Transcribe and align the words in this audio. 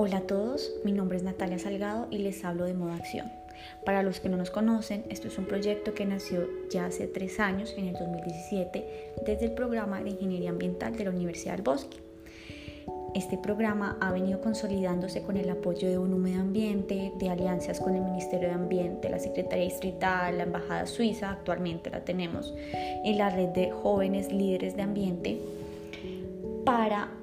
Hola 0.00 0.18
a 0.18 0.26
todos, 0.28 0.70
mi 0.84 0.92
nombre 0.92 1.16
es 1.16 1.24
Natalia 1.24 1.58
Salgado 1.58 2.06
y 2.08 2.18
les 2.18 2.44
hablo 2.44 2.66
de 2.66 2.72
Moda 2.72 2.94
Acción. 2.94 3.32
Para 3.84 4.04
los 4.04 4.20
que 4.20 4.28
no 4.28 4.36
nos 4.36 4.52
conocen, 4.52 5.04
esto 5.10 5.26
es 5.26 5.36
un 5.38 5.46
proyecto 5.46 5.92
que 5.92 6.06
nació 6.06 6.48
ya 6.70 6.86
hace 6.86 7.08
tres 7.08 7.40
años, 7.40 7.74
en 7.76 7.88
el 7.88 7.94
2017, 7.94 8.84
desde 9.26 9.46
el 9.46 9.50
programa 9.54 10.00
de 10.00 10.10
Ingeniería 10.10 10.50
Ambiental 10.50 10.94
de 10.94 11.02
la 11.02 11.10
Universidad 11.10 11.54
del 11.54 11.62
Bosque. 11.62 11.96
Este 13.16 13.38
programa 13.38 13.98
ha 14.00 14.12
venido 14.12 14.40
consolidándose 14.40 15.22
con 15.22 15.36
el 15.36 15.50
apoyo 15.50 15.88
de 15.88 15.98
UNU 15.98 16.16
Medio 16.16 16.42
Ambiente, 16.42 17.12
de 17.18 17.30
alianzas 17.30 17.80
con 17.80 17.96
el 17.96 18.02
Ministerio 18.02 18.50
de 18.50 18.54
Ambiente, 18.54 19.08
la 19.08 19.18
Secretaría 19.18 19.64
Distrital, 19.64 20.38
la 20.38 20.44
Embajada 20.44 20.86
Suiza, 20.86 21.32
actualmente 21.32 21.90
la 21.90 22.04
tenemos, 22.04 22.54
y 23.04 23.14
la 23.14 23.30
red 23.30 23.48
de 23.48 23.72
jóvenes 23.72 24.30
líderes 24.30 24.76
de 24.76 24.82
ambiente 24.82 25.40
para 26.64 27.17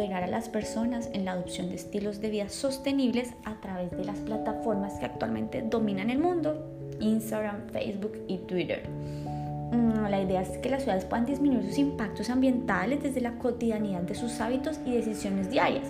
empoderar 0.00 0.24
a 0.24 0.28
las 0.28 0.48
personas 0.48 1.10
en 1.12 1.26
la 1.26 1.32
adopción 1.32 1.68
de 1.68 1.74
estilos 1.74 2.22
de 2.22 2.30
vida 2.30 2.48
sostenibles 2.48 3.34
a 3.44 3.60
través 3.60 3.90
de 3.90 4.04
las 4.04 4.18
plataformas 4.20 4.94
que 4.94 5.04
actualmente 5.04 5.60
dominan 5.60 6.08
el 6.08 6.18
mundo, 6.18 6.66
Instagram, 7.00 7.68
Facebook 7.70 8.12
y 8.26 8.38
Twitter. 8.38 8.88
Mm, 8.88 10.08
la 10.08 10.22
idea 10.22 10.40
es 10.40 10.56
que 10.58 10.70
las 10.70 10.84
ciudades 10.84 11.04
puedan 11.04 11.26
disminuir 11.26 11.66
sus 11.68 11.78
impactos 11.78 12.30
ambientales 12.30 13.02
desde 13.02 13.20
la 13.20 13.32
cotidianidad 13.32 14.00
de 14.00 14.14
sus 14.14 14.40
hábitos 14.40 14.80
y 14.86 14.94
decisiones 14.94 15.50
diarias. 15.50 15.88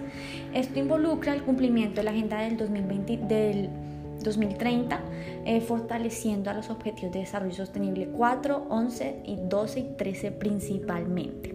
Esto 0.55 0.81
involucra 0.81 1.33
el 1.33 1.45
cumplimiento 1.45 2.01
de 2.01 2.05
la 2.05 2.11
Agenda 2.11 2.41
del, 2.41 2.57
2020, 2.57 3.17
del 3.29 3.71
2030, 4.25 5.01
eh, 5.45 5.61
fortaleciendo 5.61 6.51
a 6.51 6.55
los 6.55 6.69
Objetivos 6.69 7.13
de 7.13 7.21
Desarrollo 7.21 7.55
Sostenible 7.55 8.09
4, 8.09 8.67
11 8.69 9.23
y 9.25 9.37
12 9.37 9.81
y 9.81 9.85
13 9.97 10.33
principalmente. 10.33 11.50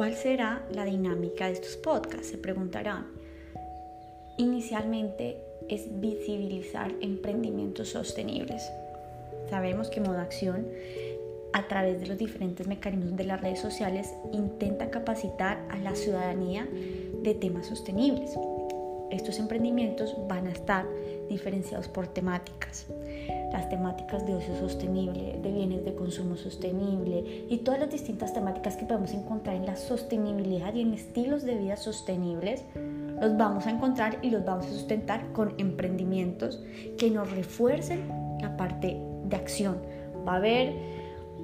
¿Cuál 0.00 0.14
será 0.14 0.62
la 0.72 0.86
dinámica 0.86 1.44
de 1.44 1.52
estos 1.52 1.76
podcasts? 1.76 2.28
Se 2.28 2.38
preguntarán. 2.38 3.08
Inicialmente 4.38 5.36
es 5.68 6.00
visibilizar 6.00 6.90
emprendimientos 7.02 7.90
sostenibles. 7.90 8.62
Sabemos 9.50 9.90
que 9.90 10.00
Moda 10.00 10.22
Acción, 10.22 10.66
a 11.52 11.68
través 11.68 12.00
de 12.00 12.06
los 12.06 12.16
diferentes 12.16 12.66
mecanismos 12.66 13.14
de 13.14 13.24
las 13.24 13.42
redes 13.42 13.60
sociales, 13.60 14.14
intenta 14.32 14.88
capacitar 14.88 15.66
a 15.68 15.76
la 15.76 15.94
ciudadanía 15.94 16.66
de 17.22 17.34
temas 17.34 17.66
sostenibles. 17.66 18.30
Estos 19.10 19.38
emprendimientos 19.38 20.16
van 20.26 20.46
a 20.46 20.52
estar 20.52 20.86
diferenciados 21.28 21.88
por 21.88 22.08
temáticas 22.08 22.86
las 23.52 23.68
temáticas 23.68 24.26
de 24.26 24.34
ocio 24.34 24.56
sostenible, 24.56 25.38
de 25.42 25.52
bienes 25.52 25.84
de 25.84 25.94
consumo 25.94 26.36
sostenible 26.36 27.46
y 27.48 27.58
todas 27.58 27.80
las 27.80 27.90
distintas 27.90 28.32
temáticas 28.32 28.76
que 28.76 28.86
podemos 28.86 29.12
encontrar 29.12 29.56
en 29.56 29.66
la 29.66 29.76
sostenibilidad 29.76 30.74
y 30.74 30.82
en 30.82 30.94
estilos 30.94 31.42
de 31.42 31.56
vida 31.56 31.76
sostenibles, 31.76 32.64
los 33.20 33.36
vamos 33.36 33.66
a 33.66 33.70
encontrar 33.70 34.18
y 34.22 34.30
los 34.30 34.44
vamos 34.44 34.66
a 34.66 34.70
sustentar 34.70 35.32
con 35.32 35.54
emprendimientos 35.58 36.62
que 36.98 37.10
nos 37.10 37.30
refuercen 37.30 38.08
la 38.40 38.56
parte 38.56 39.00
de 39.24 39.36
acción. 39.36 39.78
Va 40.26 40.34
a 40.34 40.36
haber 40.36 40.72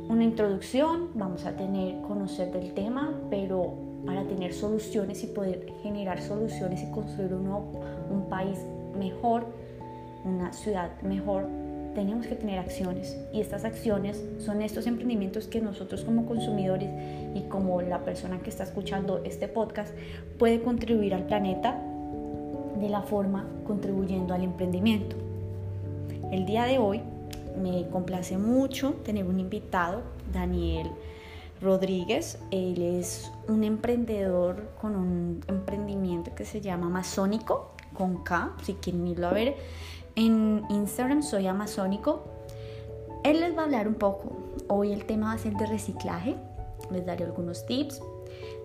una 0.08 0.24
introducción, 0.24 1.10
vamos 1.14 1.44
a 1.44 1.56
tener 1.56 2.00
conocer 2.02 2.52
del 2.52 2.72
tema, 2.72 3.12
pero 3.30 3.74
para 4.06 4.22
tener 4.24 4.54
soluciones 4.54 5.24
y 5.24 5.26
poder 5.26 5.66
generar 5.82 6.22
soluciones 6.22 6.82
y 6.82 6.90
construir 6.92 7.34
un, 7.34 7.48
un 7.48 8.28
país 8.28 8.58
mejor, 8.96 9.46
una 10.24 10.52
ciudad 10.52 10.90
mejor, 11.02 11.48
tenemos 11.96 12.26
que 12.26 12.34
tener 12.34 12.58
acciones 12.58 13.16
y 13.32 13.40
estas 13.40 13.64
acciones 13.64 14.22
son 14.38 14.60
estos 14.60 14.86
emprendimientos 14.86 15.46
que 15.46 15.62
nosotros 15.62 16.04
como 16.04 16.26
consumidores 16.26 16.90
y 17.34 17.40
como 17.48 17.80
la 17.80 18.04
persona 18.04 18.38
que 18.40 18.50
está 18.50 18.64
escuchando 18.64 19.22
este 19.24 19.48
podcast 19.48 19.94
puede 20.38 20.60
contribuir 20.60 21.14
al 21.14 21.24
planeta 21.24 21.80
de 22.78 22.90
la 22.90 23.00
forma 23.00 23.46
contribuyendo 23.66 24.34
al 24.34 24.44
emprendimiento. 24.44 25.16
El 26.30 26.44
día 26.44 26.64
de 26.64 26.76
hoy 26.76 27.00
me 27.62 27.88
complace 27.88 28.36
mucho 28.36 28.92
tener 29.02 29.24
un 29.24 29.40
invitado, 29.40 30.02
Daniel 30.34 30.90
Rodríguez. 31.62 32.38
Él 32.50 32.82
es 32.82 33.32
un 33.48 33.64
emprendedor 33.64 34.68
con 34.82 34.96
un 34.96 35.40
emprendimiento 35.48 36.34
que 36.34 36.44
se 36.44 36.60
llama 36.60 36.88
Amazónico, 36.88 37.70
con 37.94 38.22
K, 38.22 38.52
si 38.64 38.74
quieren 38.74 39.06
irlo 39.06 39.28
a 39.28 39.32
ver 39.32 39.56
en 40.16 40.64
Instagram 40.70 41.22
soy 41.22 41.46
amazónico. 41.46 42.24
Él 43.22 43.40
les 43.40 43.56
va 43.56 43.62
a 43.62 43.64
hablar 43.66 43.86
un 43.86 43.94
poco. 43.94 44.32
Hoy 44.68 44.92
el 44.92 45.04
tema 45.04 45.28
va 45.28 45.32
a 45.32 45.38
ser 45.38 45.54
de 45.54 45.66
reciclaje. 45.66 46.36
Les 46.90 47.04
daré 47.06 47.24
algunos 47.24 47.66
tips. 47.66 48.00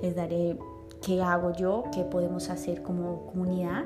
Les 0.01 0.15
daré 0.15 0.57
qué 1.05 1.21
hago 1.21 1.53
yo, 1.53 1.83
qué 1.93 2.03
podemos 2.03 2.49
hacer 2.49 2.81
como 2.81 3.25
comunidad. 3.27 3.83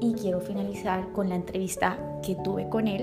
Y 0.00 0.14
quiero 0.14 0.40
finalizar 0.40 1.12
con 1.12 1.28
la 1.28 1.36
entrevista 1.36 1.98
que 2.22 2.34
tuve 2.36 2.68
con 2.68 2.88
él, 2.88 3.02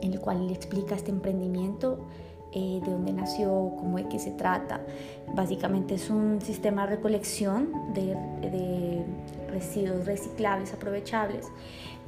en 0.00 0.12
el 0.12 0.20
cual 0.20 0.46
le 0.46 0.54
explica 0.54 0.94
este 0.94 1.10
emprendimiento, 1.10 2.06
eh, 2.52 2.80
de 2.84 2.90
dónde 2.92 3.12
nació, 3.12 3.72
cómo 3.78 3.96
de 3.96 4.08
qué 4.08 4.18
se 4.18 4.30
trata. 4.30 4.80
Básicamente 5.34 5.94
es 5.94 6.08
un 6.10 6.40
sistema 6.40 6.86
de 6.86 6.96
recolección 6.96 7.92
de, 7.94 8.14
de 8.40 9.04
residuos 9.50 10.06
reciclables, 10.06 10.72
aprovechables, 10.72 11.46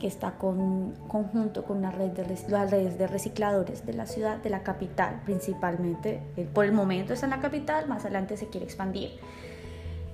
está 0.07 0.33
con, 0.33 0.95
conjunto 1.09 1.65
con 1.65 1.79
una 1.79 1.91
red 1.91 2.11
de, 2.11 2.27
las 2.49 2.71
redes 2.71 2.99
de 2.99 3.07
recicladores 3.07 3.87
de 3.87 3.95
la 3.95 4.07
ciudad, 4.07 4.39
de 4.39 4.51
la 4.51 4.63
capital 4.63 5.23
principalmente. 5.25 6.21
Eh, 6.37 6.49
por 6.53 6.65
el 6.65 6.73
momento 6.73 7.13
está 7.13 7.27
en 7.27 7.31
la 7.31 7.41
capital, 7.41 7.89
más 7.89 8.05
adelante 8.05 8.37
se 8.37 8.49
quiere 8.49 8.67
expandir. 8.67 9.11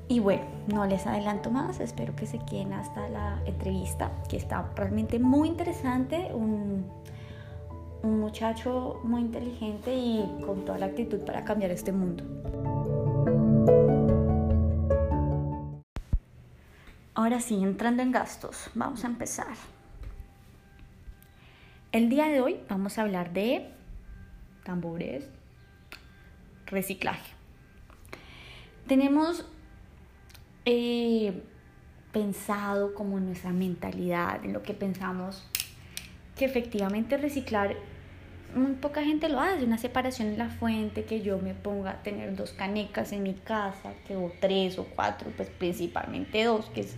Y 0.09 0.19
bueno, 0.19 0.43
no 0.67 0.87
les 0.87 1.07
adelanto 1.07 1.51
más, 1.51 1.79
espero 1.79 2.17
que 2.17 2.27
se 2.27 2.39
queden 2.39 2.73
hasta 2.73 3.09
la 3.09 3.41
entrevista, 3.47 4.11
que 4.29 4.37
está 4.37 4.69
realmente 4.75 5.21
muy 5.21 5.47
interesante, 5.47 6.31
un, 6.35 6.85
un 8.03 8.19
muchacho 8.19 9.01
muy 9.05 9.21
inteligente 9.21 9.95
y 9.95 10.43
con 10.45 10.65
toda 10.65 10.79
la 10.79 10.87
actitud 10.87 11.21
para 11.21 11.45
cambiar 11.45 11.71
este 11.71 11.93
mundo. 11.93 12.25
Ahora 17.15 17.41
sí, 17.41 17.63
entrando 17.63 18.03
en 18.03 18.13
gastos, 18.13 18.71
vamos 18.75 19.05
a 19.05 19.07
empezar. 19.07 19.55
El 21.93 22.09
día 22.09 22.29
de 22.29 22.41
hoy 22.41 22.61
vamos 22.69 22.99
a 22.99 23.03
hablar 23.03 23.33
de 23.33 23.67
tambores, 24.63 25.29
reciclaje. 26.67 27.33
Tenemos 28.87 29.45
eh, 30.67 31.43
pensado 32.13 32.95
como 32.95 33.19
en 33.19 33.27
nuestra 33.27 33.51
mentalidad, 33.51 34.45
en 34.45 34.53
lo 34.53 34.63
que 34.63 34.73
pensamos, 34.73 35.45
que 36.37 36.45
efectivamente 36.45 37.17
reciclar, 37.17 37.75
muy 38.55 38.75
poca 38.75 39.03
gente 39.03 39.29
lo 39.29 39.41
hace, 39.41 39.65
una 39.65 39.79
separación 39.79 40.29
en 40.29 40.39
la 40.39 40.49
fuente, 40.49 41.03
que 41.05 41.23
yo 41.23 41.39
me 41.39 41.55
ponga 41.55 41.91
a 41.91 42.03
tener 42.05 42.37
dos 42.37 42.53
canecas 42.53 43.11
en 43.11 43.25
mi 43.25 43.35
casa, 43.35 43.95
que 44.07 44.15
o 44.15 44.31
tres 44.41 44.79
o 44.79 44.85
cuatro, 44.85 45.33
pues 45.37 45.49
principalmente 45.49 46.45
dos, 46.45 46.67
que 46.67 46.83
es 46.83 46.97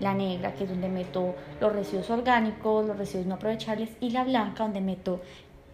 la 0.00 0.14
negra, 0.14 0.54
que 0.54 0.64
es 0.64 0.70
donde 0.70 0.88
meto 0.88 1.34
los 1.60 1.72
residuos 1.72 2.10
orgánicos, 2.10 2.86
los 2.86 2.96
residuos 2.96 3.26
no 3.26 3.34
aprovechables, 3.34 3.90
y 4.00 4.10
la 4.10 4.24
blanca, 4.24 4.64
donde 4.64 4.80
meto 4.80 5.20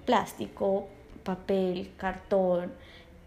plástico, 0.04 0.88
papel, 1.22 1.92
cartón, 1.96 2.72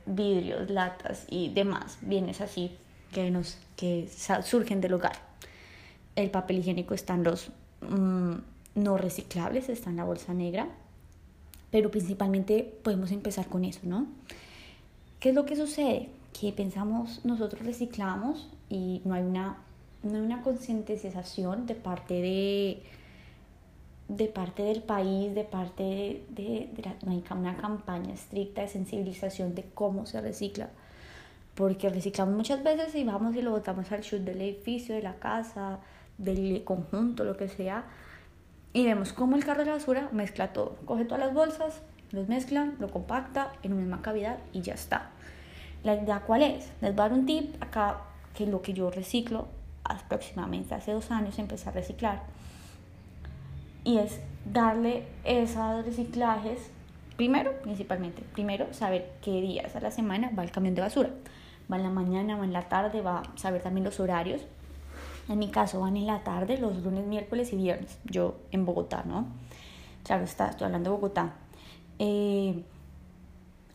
vidrios, 0.05 0.69
latas 0.69 1.25
y 1.29 1.49
demás 1.49 1.97
bienes 2.01 2.41
así 2.41 2.75
que, 3.13 3.31
nos, 3.31 3.57
que 3.75 4.09
surgen 4.43 4.81
del 4.81 4.93
hogar. 4.93 5.15
El 6.15 6.29
papel 6.29 6.59
higiénico 6.59 6.93
están 6.93 7.23
los 7.23 7.49
mm, 7.81 8.33
no 8.75 8.97
reciclables, 8.97 9.69
está 9.69 9.89
en 9.89 9.97
la 9.97 10.03
bolsa 10.03 10.33
negra, 10.33 10.67
pero 11.71 11.89
principalmente 11.91 12.77
podemos 12.83 13.11
empezar 13.11 13.47
con 13.47 13.65
eso, 13.65 13.79
¿no? 13.83 14.07
¿Qué 15.19 15.29
es 15.29 15.35
lo 15.35 15.45
que 15.45 15.55
sucede? 15.55 16.09
Que 16.39 16.51
pensamos, 16.51 17.23
nosotros 17.23 17.65
reciclamos 17.65 18.49
y 18.69 19.01
no 19.05 19.13
hay 19.13 19.23
una 19.23 19.57
no 20.03 20.17
hay 20.17 20.21
una 20.21 20.41
concientización 20.41 21.65
de 21.65 21.75
parte 21.75 22.13
de, 22.13 22.83
de 24.09 24.27
parte 24.27 24.63
del 24.63 24.83
país, 24.83 25.33
de 25.33 25.43
parte 25.43 26.25
de, 26.29 26.69
una 27.35 27.57
campaña 27.57 28.13
estricta 28.13 28.61
de 28.61 28.67
sensibilización 28.67 29.55
de 29.55 29.63
cómo 29.73 30.05
se 30.05 30.21
recicla. 30.21 30.69
Porque 31.55 31.89
reciclamos 31.89 32.35
muchas 32.35 32.63
veces 32.63 32.95
y 32.95 33.03
vamos 33.03 33.35
y 33.35 33.41
lo 33.41 33.51
botamos 33.51 33.91
al 33.91 34.01
chute 34.01 34.23
del 34.23 34.41
edificio, 34.41 34.95
de 34.95 35.03
la 35.03 35.15
casa, 35.15 35.79
del 36.17 36.63
conjunto, 36.63 37.23
lo 37.23 37.37
que 37.37 37.47
sea. 37.47 37.85
Y 38.73 38.85
vemos 38.85 39.13
cómo 39.13 39.35
el 39.35 39.45
carro 39.45 39.59
de 39.59 39.67
la 39.67 39.73
basura 39.73 40.09
mezcla 40.11 40.51
todo. 40.51 40.75
Coge 40.85 41.05
todas 41.05 41.23
las 41.23 41.33
bolsas, 41.33 41.81
los 42.11 42.27
mezcla, 42.27 42.73
lo 42.79 42.89
compacta 42.89 43.53
en 43.61 43.73
una 43.73 43.81
misma 43.83 44.01
cavidad 44.01 44.39
y 44.51 44.61
ya 44.61 44.73
está. 44.73 45.11
La 45.83 45.95
idea 45.95 46.21
cuál 46.21 46.41
es? 46.41 46.71
Les 46.81 46.95
voy 46.95 47.05
a 47.05 47.09
dar 47.09 47.13
un 47.13 47.25
tip 47.25 47.61
acá 47.61 48.01
que 48.33 48.47
lo 48.47 48.63
que 48.63 48.73
yo 48.73 48.89
reciclo 48.89 49.47
aproximadamente 49.83 50.75
hace 50.75 50.91
dos 50.91 51.11
años 51.11 51.39
empecé 51.39 51.69
a 51.69 51.71
reciclar. 51.71 52.23
Y 53.83 53.97
es 53.97 54.19
darle 54.45 55.05
esos 55.23 55.85
reciclajes 55.85 56.71
Primero, 57.15 57.53
principalmente, 57.61 58.23
primero 58.33 58.73
saber 58.73 59.11
qué 59.21 59.39
días 59.39 59.75
a 59.75 59.79
la 59.79 59.91
semana 59.91 60.31
va 60.37 60.43
el 60.43 60.51
camión 60.51 60.73
de 60.73 60.81
basura. 60.81 61.11
Va 61.71 61.77
en 61.77 61.83
la 61.83 61.89
mañana, 61.89 62.37
va 62.37 62.43
en 62.43 62.53
la 62.53 62.67
tarde, 62.67 63.01
va 63.01 63.19
a 63.19 63.37
saber 63.37 63.61
también 63.61 63.83
los 63.83 63.99
horarios. 63.99 64.41
En 65.29 65.39
mi 65.39 65.49
caso 65.49 65.79
van 65.79 65.95
en 65.95 66.07
la 66.07 66.23
tarde, 66.23 66.57
los 66.57 66.81
lunes, 66.83 67.05
miércoles 67.05 67.53
y 67.53 67.57
viernes. 67.57 67.99
Yo 68.05 68.37
en 68.51 68.65
Bogotá, 68.65 69.03
¿no? 69.05 69.27
Claro, 70.03 70.23
está, 70.23 70.49
estoy 70.49 70.65
hablando 70.65 70.89
de 70.89 70.95
Bogotá. 70.95 71.33
Eh, 71.99 72.63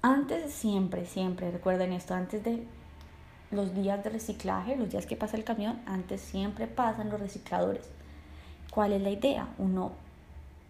antes, 0.02 0.52
siempre, 0.52 1.06
siempre, 1.06 1.50
recuerden 1.50 1.92
esto, 1.92 2.14
antes 2.14 2.42
de 2.42 2.66
los 3.50 3.74
días 3.74 4.02
de 4.04 4.10
reciclaje, 4.10 4.76
los 4.76 4.90
días 4.90 5.06
que 5.06 5.16
pasa 5.16 5.36
el 5.36 5.44
camión, 5.44 5.80
antes 5.86 6.20
siempre 6.20 6.66
pasan 6.66 7.10
los 7.10 7.20
recicladores. 7.20 7.88
¿Cuál 8.70 8.92
es 8.92 9.02
la 9.02 9.10
idea? 9.10 9.48
Uno 9.58 9.92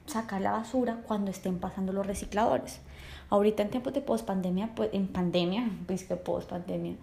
sacar 0.07 0.41
la 0.41 0.53
basura 0.53 1.01
cuando 1.07 1.31
estén 1.31 1.59
pasando 1.59 1.93
los 1.93 2.07
recicladores. 2.07 2.81
Ahorita 3.31 3.63
en 3.63 3.71
tiempos 3.71 3.93
de 3.93 4.01
post 4.01 4.25
pandemia, 4.25 4.71
pues 4.75 4.91
en 4.93 5.09
pandemia, 5.09 5.71
pues 5.87 6.05
que 6.05 6.17
post 6.17 6.49
pandemia, 6.49 6.95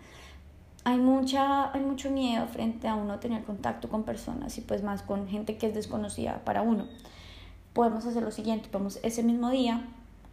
hay, 0.83 1.00
hay 1.00 1.81
mucho 1.81 2.12
miedo 2.12 2.48
frente 2.48 2.88
a 2.88 2.95
uno 2.95 3.19
tener 3.19 3.44
contacto 3.44 3.89
con 3.89 4.04
personas 4.04 4.57
y 4.57 4.62
pues 4.62 4.83
más 4.83 5.01
con 5.01 5.27
gente 5.27 5.57
que 5.57 5.68
es 5.68 5.74
desconocida 5.74 6.42
para 6.45 6.62
uno. 6.62 6.88
Podemos 7.74 8.06
hacer 8.06 8.24
lo 8.24 8.31
siguiente, 8.31 8.69
podemos 8.69 9.00
ese 9.04 9.24
mismo 9.24 9.50
día, 9.50 9.86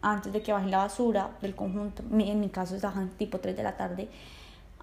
antes 0.02 0.32
de 0.32 0.42
que 0.42 0.52
baje 0.52 0.68
la 0.68 0.78
basura 0.78 1.30
del 1.40 1.54
conjunto, 1.54 2.02
en 2.12 2.40
mi 2.40 2.48
caso 2.50 2.76
es 2.76 2.82
tipo 3.16 3.38
3 3.40 3.56
de 3.56 3.62
la 3.62 3.76
tarde, 3.76 4.08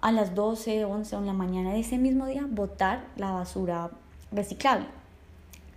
a 0.00 0.12
las 0.12 0.34
12, 0.34 0.84
11 0.84 1.16
o 1.16 1.18
en 1.18 1.26
la 1.26 1.32
mañana 1.32 1.72
de 1.72 1.80
ese 1.80 1.98
mismo 1.98 2.26
día, 2.26 2.46
botar 2.48 3.04
la 3.16 3.32
basura 3.32 3.90
reciclable 4.32 4.86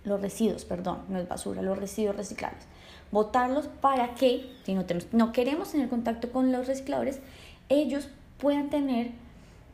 los 0.04 0.20
residuos, 0.20 0.64
perdón, 0.64 0.98
no 1.08 1.18
es 1.18 1.28
basura, 1.28 1.62
los 1.62 1.78
residuos 1.78 2.16
reciclables. 2.16 2.62
Botarlos 3.10 3.68
para 3.80 4.14
que, 4.14 4.50
si 4.64 4.74
no, 4.74 4.84
tenemos, 4.84 5.12
no 5.12 5.32
queremos 5.32 5.72
tener 5.72 5.88
contacto 5.88 6.30
con 6.30 6.52
los 6.52 6.66
recicladores, 6.66 7.20
ellos 7.68 8.08
puedan 8.38 8.70
tener, 8.70 9.12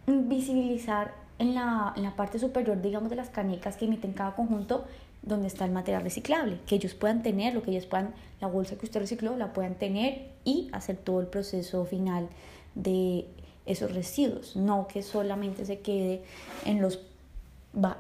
mm, 0.07 0.29
visibilizar 0.29 1.15
en 1.39 1.55
la, 1.55 1.93
en 1.97 2.03
la 2.03 2.15
parte 2.17 2.39
superior, 2.39 2.81
digamos, 2.81 3.11
de 3.11 3.17
las 3.17 3.31
canicas 3.31 3.77
que 3.77 3.87
emiten 3.87 4.13
cada 4.13 4.35
conjunto, 4.37 4.85
donde 5.23 5.49
está 5.49 5.65
el 5.65 5.73
material 5.73 6.03
reciclable, 6.03 6.59
que 6.67 6.77
ellos 6.77 6.95
puedan 6.95 7.23
tener, 7.23 7.55
lo 7.55 7.63
que 7.63 7.73
ellos 7.73 7.87
puedan, 7.87 8.15
la 8.41 8.47
bolsa 8.47 8.77
que 8.77 8.87
usted 8.87 9.01
recicló, 9.01 9.37
la 9.37 9.53
puedan 9.53 9.75
tener 9.75 10.29
y 10.45 10.71
hacer 10.73 10.97
todo 10.97 11.21
el 11.21 11.27
proceso 11.27 11.85
final 11.85 12.29
de 12.75 13.27
esos 13.71 13.95
residuos, 13.95 14.57
no 14.57 14.87
que 14.89 15.03
solamente 15.03 15.65
se 15.65 15.81
quede 15.81 16.23
en 16.65 16.83
los 16.83 17.01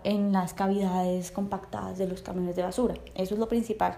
en 0.02 0.32
las 0.32 0.52
cavidades 0.52 1.30
compactadas 1.30 1.96
de 1.96 2.08
los 2.08 2.22
camiones 2.22 2.56
de 2.56 2.62
basura. 2.62 2.94
Eso 3.14 3.34
es 3.34 3.40
lo 3.40 3.48
principal. 3.48 3.96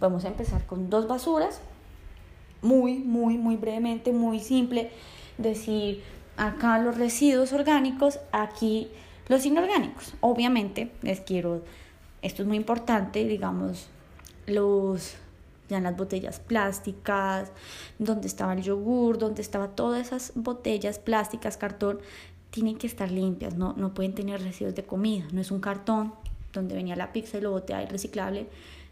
Vamos 0.00 0.24
a 0.24 0.28
empezar 0.28 0.64
con 0.64 0.88
dos 0.88 1.06
basuras, 1.06 1.60
muy, 2.62 2.98
muy, 2.98 3.36
muy 3.36 3.56
brevemente, 3.56 4.12
muy 4.12 4.40
simple. 4.40 4.90
Decir, 5.36 6.02
acá 6.36 6.78
los 6.78 6.96
residuos 6.96 7.52
orgánicos, 7.52 8.20
aquí 8.32 8.88
los 9.28 9.44
inorgánicos. 9.44 10.14
Obviamente, 10.20 10.92
les 11.02 11.20
quiero, 11.20 11.62
esto 12.22 12.42
es 12.42 12.48
muy 12.48 12.56
importante, 12.56 13.24
digamos, 13.24 13.88
los 14.46 15.16
en 15.78 15.84
las 15.84 15.96
botellas 15.96 16.40
plásticas, 16.40 17.52
donde 17.98 18.26
estaba 18.26 18.52
el 18.54 18.62
yogur, 18.62 19.18
donde 19.18 19.42
estaba 19.42 19.68
todas 19.68 20.06
esas 20.06 20.32
botellas 20.34 20.98
plásticas, 20.98 21.56
cartón, 21.56 22.00
tienen 22.50 22.76
que 22.76 22.86
estar 22.86 23.10
limpias, 23.10 23.56
no, 23.56 23.74
no 23.76 23.94
pueden 23.94 24.14
tener 24.14 24.42
residuos 24.42 24.74
de 24.74 24.84
comida, 24.84 25.26
no 25.32 25.40
es 25.40 25.50
un 25.50 25.60
cartón 25.60 26.14
donde 26.52 26.74
venía 26.74 26.96
la 26.96 27.12
pizza 27.12 27.38
y 27.38 27.40
lo 27.40 27.50
boté 27.50 27.74
ahí 27.74 27.86
reciclable, 27.86 28.46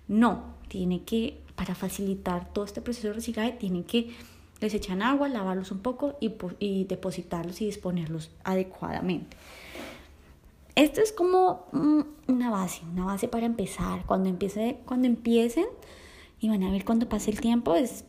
no, 0.09 0.55
tiene 0.69 1.03
que, 1.03 1.38
para 1.56 1.75
facilitar 1.75 2.53
todo 2.53 2.65
este 2.65 2.81
proceso 2.81 3.09
de 3.09 3.15
reciclaje, 3.15 3.53
tienen 3.53 3.85
que, 3.85 4.15
les 4.61 4.75
echan 4.75 5.03
agua, 5.03 5.29
lavarlos 5.29 5.71
un 5.71 5.81
poco 5.81 6.17
y, 6.21 6.35
y 6.59 6.85
depositarlos 6.85 7.61
y 7.62 7.67
disponerlos 7.67 8.31
adecuadamente. 8.44 9.37
Esto 10.75 11.00
es 11.00 11.12
como 11.12 11.67
una 11.73 12.50
base, 12.50 12.83
una 12.91 13.05
base 13.05 13.29
para 13.29 13.47
empezar. 13.47 14.05
Cuando, 14.06 14.29
empiece, 14.29 14.79
cuando 14.87 15.06
empiecen 15.06 15.67
y 16.41 16.49
van 16.49 16.63
a 16.63 16.71
ver 16.71 16.85
cuando 16.85 17.09
pase 17.09 17.31
el 17.31 17.41
tiempo, 17.41 17.75
es, 17.75 18.05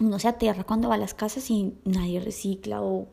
uno 0.00 0.18
se 0.18 0.28
aterra 0.28 0.64
cuando 0.64 0.88
va 0.88 0.96
a 0.96 0.98
las 0.98 1.14
casas 1.14 1.50
y 1.50 1.74
nadie 1.84 2.20
recicla 2.20 2.82
o 2.82 3.08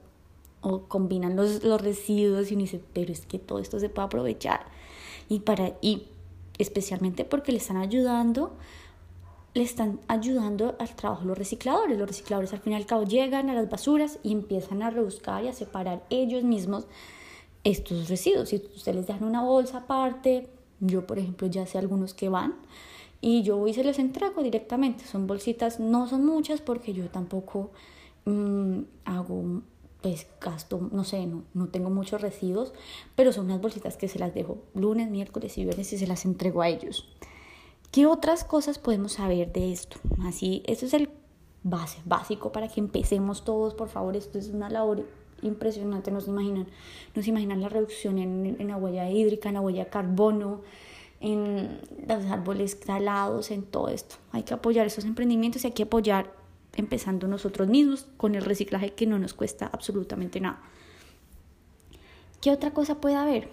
o 0.66 0.88
combinan 0.88 1.36
los, 1.36 1.64
los 1.64 1.80
residuos 1.80 2.50
y 2.50 2.56
uno 2.56 2.64
dice, 2.64 2.82
pero 2.94 3.14
es 3.14 3.28
que 3.28 3.38
todo 3.38 3.60
esto 3.60 3.80
se 3.80 3.88
puede 3.88 4.08
aprovechar. 4.08 4.66
Y, 5.30 5.42
para, 5.42 5.74
y 5.80 6.08
especialmente 6.58 7.24
porque 7.24 7.52
le 7.52 7.60
están 7.60 7.78
ayudando, 7.78 8.56
le 9.54 9.62
están 9.62 10.00
ayudando 10.08 10.76
al 10.80 10.96
trabajo 10.96 11.24
los 11.24 11.38
recicladores. 11.38 12.00
Los 12.00 12.08
recicladores 12.08 12.52
al 12.52 12.62
fin 12.62 12.74
y 12.74 12.76
al 12.78 12.88
cabo 12.88 13.04
llegan 13.04 13.52
a 13.52 13.54
las 13.54 13.70
basuras 13.70 14.18
y 14.24 14.32
empiezan 14.32 14.82
a 14.82 14.90
rebuscar 14.90 15.44
y 15.44 15.50
a 15.50 15.54
separar 15.54 16.04
ellos 16.10 16.44
mismos 16.44 16.88
estos 17.64 18.10
residuos. 18.10 18.50
Si 18.50 18.56
ustedes 18.56 18.96
les 18.96 19.08
dejan 19.08 19.24
una 19.24 19.44
bolsa 19.44 19.80
aparte, 19.80 20.50
yo 20.80 21.06
por 21.06 21.20
ejemplo 21.20 21.48
ya 21.48 21.68
sé 21.68 21.78
algunos 21.78 22.16
que 22.16 22.28
van 22.28 22.56
y 23.22 23.44
yo 23.44 23.58
voy 23.58 23.72
y 23.72 23.74
se 23.74 23.84
les 23.84 24.00
entrego 24.00 24.44
directamente. 24.44 25.06
Son 25.06 25.28
bolsitas, 25.28 25.80
no 25.80 26.08
son 26.08 26.26
muchas 26.26 26.62
porque 26.62 26.94
yo 26.94 27.10
tampoco 27.10 27.72
mmm, 28.26 28.82
hago 29.06 29.62
pues 30.02 30.28
gasto, 30.40 30.88
no 30.92 31.04
sé, 31.04 31.26
no, 31.26 31.46
no 31.56 31.68
tengo 31.70 31.90
muchos 31.90 32.22
residuos, 32.22 32.74
pero 33.16 33.34
son 33.34 33.46
unas 33.46 33.60
bolsitas 33.60 33.98
que 33.98 34.08
se 34.08 34.20
las 34.20 34.36
dejo 34.36 34.60
lunes, 34.76 35.10
miércoles 35.10 35.58
y 35.58 35.64
viernes 35.64 35.92
y 35.94 35.98
se 35.98 36.06
las 36.06 36.26
entrego 36.26 36.62
a 36.62 36.70
ellos. 36.70 37.10
¿Qué 37.92 38.06
otras 38.06 38.44
cosas 38.44 38.78
podemos 38.78 39.14
saber 39.14 39.52
de 39.52 39.72
esto? 39.72 39.98
Así, 40.24 40.62
esto 40.68 40.86
es 40.86 40.94
el 40.94 41.10
base, 41.64 41.98
básico 42.06 42.52
para 42.52 42.68
que 42.68 42.80
empecemos 42.80 43.44
todos, 43.44 43.74
por 43.74 43.90
favor, 43.90 44.16
esto 44.16 44.38
es 44.38 44.50
una 44.50 44.70
labor 44.70 45.08
impresionante, 45.42 46.12
no 46.12 46.22
se 46.22 46.30
imaginan, 46.30 46.68
no 47.16 47.24
se 47.24 47.30
imaginan 47.30 47.62
la 47.62 47.70
reducción 47.70 48.20
en, 48.20 48.58
en 48.60 48.68
la 48.68 48.78
huella 48.78 49.10
hídrica, 49.10 49.50
en 49.50 49.56
la 49.56 49.62
huella 49.62 49.86
de 49.86 49.90
carbono, 49.90 50.62
en 51.20 51.80
los 52.08 52.26
árboles 52.26 52.80
talados, 52.80 53.52
en 53.52 53.64
todo 53.64 53.90
esto. 53.90 54.16
Hay 54.32 54.44
que 54.44 54.54
apoyar 54.54 54.86
esos 54.86 55.06
emprendimientos 55.06 55.64
y 55.64 55.68
hay 55.68 55.74
que 55.74 55.84
apoyar 55.84 56.34
empezando 56.76 57.28
nosotros 57.28 57.68
mismos 57.68 58.08
con 58.18 58.36
el 58.36 58.44
reciclaje 58.44 58.94
que 58.94 59.06
no 59.06 59.18
nos 59.18 59.34
cuesta 59.34 59.70
absolutamente 59.72 60.40
nada. 60.40 60.62
¿Qué 62.42 62.52
otra 62.52 62.72
cosa 62.72 63.00
puede 63.02 63.16
haber? 63.16 63.50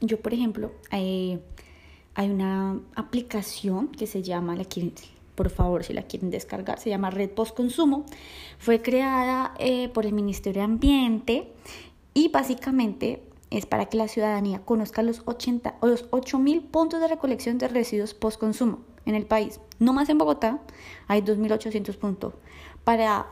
Yo, 0.00 0.20
por 0.20 0.34
ejemplo, 0.34 0.72
eh, 0.90 1.38
hay 2.14 2.30
una 2.30 2.80
aplicación 2.94 3.88
que 3.88 4.06
se 4.06 4.22
llama, 4.22 4.56
la 4.56 4.64
por 5.34 5.50
favor, 5.50 5.82
si 5.82 5.92
la 5.92 6.02
quieren 6.02 6.30
descargar, 6.30 6.78
se 6.78 6.90
llama 6.90 7.10
Red 7.10 7.30
Post 7.30 7.56
Consumo. 7.56 8.04
Fue 8.58 8.82
creada 8.82 9.54
eh, 9.58 9.88
por 9.88 10.06
el 10.06 10.12
Ministerio 10.12 10.60
de 10.60 10.64
Ambiente 10.64 11.52
y 12.12 12.28
básicamente 12.28 13.22
es 13.58 13.66
para 13.66 13.86
que 13.86 13.96
la 13.96 14.08
ciudadanía 14.08 14.60
conozca 14.64 15.02
los, 15.02 15.22
80, 15.26 15.76
o 15.80 15.86
los 15.86 16.10
8.000 16.10 16.62
puntos 16.62 17.00
de 17.00 17.06
recolección 17.06 17.56
de 17.58 17.68
residuos 17.68 18.12
post 18.12 18.40
consumo 18.40 18.80
en 19.06 19.14
el 19.14 19.26
país. 19.26 19.60
No 19.78 19.92
más 19.92 20.08
en 20.08 20.18
Bogotá 20.18 20.60
hay 21.06 21.20
2.800 21.20 21.96
puntos 21.96 22.34
para, 22.82 23.26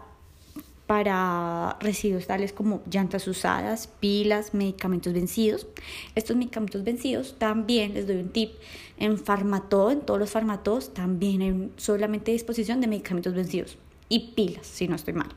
para 0.86 1.76
residuos 1.80 2.28
tales 2.28 2.52
como 2.52 2.82
llantas 2.88 3.26
usadas, 3.26 3.88
pilas, 3.88 4.54
medicamentos 4.54 5.12
vencidos. 5.12 5.66
Estos 6.14 6.36
medicamentos 6.36 6.84
vencidos 6.84 7.34
también 7.36 7.94
les 7.94 8.06
doy 8.06 8.16
un 8.16 8.30
tip. 8.30 8.52
En 8.98 9.18
Farmatodo, 9.18 9.90
en 9.90 10.02
todos 10.02 10.20
los 10.20 10.30
Farmatodos, 10.30 10.94
también 10.94 11.42
hay 11.42 11.72
solamente 11.78 12.30
disposición 12.30 12.80
de 12.80 12.86
medicamentos 12.86 13.34
vencidos 13.34 13.76
y 14.08 14.34
pilas, 14.36 14.68
si 14.68 14.86
no 14.86 14.94
estoy 14.94 15.14
mal. 15.14 15.30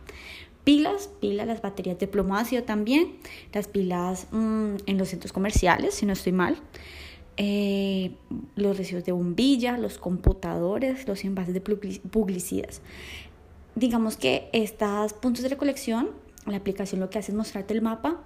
Pilas, 0.66 1.12
pilas, 1.22 1.46
las 1.46 1.62
baterías 1.62 2.00
de 2.00 2.08
plomo 2.08 2.36
ácido 2.36 2.64
también, 2.64 3.18
las 3.54 3.68
pilas 3.68 4.28
mm, 4.32 4.78
en 4.88 4.98
los 4.98 5.10
centros 5.10 5.32
comerciales, 5.32 5.94
si 5.94 6.08
no 6.08 6.14
estoy 6.14 6.32
mal. 6.32 6.58
Eh, 7.38 8.16
los 8.56 8.76
residuos 8.76 9.06
de 9.06 9.12
bombilla, 9.12 9.78
los 9.78 10.00
computadores, 10.00 11.08
los 11.08 11.24
envases 11.24 11.54
de 11.54 11.62
publicidad. 11.62 12.70
Digamos 13.76 14.18
que 14.18 14.50
estos 14.54 15.14
puntos 15.14 15.44
de 15.44 15.50
recolección, 15.50 16.10
la 16.48 16.58
aplicación 16.58 17.00
lo 17.00 17.12
que 17.12 17.20
hace 17.20 17.32
es 17.32 17.38
mostrarte 17.38 17.76
el 17.76 17.84
mapa 17.84 18.24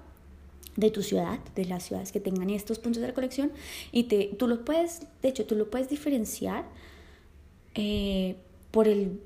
de 0.78 0.92
tu 0.92 1.04
ciudad, 1.04 1.40
de 1.56 1.66
las 1.66 1.84
ciudades 1.84 2.14
que 2.14 2.22
tengan 2.22 2.50
estos 2.52 2.80
puntos 2.80 3.02
de 3.02 3.08
recolección 3.08 3.52
y 3.92 4.04
te, 4.04 4.34
tú 4.38 4.48
lo 4.48 4.64
puedes, 4.64 5.02
de 5.22 5.28
hecho, 5.28 5.46
tú 5.46 5.56
lo 5.56 5.70
puedes 5.70 5.90
diferenciar 5.90 6.64
eh, 7.76 8.38
por, 8.72 8.88
el, 8.88 9.20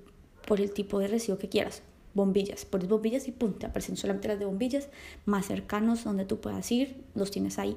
por 0.48 0.60
el 0.60 0.72
tipo 0.72 0.98
de 0.98 1.10
residuo 1.10 1.38
que 1.38 1.50
quieras 1.50 1.84
bombillas, 2.13 2.65
pones 2.65 2.88
bombillas 2.88 3.27
y 3.27 3.32
pum, 3.32 3.53
te 3.53 3.65
aparecen 3.65 3.98
solamente 3.98 4.27
las 4.27 4.39
de 4.39 4.46
bombillas 4.46 4.89
más 5.25 5.48
cercanos 5.48 6.03
donde 6.03 6.25
tú 6.25 6.39
puedas 6.39 6.72
ir, 6.72 6.98
los 7.15 7.32
tienes 7.32 7.60
ahí. 7.60 7.75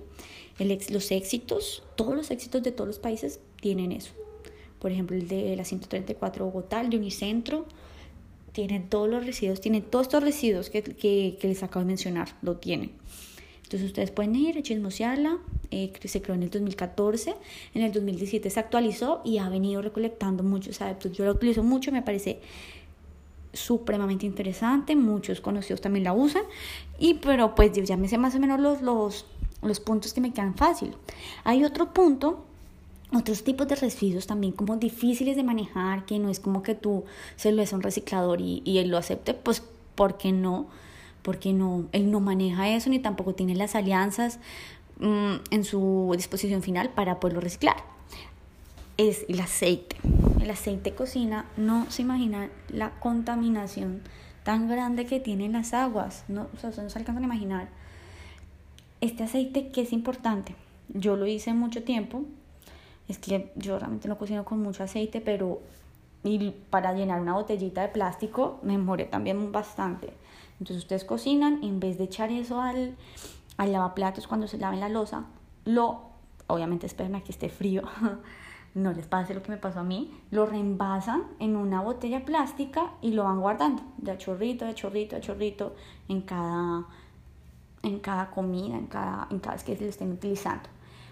El 0.58 0.78
los 0.90 1.10
éxitos, 1.10 1.82
todos 1.96 2.14
los 2.14 2.30
éxitos 2.30 2.62
de 2.62 2.72
todos 2.72 2.88
los 2.88 2.98
países 2.98 3.40
tienen 3.60 3.92
eso. 3.92 4.12
Por 4.78 4.92
ejemplo, 4.92 5.16
el 5.16 5.26
de 5.28 5.56
la 5.56 5.64
134 5.64 6.44
Bogotá, 6.44 6.80
el 6.80 6.90
de 6.90 6.98
Unicentro, 6.98 7.66
tienen 8.52 8.88
todos 8.88 9.08
los 9.08 9.24
residuos, 9.24 9.60
tienen 9.60 9.82
todos 9.82 10.06
estos 10.06 10.22
residuos 10.22 10.70
que, 10.70 10.82
que, 10.82 11.38
les 11.42 11.62
acabo 11.62 11.80
de 11.80 11.88
mencionar, 11.88 12.36
lo 12.42 12.56
tienen. 12.56 12.92
Entonces 13.64 13.88
ustedes 13.88 14.10
pueden 14.10 14.34
ir 14.36 14.62
chismosearla, 14.62 15.38
eh, 15.70 15.92
se 16.04 16.22
creó 16.22 16.36
en 16.36 16.44
el 16.44 16.50
2014, 16.50 17.34
en 17.74 17.82
el 17.82 17.92
2017 17.92 18.48
se 18.48 18.60
actualizó 18.60 19.22
y 19.24 19.38
ha 19.38 19.48
venido 19.48 19.82
recolectando 19.82 20.42
muchos 20.42 20.80
adeptos. 20.80 21.12
Yo 21.12 21.24
lo 21.24 21.32
utilizo 21.32 21.62
mucho, 21.64 21.90
me 21.90 22.02
parece 22.02 22.40
supremamente 23.56 24.26
interesante, 24.26 24.94
muchos 24.94 25.40
conocidos 25.40 25.80
también 25.80 26.04
la 26.04 26.12
usan, 26.12 26.42
y 26.98 27.14
pero 27.14 27.54
pues 27.54 27.72
ya 27.72 27.96
me 27.96 28.08
sé 28.08 28.18
más 28.18 28.34
o 28.34 28.40
menos 28.40 28.60
los, 28.60 28.82
los, 28.82 29.26
los 29.62 29.80
puntos 29.80 30.12
que 30.12 30.20
me 30.20 30.32
quedan 30.32 30.54
fácil. 30.54 30.94
Hay 31.44 31.64
otro 31.64 31.92
punto 31.92 32.44
otros 33.14 33.44
tipos 33.44 33.68
de 33.68 33.76
residuos 33.76 34.26
también 34.26 34.52
como 34.52 34.76
difíciles 34.76 35.36
de 35.36 35.44
manejar, 35.44 36.06
que 36.06 36.18
no 36.18 36.28
es 36.28 36.40
como 36.40 36.62
que 36.62 36.74
tú 36.74 37.04
se 37.36 37.52
lo 37.52 37.58
des 37.58 37.72
a 37.72 37.76
un 37.76 37.82
reciclador 37.82 38.40
y, 38.40 38.62
y 38.64 38.78
él 38.78 38.88
lo 38.88 38.98
acepte, 38.98 39.32
pues 39.32 39.62
porque 39.94 40.32
no, 40.32 40.66
porque 41.22 41.52
no, 41.52 41.86
él 41.92 42.10
no 42.10 42.20
maneja 42.20 42.68
eso 42.68 42.90
ni 42.90 42.98
tampoco 42.98 43.34
tiene 43.34 43.54
las 43.54 43.74
alianzas 43.74 44.38
mm, 44.98 45.34
en 45.50 45.64
su 45.64 46.12
disposición 46.16 46.62
final 46.62 46.90
para 46.90 47.20
poderlo 47.20 47.40
reciclar. 47.40 47.76
Es 48.96 49.24
el 49.28 49.40
aceite. 49.40 49.96
El 50.46 50.52
aceite 50.52 50.94
cocina, 50.94 51.46
no 51.56 51.90
se 51.90 52.02
imagina 52.02 52.50
la 52.68 53.00
contaminación 53.00 54.02
tan 54.44 54.68
grande 54.68 55.04
que 55.04 55.18
tienen 55.18 55.54
las 55.54 55.74
aguas, 55.74 56.22
no, 56.28 56.46
o 56.54 56.60
sea, 56.60 56.70
no 56.70 56.88
se 56.88 56.98
alcanzan 57.00 57.24
a 57.24 57.26
imaginar. 57.26 57.68
Este 59.00 59.24
aceite 59.24 59.72
que 59.72 59.80
es 59.80 59.92
importante, 59.92 60.54
yo 60.88 61.16
lo 61.16 61.26
hice 61.26 61.52
mucho 61.52 61.82
tiempo, 61.82 62.22
es 63.08 63.18
que 63.18 63.50
yo 63.56 63.76
realmente 63.80 64.06
no 64.06 64.18
cocino 64.18 64.44
con 64.44 64.62
mucho 64.62 64.84
aceite, 64.84 65.20
pero 65.20 65.62
para 66.70 66.92
llenar 66.92 67.20
una 67.20 67.34
botellita 67.34 67.82
de 67.82 67.88
plástico 67.88 68.60
me 68.62 68.74
demoré 68.74 69.06
también 69.06 69.50
bastante. 69.50 70.12
Entonces 70.60 70.76
ustedes 70.76 71.04
cocinan, 71.04 71.64
en 71.64 71.80
vez 71.80 71.98
de 71.98 72.04
echar 72.04 72.30
eso 72.30 72.62
al, 72.62 72.94
al 73.56 73.72
lavaplatos 73.72 74.28
cuando 74.28 74.46
se 74.46 74.58
laven 74.58 74.78
la 74.78 74.90
losa, 74.90 75.24
lo, 75.64 76.02
obviamente 76.46 76.86
esperen 76.86 77.16
a 77.16 77.24
que 77.24 77.32
esté 77.32 77.48
frío, 77.48 77.82
no 78.76 78.92
les 78.92 79.06
pase 79.06 79.32
lo 79.32 79.42
que 79.42 79.50
me 79.50 79.56
pasó 79.56 79.80
a 79.80 79.84
mí, 79.84 80.12
lo 80.30 80.44
reenvasan 80.44 81.22
en 81.38 81.56
una 81.56 81.80
botella 81.80 82.26
plástica 82.26 82.92
y 83.00 83.12
lo 83.12 83.24
van 83.24 83.40
guardando 83.40 83.82
de 83.96 84.16
chorrito, 84.18 84.66
de 84.66 84.74
chorrito, 84.74 85.16
de 85.16 85.22
chorrito 85.22 85.74
en 86.08 86.20
cada, 86.20 86.84
en 87.82 87.98
cada 88.00 88.30
comida, 88.30 88.76
en 88.76 88.86
cada, 88.86 89.28
en 89.30 89.38
cada 89.38 89.54
vez 89.54 89.64
que 89.64 89.76
se 89.76 89.84
lo 89.84 89.88
estén 89.88 90.12
utilizando 90.12 90.68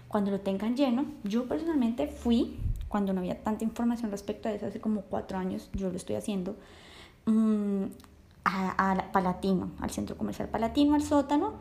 cuando 0.07 0.29
lo 0.29 0.39
tengan 0.41 0.75
lleno. 0.75 1.05
Yo 1.23 1.47
personalmente 1.47 2.07
fui, 2.07 2.59
cuando 2.87 3.13
no 3.13 3.21
había 3.21 3.41
tanta 3.43 3.63
información 3.63 4.11
respecto 4.11 4.47
a 4.47 4.51
eso, 4.51 4.67
hace 4.67 4.79
como 4.79 5.01
cuatro 5.01 5.39
años, 5.39 5.71
yo 5.73 5.89
lo 5.89 5.97
estoy 5.97 6.17
haciendo, 6.17 6.55
mm, 7.25 7.85
a, 8.45 9.05
Palatino, 9.11 9.71
al 9.81 9.89
centro 9.89 10.15
comercial 10.17 10.49
Palatino, 10.49 10.93
al 10.93 11.01
sótano. 11.01 11.53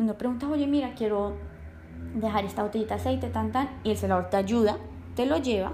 Uno 0.00 0.18
pregunta, 0.18 0.48
oye, 0.48 0.66
mira, 0.66 0.94
quiero 0.96 1.36
dejar 2.16 2.44
esta 2.44 2.64
botellita 2.64 2.96
de 2.96 3.00
aceite, 3.00 3.28
tan, 3.28 3.52
tan, 3.52 3.70
y 3.84 3.90
el 3.90 3.96
celador 3.96 4.28
te 4.28 4.36
ayuda, 4.36 4.76
te 5.14 5.26
lo 5.26 5.38
lleva. 5.38 5.72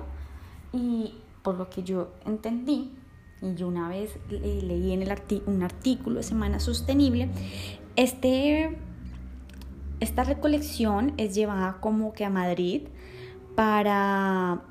Y 0.73 1.15
por 1.43 1.57
lo 1.57 1.71
que 1.71 1.83
yo 1.83 2.11
entendí, 2.27 2.93
y 3.41 3.55
yo 3.55 3.69
una 3.69 3.89
vez 3.89 4.19
leí 4.31 4.93
en 4.93 5.03
el 5.03 5.13
un 5.47 5.63
artículo 5.63 6.17
de 6.17 6.23
Semana 6.23 6.61
Sostenible, 6.61 7.29
este 7.97 8.77
esta 10.01 10.25
recolección 10.25 11.13
es 11.17 11.35
llevada 11.35 11.79
como 11.81 12.13
que 12.13 12.25
a 12.25 12.31
Madrid 12.31 12.83
para, 13.57 14.63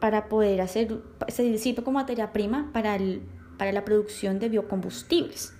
para 0.00 0.28
poder 0.28 0.62
hacer, 0.62 1.02
se 1.28 1.58
sirve 1.58 1.82
como 1.82 1.98
materia 1.98 2.32
prima 2.32 2.70
para, 2.72 2.96
el, 2.96 3.22
para 3.58 3.72
la 3.72 3.84
producción 3.84 4.38
de 4.38 4.48
biocombustibles. 4.48 5.52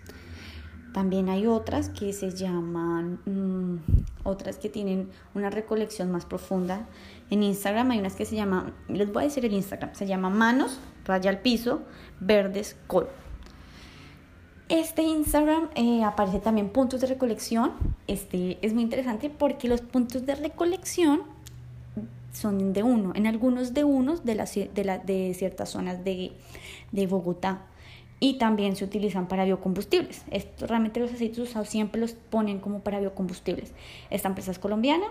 También 0.95 1.29
hay 1.29 1.47
otras 1.47 1.91
que 1.91 2.15
se 2.15 2.31
llaman, 2.31 3.21
mm, 3.27 3.77
otras 4.25 4.57
que 4.57 4.71
tienen 4.71 5.11
una 5.35 5.51
recolección 5.51 6.11
más 6.11 6.25
profunda. 6.25 6.87
En 7.31 7.43
Instagram 7.43 7.91
hay 7.91 7.99
unas 7.99 8.15
que 8.15 8.25
se 8.25 8.37
llaman, 8.37 8.73
les 8.89 9.13
voy 9.13 9.25
a 9.25 9.27
decir 9.27 9.45
el 9.45 9.53
Instagram, 9.53 9.95
se 9.95 10.07
llama 10.07 10.31
Manos, 10.31 10.79
Raya 11.05 11.31
al 11.31 11.41
Piso, 11.41 11.83
Verdes, 12.21 12.77
Col. 12.87 13.09
Este 14.69 15.03
Instagram 15.03 15.69
eh, 15.77 16.03
aparece 16.03 16.41
también 16.41 16.71
puntos 16.71 17.01
de 17.01 17.07
recolección. 17.07 17.73
Este 18.09 18.59
es 18.63 18.75
muy 18.75 18.83
interesante 18.83 19.31
porque 19.31 19.69
los 19.69 19.81
puntos 19.81 20.27
de 20.27 20.35
recolección 20.35 21.23
son 22.33 22.73
de 22.73 22.83
uno, 22.83 23.13
en 23.15 23.27
algunos 23.27 23.75
de 23.75 23.85
unos 23.85 24.25
de, 24.25 24.35
de, 24.75 25.01
de 25.05 25.35
ciertas 25.35 25.71
zonas 25.71 26.05
de, 26.05 26.33
de, 26.93 27.07
Bogotá. 27.07 27.63
Y 28.19 28.39
también 28.39 28.77
se 28.77 28.85
utilizan 28.85 29.29
para 29.29 29.45
biocombustibles. 29.45 30.25
Esto, 30.31 30.67
realmente 30.67 31.01
los 31.01 31.13
aceites 31.13 31.39
usados 31.39 31.69
siempre 31.69 32.01
los 32.01 32.15
ponen 32.15 32.61
como 32.61 32.81
para 32.81 32.99
biocombustibles. 32.99 33.73
Esta 34.11 34.29
empresa 34.29 34.51
es 34.51 34.59
colombiana 34.59 35.07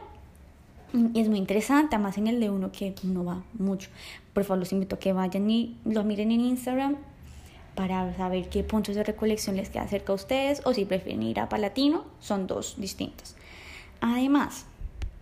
es 1.14 1.30
muy 1.30 1.38
interesante, 1.38 1.96
además 1.96 2.18
en 2.18 2.28
el 2.28 2.40
de 2.40 2.50
uno 2.50 2.72
que 2.72 2.96
no 3.04 3.24
va 3.26 3.44
mucho. 3.54 3.90
Por 4.34 4.44
favor, 4.44 4.60
los 4.60 4.72
invito 4.72 4.96
a 4.96 5.00
que 5.00 5.14
vayan 5.14 5.50
y 5.50 5.78
lo 5.86 6.04
miren 6.04 6.32
en 6.32 6.42
Instagram 6.42 6.98
para 7.76 8.16
saber 8.16 8.50
qué 8.50 8.64
puntos 8.64 8.96
de 8.96 9.04
recolección 9.04 9.58
les 9.58 9.70
queda 9.70 9.88
cerca 9.88 10.14
a 10.14 10.16
ustedes 10.16 10.62
o 10.66 10.74
si 10.74 10.86
prefieren 10.86 11.24
ir 11.24 11.40
a 11.40 11.50
Palatino, 11.50 12.06
son 12.20 12.48
dos 12.48 12.76
distintos. 12.78 13.36
Además, 14.00 14.66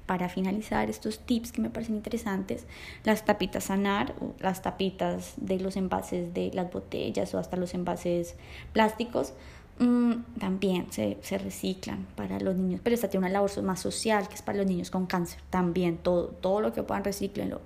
para 0.06 0.30
finalizar 0.30 0.90
estos 0.90 1.20
tips 1.20 1.52
que 1.52 1.62
me 1.62 1.70
parecen 1.70 1.96
interesantes, 1.96 2.66
las 3.04 3.26
tapitas 3.26 3.66
sanar, 3.66 4.14
las 4.40 4.62
tapitas 4.62 5.34
de 5.38 5.60
los 5.60 5.78
envases 5.78 6.34
de 6.34 6.52
las 6.54 6.72
botellas 6.72 7.34
o 7.34 7.40
hasta 7.40 7.58
los 7.58 7.74
envases 7.74 8.36
plásticos, 8.74 9.34
mm, 9.80 10.40
también 10.40 10.92
se, 10.92 11.18
se, 11.22 11.38
reciclan 11.38 12.06
para 12.16 12.40
los 12.40 12.56
niños, 12.56 12.82
pero 12.84 12.94
esta 12.94 13.10
tiene 13.10 13.26
una 13.26 13.34
labor 13.34 13.62
más 13.64 13.80
social 13.80 14.28
que 14.28 14.36
es 14.36 14.42
para 14.42 14.58
los 14.60 14.68
niños 14.68 14.92
con 14.92 15.06
cáncer, 15.06 15.40
también 15.50 15.98
todo, 15.98 16.28
todo 16.28 16.62
lo 16.62 16.74
que 16.74 16.84
puedan 16.84 17.04
reciclenlo. 17.04 17.62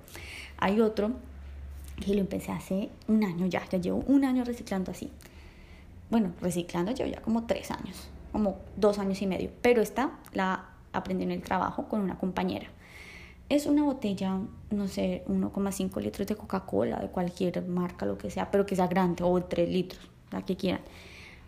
Hay 0.58 0.80
otro 0.80 1.12
y 2.06 2.14
lo 2.14 2.20
empecé 2.20 2.52
hace 2.52 2.90
un 3.06 3.24
año 3.24 3.46
ya, 3.46 3.68
ya 3.68 3.78
llevo 3.78 4.04
un 4.06 4.24
año 4.24 4.44
reciclando 4.44 4.90
así. 4.90 5.10
Bueno, 6.10 6.32
reciclando 6.40 6.92
llevo 6.92 7.10
ya 7.10 7.20
como 7.20 7.46
tres 7.46 7.70
años, 7.70 8.08
como 8.32 8.58
dos 8.76 8.98
años 8.98 9.20
y 9.22 9.26
medio, 9.26 9.50
pero 9.62 9.82
esta 9.82 10.12
la 10.32 10.66
aprendí 10.92 11.24
en 11.24 11.32
el 11.32 11.42
trabajo 11.42 11.88
con 11.88 12.00
una 12.00 12.18
compañera. 12.18 12.68
Es 13.48 13.66
una 13.66 13.82
botella, 13.82 14.38
no 14.70 14.88
sé, 14.88 15.24
1,5 15.26 16.02
litros 16.02 16.26
de 16.26 16.36
Coca-Cola, 16.36 16.98
de 16.98 17.08
cualquier 17.08 17.62
marca, 17.66 18.04
lo 18.04 18.18
que 18.18 18.30
sea, 18.30 18.50
pero 18.50 18.66
que 18.66 18.76
sea 18.76 18.86
grande, 18.88 19.24
o 19.24 19.42
3 19.42 19.68
litros, 19.70 20.10
la 20.30 20.42
que 20.42 20.56
quieran, 20.56 20.82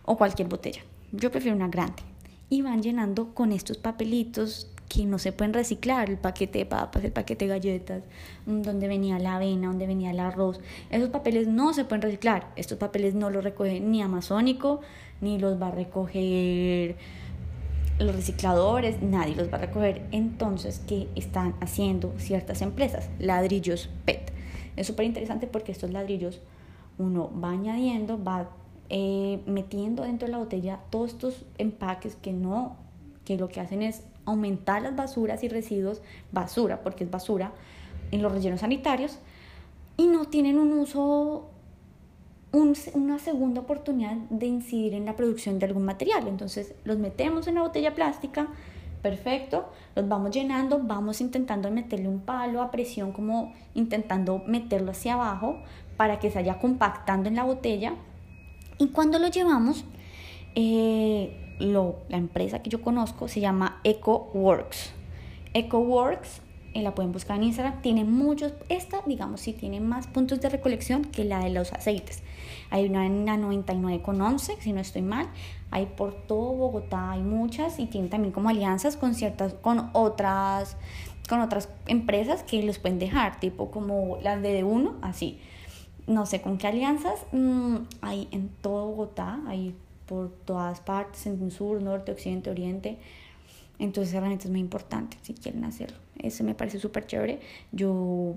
o 0.04 0.16
cualquier 0.16 0.49
botella. 0.49 0.83
Yo 1.12 1.30
prefiero 1.30 1.57
una 1.57 1.69
grande. 1.69 2.02
Y 2.49 2.62
van 2.62 2.83
llenando 2.83 3.35
con 3.35 3.52
estos 3.52 3.78
papelitos 3.78 4.69
que 4.88 5.07
no 5.07 5.21
se 5.21 5.30
pueden 5.30 5.54
reciclar, 5.54 6.11
el 6.11 6.19
paquete 6.19 6.59
de 6.59 6.66
papas, 6.66 7.04
el 7.04 7.12
paquete 7.12 7.45
de 7.45 7.49
galletas, 7.49 8.02
mm, 8.47 8.62
donde 8.62 8.88
venía 8.88 9.21
la 9.21 9.37
avena, 9.37 9.69
donde 9.69 9.87
venía 9.87 10.11
el 10.11 10.19
arroz. 10.19 10.61
Esos 10.90 11.11
papeles 11.11 11.47
no 11.47 11.73
se 11.73 11.85
pueden 11.85 12.02
reciclar. 12.02 12.52
Estos 12.57 12.76
papeles 12.76 13.14
no 13.14 13.30
los 13.30 13.45
recoge 13.45 13.78
ni 13.78 14.02
Amazónico, 14.02 14.80
ni 15.21 15.38
los 15.38 15.62
va 15.62 15.69
a 15.69 15.71
recoger 15.71 16.97
los 18.00 18.16
recicladores, 18.16 19.00
nadie 19.00 19.37
los 19.37 19.52
va 19.52 19.59
a 19.59 19.61
recoger. 19.61 20.02
Entonces, 20.11 20.80
¿qué 20.88 21.09
están 21.14 21.54
haciendo 21.61 22.12
ciertas 22.19 22.61
empresas? 22.61 23.11
Ladrillos 23.21 23.90
PET. 24.04 24.33
Es 24.76 24.88
súper 24.88 25.07
interesante 25.07 25.47
porque 25.47 25.71
estos 25.71 25.90
ladrillos 25.90 26.40
uno 26.99 27.30
va 27.40 27.50
añadiendo, 27.50 28.23
va 28.23 28.50
eh, 28.91 29.41
metiendo 29.47 30.03
dentro 30.03 30.27
de 30.27 30.33
la 30.33 30.39
botella 30.39 30.81
todos 30.91 31.13
estos 31.13 31.47
empaques 31.59 32.17
que 32.17 32.33
no, 32.33 32.77
que 33.25 33.39
lo 33.39 33.49
que 33.49 33.61
hacen 33.61 33.83
es 33.83 34.03
aumentar 34.25 34.83
las 34.83 34.95
basuras 34.95 35.43
y 35.43 35.49
residuos, 35.49 36.03
basura, 36.33 36.83
porque 36.83 37.05
es 37.05 37.11
basura, 37.11 37.53
en 38.11 38.23
los 38.23 38.33
rellenos 38.33 38.61
sanitarios 38.61 39.19
y 39.97 40.07
no 40.07 40.25
tienen 40.25 40.59
un 40.59 40.73
uso, 40.73 41.49
una 42.53 43.19
segunda 43.19 43.61
oportunidad 43.61 44.17
de 44.31 44.47
incidir 44.47 44.95
en 44.95 45.05
la 45.05 45.15
producción 45.15 45.59
de 45.59 45.67
algún 45.67 45.85
material. 45.85 46.27
Entonces 46.27 46.75
los 46.85 46.99
metemos 46.99 47.47
en 47.47 47.57
la 47.57 47.63
botella 47.63 47.95
plástica, 47.95 48.49
perfecto, 49.03 49.69
los 49.95 50.09
vamos 50.09 50.31
llenando, 50.33 50.81
vamos 50.83 51.21
intentando 51.21 51.71
meterle 51.71 52.09
un 52.09 52.21
palo 52.21 52.63
a 52.63 52.71
presión, 52.71 53.13
como 53.13 53.53
intentando 53.75 54.43
meterlo 54.47 54.91
hacia 54.91 55.15
abajo 55.15 55.59
para 55.97 56.19
que 56.19 56.31
se 56.31 56.39
vaya 56.39 56.59
compactando 56.59 57.29
en 57.29 57.37
la 57.37 57.45
botella. 57.45 57.95
Y 58.81 58.89
cuando 58.89 59.19
lo 59.19 59.29
llevamos, 59.29 59.85
eh, 60.55 61.37
la 61.59 62.17
empresa 62.17 62.63
que 62.63 62.71
yo 62.71 62.81
conozco 62.81 63.29
se 63.29 63.39
llama 63.39 63.79
EcoWorks. 63.85 64.93
EcoWorks, 65.53 66.41
eh, 66.73 66.81
la 66.81 66.95
pueden 66.95 67.13
buscar 67.13 67.37
en 67.37 67.43
Instagram, 67.43 67.83
tiene 67.83 68.05
muchos, 68.05 68.55
esta 68.71 69.03
digamos 69.05 69.43
sí 69.43 69.53
tiene 69.53 69.81
más 69.81 70.07
puntos 70.07 70.41
de 70.41 70.49
recolección 70.49 71.05
que 71.05 71.25
la 71.25 71.41
de 71.41 71.51
los 71.51 71.75
aceites. 71.75 72.23
Hay 72.71 72.87
una 72.87 73.05
en 73.05 73.27
la 73.27 73.37
99,11, 73.37 74.57
si 74.61 74.73
no 74.73 74.81
estoy 74.81 75.03
mal, 75.03 75.29
hay 75.71 75.85
por 75.85 76.15
todo 76.15 76.55
Bogotá, 76.55 77.11
hay 77.11 77.23
muchas 77.23 77.79
y 77.79 77.85
tienen 77.85 78.09
también 78.09 78.33
como 78.33 78.49
alianzas 78.49 78.97
con 78.97 79.15
ciertas, 79.15 79.53
con 79.53 79.91
otras, 79.93 80.79
con 81.29 81.43
otras 81.43 81.69
empresas 81.87 82.45
que 82.45 82.63
los 82.63 82.79
pueden 82.79 82.99
dejar, 82.99 83.41
tipo 83.41 83.71
como 83.71 84.17
las 84.23 84.41
de 84.41 84.65
uno, 84.65 84.95
así. 85.03 85.39
No 86.11 86.26
sé 86.26 86.43
con 86.43 86.59
qué 86.59 86.67
alianzas, 86.67 87.21
mm, 87.31 87.76
hay 88.00 88.26
en 88.33 88.49
todo 88.62 88.87
Bogotá, 88.87 89.38
hay 89.47 89.76
por 90.07 90.33
todas 90.45 90.81
partes, 90.81 91.25
en 91.26 91.52
sur, 91.52 91.81
norte, 91.81 92.11
occidente, 92.11 92.50
oriente. 92.50 92.99
Entonces 93.79 94.12
realmente 94.12 94.47
es 94.47 94.50
muy 94.50 94.59
importante 94.59 95.17
si 95.23 95.35
quieren 95.35 95.62
hacerlo. 95.64 95.97
Eso 96.19 96.43
me 96.43 96.57
parece 96.57 96.81
súper 96.81 97.07
chévere. 97.07 97.38
Yo 97.71 98.35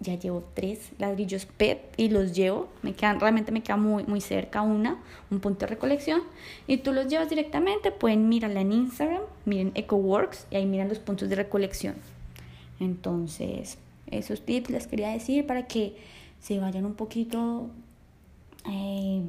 ya 0.00 0.16
llevo 0.18 0.44
tres 0.52 0.90
ladrillos 0.98 1.46
PET 1.46 1.94
y 1.96 2.10
los 2.10 2.34
llevo, 2.34 2.68
me 2.82 2.92
quedan, 2.92 3.18
realmente 3.18 3.52
me 3.52 3.62
queda 3.62 3.78
muy, 3.78 4.04
muy 4.04 4.20
cerca 4.20 4.60
una, 4.60 5.02
un 5.30 5.40
punto 5.40 5.60
de 5.60 5.68
recolección, 5.68 6.20
y 6.66 6.76
tú 6.76 6.92
los 6.92 7.08
llevas 7.08 7.30
directamente, 7.30 7.90
pueden 7.90 8.28
mirarla 8.28 8.60
en 8.60 8.70
Instagram, 8.70 9.22
miren 9.46 9.72
EcoWorks, 9.74 10.46
y 10.50 10.56
ahí 10.56 10.66
miran 10.66 10.90
los 10.90 10.98
puntos 10.98 11.30
de 11.30 11.36
recolección. 11.36 11.94
Entonces, 12.80 13.78
esos 14.10 14.42
tips 14.42 14.68
les 14.68 14.86
quería 14.86 15.08
decir 15.08 15.46
para 15.46 15.66
que 15.66 15.96
se 16.44 16.60
vayan 16.60 16.84
un 16.84 16.92
poquito 16.92 17.70
eh, 18.70 19.22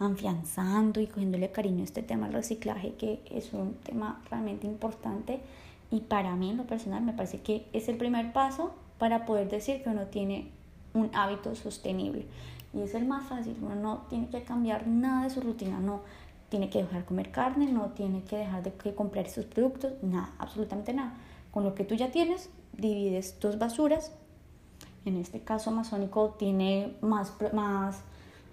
afianzando 0.00 1.00
y 1.00 1.06
cogiéndole 1.06 1.52
cariño 1.52 1.82
a 1.82 1.84
este 1.84 2.02
tema 2.02 2.26
del 2.26 2.34
reciclaje, 2.34 2.94
que 2.94 3.20
es 3.30 3.52
un 3.52 3.74
tema 3.74 4.20
realmente 4.28 4.66
importante 4.66 5.38
y 5.92 6.00
para 6.00 6.34
mí 6.34 6.50
en 6.50 6.56
lo 6.56 6.64
personal 6.64 7.04
me 7.04 7.12
parece 7.12 7.40
que 7.40 7.66
es 7.72 7.88
el 7.88 7.96
primer 7.96 8.32
paso 8.32 8.72
para 8.98 9.26
poder 9.26 9.48
decir 9.48 9.84
que 9.84 9.90
uno 9.90 10.06
tiene 10.06 10.48
un 10.92 11.10
hábito 11.14 11.54
sostenible. 11.54 12.26
Y 12.74 12.80
es 12.80 12.94
el 12.94 13.06
más 13.06 13.28
fácil, 13.28 13.56
uno 13.62 13.76
no 13.76 13.98
tiene 14.08 14.28
que 14.28 14.42
cambiar 14.42 14.88
nada 14.88 15.22
de 15.24 15.30
su 15.30 15.40
rutina, 15.40 15.78
no 15.78 16.00
tiene 16.48 16.68
que 16.68 16.82
dejar 16.82 17.02
de 17.02 17.06
comer 17.06 17.30
carne, 17.30 17.70
no 17.70 17.90
tiene 17.90 18.24
que 18.24 18.38
dejar 18.38 18.64
de 18.64 18.72
comprar 18.96 19.26
esos 19.26 19.44
productos, 19.44 19.92
nada, 20.02 20.32
absolutamente 20.38 20.92
nada. 20.94 21.14
Con 21.52 21.62
lo 21.62 21.76
que 21.76 21.84
tú 21.84 21.94
ya 21.94 22.10
tienes, 22.10 22.50
divides 22.76 23.38
dos 23.38 23.56
basuras. 23.56 24.12
En 25.04 25.16
este 25.16 25.40
caso 25.40 25.70
amazónico 25.70 26.34
tiene 26.38 26.94
más, 27.00 27.32
más, 27.52 28.00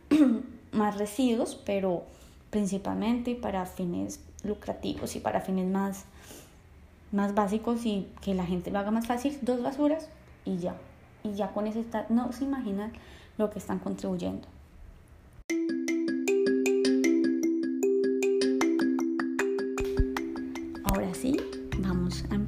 más 0.71 0.97
residuos, 0.97 1.55
pero 1.55 2.03
principalmente 2.49 3.35
para 3.35 3.65
fines 3.65 4.21
lucrativos 4.43 5.15
y 5.15 5.19
para 5.19 5.41
fines 5.41 5.67
más, 5.67 6.05
más 7.11 7.35
básicos 7.35 7.85
y 7.85 8.07
que 8.21 8.33
la 8.33 8.45
gente 8.45 8.71
lo 8.71 8.79
haga 8.79 8.91
más 8.91 9.07
fácil, 9.07 9.37
dos 9.41 9.61
basuras 9.61 10.09
y 10.45 10.57
ya. 10.57 10.75
Y 11.23 11.33
ya 11.33 11.51
con 11.51 11.67
eso 11.67 11.79
está, 11.79 12.05
no 12.09 12.31
se 12.31 12.45
imaginan 12.45 12.93
lo 13.37 13.49
que 13.49 13.59
están 13.59 13.79
contribuyendo. 13.79 14.47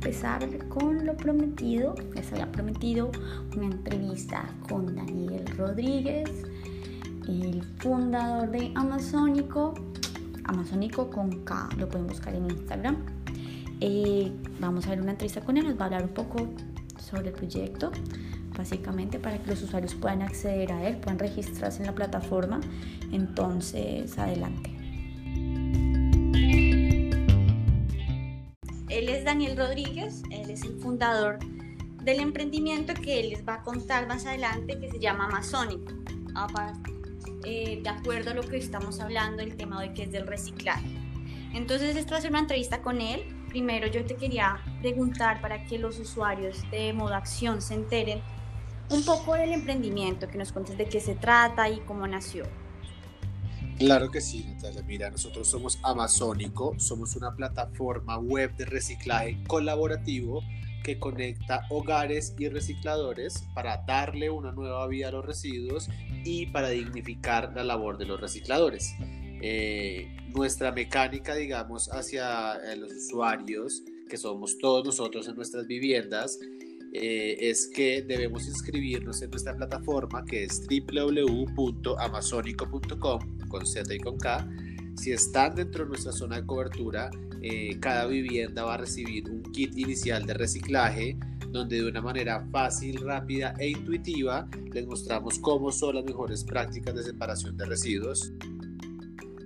Empezar 0.09 0.67
con 0.69 1.05
lo 1.05 1.15
prometido. 1.15 1.93
Les 2.15 2.31
había 2.31 2.51
prometido 2.51 3.11
una 3.55 3.67
entrevista 3.67 4.43
con 4.67 4.95
Daniel 4.95 5.45
Rodríguez, 5.55 6.27
el 7.27 7.61
fundador 7.77 8.49
de 8.49 8.71
Amazónico. 8.73 9.75
Amazónico 10.45 11.11
con 11.11 11.43
K, 11.43 11.69
lo 11.77 11.87
pueden 11.87 12.07
buscar 12.07 12.33
en 12.33 12.49
Instagram. 12.49 12.97
Eh, 13.81 14.31
vamos 14.59 14.87
a 14.87 14.89
ver 14.89 15.01
una 15.01 15.11
entrevista 15.11 15.41
con 15.41 15.57
él, 15.57 15.65
nos 15.67 15.77
va 15.77 15.83
a 15.83 15.85
hablar 15.85 16.03
un 16.05 16.15
poco 16.15 16.47
sobre 16.99 17.27
el 17.27 17.33
proyecto, 17.35 17.91
básicamente 18.57 19.19
para 19.19 19.37
que 19.37 19.51
los 19.51 19.61
usuarios 19.61 19.93
puedan 19.93 20.23
acceder 20.23 20.71
a 20.71 20.87
él, 20.87 20.97
puedan 20.97 21.19
registrarse 21.19 21.81
en 21.81 21.85
la 21.85 21.93
plataforma. 21.93 22.61
Entonces, 23.11 24.17
adelante. 24.17 24.68
Rodríguez, 29.59 30.23
él 30.31 30.49
es 30.49 30.63
el 30.63 30.79
fundador 30.79 31.37
del 32.01 32.21
emprendimiento 32.21 32.93
que 32.93 33.19
él 33.19 33.31
les 33.31 33.45
va 33.45 33.55
a 33.55 33.61
contar 33.61 34.07
más 34.07 34.25
adelante 34.25 34.79
que 34.79 34.89
se 34.89 34.99
llama 34.99 35.25
Amazónico. 35.25 35.91
Ah, 36.33 36.73
eh, 37.43 37.81
de 37.83 37.89
acuerdo 37.89 38.31
a 38.31 38.33
lo 38.33 38.41
que 38.41 38.57
estamos 38.57 39.01
hablando, 39.01 39.43
el 39.43 39.57
tema 39.57 39.81
de 39.81 39.93
que 39.93 40.03
es 40.03 40.11
del 40.13 40.25
reciclaje. 40.25 40.87
Entonces, 41.53 41.97
esto 41.97 42.11
va 42.11 42.19
a 42.19 42.21
ser 42.21 42.31
una 42.31 42.39
entrevista 42.39 42.81
con 42.81 43.01
él. 43.01 43.21
Primero, 43.49 43.87
yo 43.87 44.05
te 44.05 44.15
quería 44.15 44.61
preguntar 44.81 45.41
para 45.41 45.65
que 45.65 45.77
los 45.77 45.99
usuarios 45.99 46.57
de 46.71 46.93
Modo 46.93 47.15
Acción 47.15 47.61
se 47.61 47.73
enteren 47.73 48.21
un 48.89 49.03
poco 49.03 49.35
del 49.35 49.51
emprendimiento, 49.51 50.29
que 50.29 50.37
nos 50.37 50.53
cuentes 50.53 50.77
de 50.77 50.85
qué 50.85 51.01
se 51.01 51.15
trata 51.15 51.67
y 51.69 51.79
cómo 51.81 52.07
nació. 52.07 52.45
Claro 53.79 54.11
que 54.11 54.19
sí, 54.19 54.45
Natalia. 54.45 54.83
Mira, 54.83 55.09
nosotros 55.09 55.47
somos 55.47 55.79
Amazónico, 55.83 56.75
somos 56.77 57.15
una 57.15 57.33
plataforma 57.33 58.17
web 58.17 58.53
de 58.57 58.65
reciclaje 58.65 59.41
colaborativo 59.47 60.43
que 60.83 60.99
conecta 60.99 61.65
hogares 61.69 62.35
y 62.37 62.49
recicladores 62.49 63.45
para 63.53 63.83
darle 63.87 64.29
una 64.29 64.51
nueva 64.51 64.85
vida 64.87 65.07
a 65.07 65.11
los 65.11 65.25
residuos 65.25 65.89
y 66.25 66.47
para 66.47 66.69
dignificar 66.69 67.53
la 67.55 67.63
labor 67.63 67.97
de 67.97 68.05
los 68.05 68.19
recicladores. 68.19 68.93
Eh, 69.41 70.07
nuestra 70.35 70.71
mecánica, 70.73 71.35
digamos, 71.35 71.89
hacia 71.93 72.55
eh, 72.55 72.75
los 72.75 72.91
usuarios, 72.91 73.83
que 74.09 74.17
somos 74.17 74.57
todos 74.57 74.83
nosotros 74.83 75.27
en 75.29 75.35
nuestras 75.35 75.67
viviendas, 75.67 76.37
eh, 76.93 77.37
es 77.39 77.67
que 77.67 78.01
debemos 78.01 78.47
inscribirnos 78.47 79.21
en 79.21 79.29
nuestra 79.29 79.55
plataforma 79.55 80.25
que 80.25 80.45
es 80.45 80.63
www.amazonico.com 80.67 83.37
con 83.47 83.65
Z 83.65 83.93
y 83.93 83.99
con 83.99 84.17
K. 84.17 84.49
Si 84.95 85.11
están 85.11 85.53
dentro 85.55 85.83
de 85.83 85.89
nuestra 85.89 86.11
zona 86.11 86.37
de 86.37 86.45
cobertura, 86.45 87.11
eh, 87.41 87.77
cada 87.79 88.05
vivienda 88.05 88.63
va 88.63 88.73
a 88.73 88.77
recibir 88.77 89.29
un 89.29 89.43
kit 89.43 89.77
inicial 89.77 90.25
de 90.25 90.33
reciclaje 90.33 91.17
donde 91.51 91.81
de 91.81 91.87
una 91.87 92.01
manera 92.01 92.45
fácil, 92.51 93.01
rápida 93.01 93.53
e 93.59 93.69
intuitiva 93.69 94.47
les 94.71 94.85
mostramos 94.85 95.39
cómo 95.39 95.71
son 95.71 95.95
las 95.95 96.05
mejores 96.05 96.43
prácticas 96.43 96.95
de 96.95 97.03
separación 97.03 97.57
de 97.57 97.65
residuos. 97.65 98.31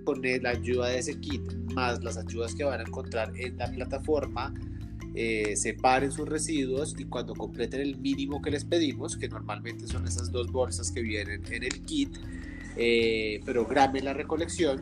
Con 0.04 0.20
la 0.20 0.50
ayuda 0.50 0.88
de 0.88 0.98
ese 0.98 1.18
kit 1.18 1.40
más 1.74 2.04
las 2.04 2.18
ayudas 2.18 2.54
que 2.54 2.64
van 2.64 2.80
a 2.80 2.82
encontrar 2.82 3.32
en 3.36 3.56
la 3.56 3.70
plataforma, 3.70 4.52
eh, 5.14 5.54
separen 5.56 6.10
sus 6.10 6.28
residuos 6.28 6.94
y 6.98 7.04
cuando 7.04 7.34
completen 7.34 7.80
el 7.80 7.96
mínimo 7.96 8.42
que 8.42 8.50
les 8.50 8.64
pedimos, 8.64 9.16
que 9.16 9.28
normalmente 9.28 9.86
son 9.86 10.06
esas 10.06 10.32
dos 10.32 10.50
bolsas 10.50 10.90
que 10.90 11.02
vienen 11.02 11.42
en 11.52 11.62
el 11.62 11.82
kit, 11.82 12.16
eh, 12.76 13.40
programen 13.44 14.04
la 14.04 14.12
recolección. 14.12 14.80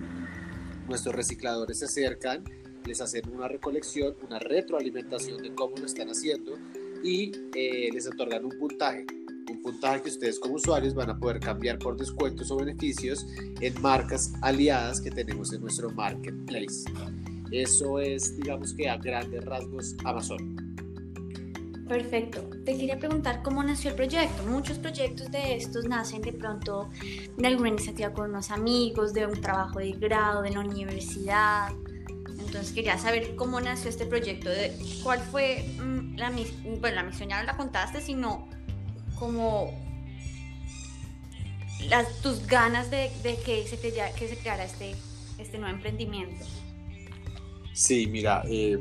Nuestros 0.89 1.15
recicladores 1.15 1.81
se 1.81 1.85
acercan, 1.85 2.45
les 2.87 3.01
hacen 3.01 3.29
una 3.31 3.47
recolección, 3.47 4.15
una 4.27 4.39
retroalimentación 4.39 5.43
de 5.43 5.55
cómo 5.55 5.77
lo 5.77 5.85
están 5.85 6.09
haciendo 6.09 6.55
y 7.05 7.33
eh, 7.55 7.91
les 7.93 8.07
otorgan 8.07 8.45
un 8.45 8.59
puntaje. 8.59 9.05
Un 9.51 9.61
puntaje 9.61 10.03
que 10.03 10.09
ustedes 10.09 10.39
como 10.39 10.55
usuarios 10.55 10.95
van 10.95 11.11
a 11.11 11.19
poder 11.19 11.41
cambiar 11.41 11.79
por 11.79 11.97
descuentos 11.97 12.51
o 12.51 12.57
beneficios 12.57 13.27
en 13.61 13.83
marcas 13.83 14.33
aliadas 14.41 15.01
que 15.01 15.11
tenemos 15.11 15.53
en 15.53 15.61
nuestro 15.61 15.91
marketplace. 15.91 16.85
Eso 17.53 17.99
es, 17.99 18.37
digamos 18.39 18.73
que 18.75 18.89
a 18.89 18.97
grandes 18.97 19.45
rasgos, 19.45 19.95
Amazon. 20.05 20.73
Perfecto. 21.87 22.41
Te 22.65 22.77
quería 22.79 22.99
preguntar 22.99 23.43
cómo 23.43 23.63
nació 23.63 23.91
el 23.91 23.97
proyecto. 23.97 24.43
Muchos 24.45 24.79
proyectos 24.79 25.31
de 25.31 25.57
estos 25.57 25.85
nacen 25.85 26.23
de 26.23 26.33
pronto 26.33 26.89
de 27.37 27.47
alguna 27.47 27.69
iniciativa 27.69 28.11
con 28.15 28.31
unos 28.31 28.51
amigos, 28.51 29.13
de 29.13 29.27
un 29.27 29.39
trabajo 29.41 29.79
de 29.79 29.93
grado, 29.93 30.41
de 30.41 30.51
la 30.53 30.61
universidad. 30.61 31.71
Entonces 32.39 32.73
quería 32.73 32.97
saber 32.97 33.37
cómo 33.37 33.61
nació 33.61 33.91
este 33.91 34.07
proyecto, 34.07 34.49
de 34.49 34.73
cuál 35.03 35.21
fue 35.21 35.67
mm, 35.79 36.17
la, 36.17 36.31
bueno, 36.81 36.97
la 36.97 37.03
misión, 37.03 37.29
ya 37.29 37.43
la 37.43 37.57
contaste, 37.59 38.01
sino 38.01 38.49
como 39.19 39.71
tus 42.23 42.47
ganas 42.47 42.91
de, 42.91 43.11
que, 43.45 43.67
se 43.67 43.79
que 43.79 44.29
se 44.29 44.37
creara 44.39 44.65
este, 44.65 44.95
este 45.39 45.59
nuevo 45.59 45.75
emprendimiento. 45.75 46.47
Sí, 47.73 48.07
mira, 48.07 48.43
eh, 48.49 48.79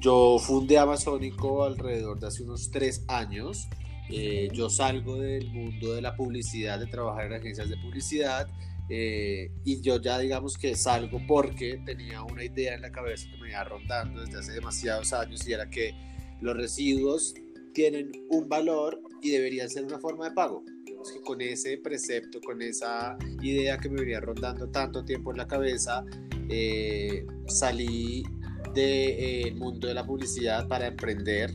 yo 0.00 0.38
fundé 0.38 0.78
Amazónico 0.78 1.64
alrededor 1.64 2.18
de 2.18 2.26
hace 2.26 2.42
unos 2.42 2.70
tres 2.70 3.04
años. 3.08 3.68
Eh, 4.10 4.48
yo 4.52 4.68
salgo 4.68 5.16
del 5.16 5.50
mundo 5.50 5.94
de 5.94 6.02
la 6.02 6.14
publicidad, 6.14 6.78
de 6.78 6.86
trabajar 6.86 7.26
en 7.26 7.34
agencias 7.34 7.68
de 7.68 7.76
publicidad. 7.76 8.48
Eh, 8.90 9.50
y 9.64 9.80
yo 9.80 10.00
ya 10.00 10.18
digamos 10.18 10.58
que 10.58 10.76
salgo 10.76 11.18
porque 11.26 11.80
tenía 11.86 12.22
una 12.22 12.44
idea 12.44 12.74
en 12.74 12.82
la 12.82 12.92
cabeza 12.92 13.30
que 13.30 13.38
me 13.38 13.48
iba 13.48 13.64
rondando 13.64 14.20
desde 14.20 14.38
hace 14.38 14.52
demasiados 14.52 15.14
años 15.14 15.48
y 15.48 15.54
era 15.54 15.70
que 15.70 15.94
los 16.42 16.54
residuos 16.54 17.34
tienen 17.72 18.12
un 18.28 18.46
valor 18.46 19.00
y 19.22 19.30
deberían 19.30 19.70
ser 19.70 19.84
una 19.84 19.98
forma 19.98 20.28
de 20.28 20.34
pago. 20.34 20.64
Digamos 20.84 21.10
que 21.12 21.20
con 21.22 21.40
ese 21.40 21.78
precepto, 21.78 22.40
con 22.42 22.60
esa 22.60 23.16
idea 23.40 23.78
que 23.78 23.88
me 23.88 24.02
venía 24.02 24.20
rondando 24.20 24.68
tanto 24.68 25.02
tiempo 25.02 25.30
en 25.30 25.38
la 25.38 25.46
cabeza, 25.46 26.04
eh, 26.48 27.26
salí 27.46 28.24
del 28.74 28.86
eh, 28.86 29.54
mundo 29.56 29.86
de 29.86 29.94
la 29.94 30.04
publicidad 30.04 30.66
para 30.68 30.88
emprender. 30.88 31.54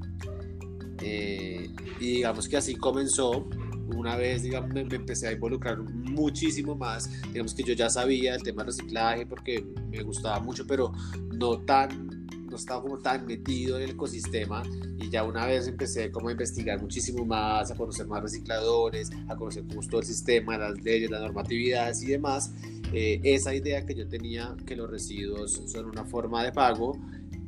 Eh, 1.02 1.70
y 2.00 2.06
digamos 2.06 2.48
que 2.48 2.58
así 2.58 2.76
comenzó. 2.76 3.48
Una 3.96 4.16
vez, 4.16 4.44
digamos, 4.44 4.70
me, 4.70 4.82
empecé 4.82 5.30
a 5.30 5.32
involucrar 5.32 5.80
muchísimo 5.80 6.76
más. 6.76 7.10
Digamos 7.34 7.56
que 7.56 7.64
yo 7.64 7.74
ya 7.74 7.90
sabía 7.90 8.36
el 8.36 8.44
tema 8.44 8.64
del 8.64 8.68
reciclaje 8.68 9.26
porque 9.26 9.66
me 9.90 10.04
gustaba 10.04 10.40
mucho, 10.40 10.66
pero 10.68 10.92
no 11.34 11.60
tan, 11.62 12.28
no 12.50 12.56
estaba 12.56 12.84
como 12.84 13.00
tan 13.00 13.26
metido 13.26 13.78
en 13.78 13.84
el 13.86 13.90
ecosistema. 13.92 14.62
Y 15.00 15.10
ya 15.10 15.24
una 15.24 15.48
vez 15.48 15.68
empecé 15.68 16.12
como 16.12 16.30
a 16.30 16.32
investigar 16.32 16.80
muchísimo 16.80 17.26
más, 17.26 17.72
a 17.72 17.76
conocer 17.76 18.06
más 18.06 18.22
recicladores, 18.22 19.10
a 19.28 19.36
conocer 19.36 19.64
todo 19.90 20.02
el 20.02 20.06
sistema, 20.06 20.56
las 20.56 20.80
leyes, 20.84 21.10
las 21.10 21.22
normatividades 21.22 22.04
y 22.04 22.08
demás. 22.08 22.54
Eh, 22.92 23.20
esa 23.24 23.54
idea 23.54 23.86
que 23.86 23.96
yo 23.96 24.08
tenía 24.08 24.56
que 24.66 24.76
los 24.76 24.90
residuos 24.90 25.62
son 25.68 25.86
una 25.86 26.06
forma 26.06 26.44
de 26.44 26.52
pago 26.52 27.00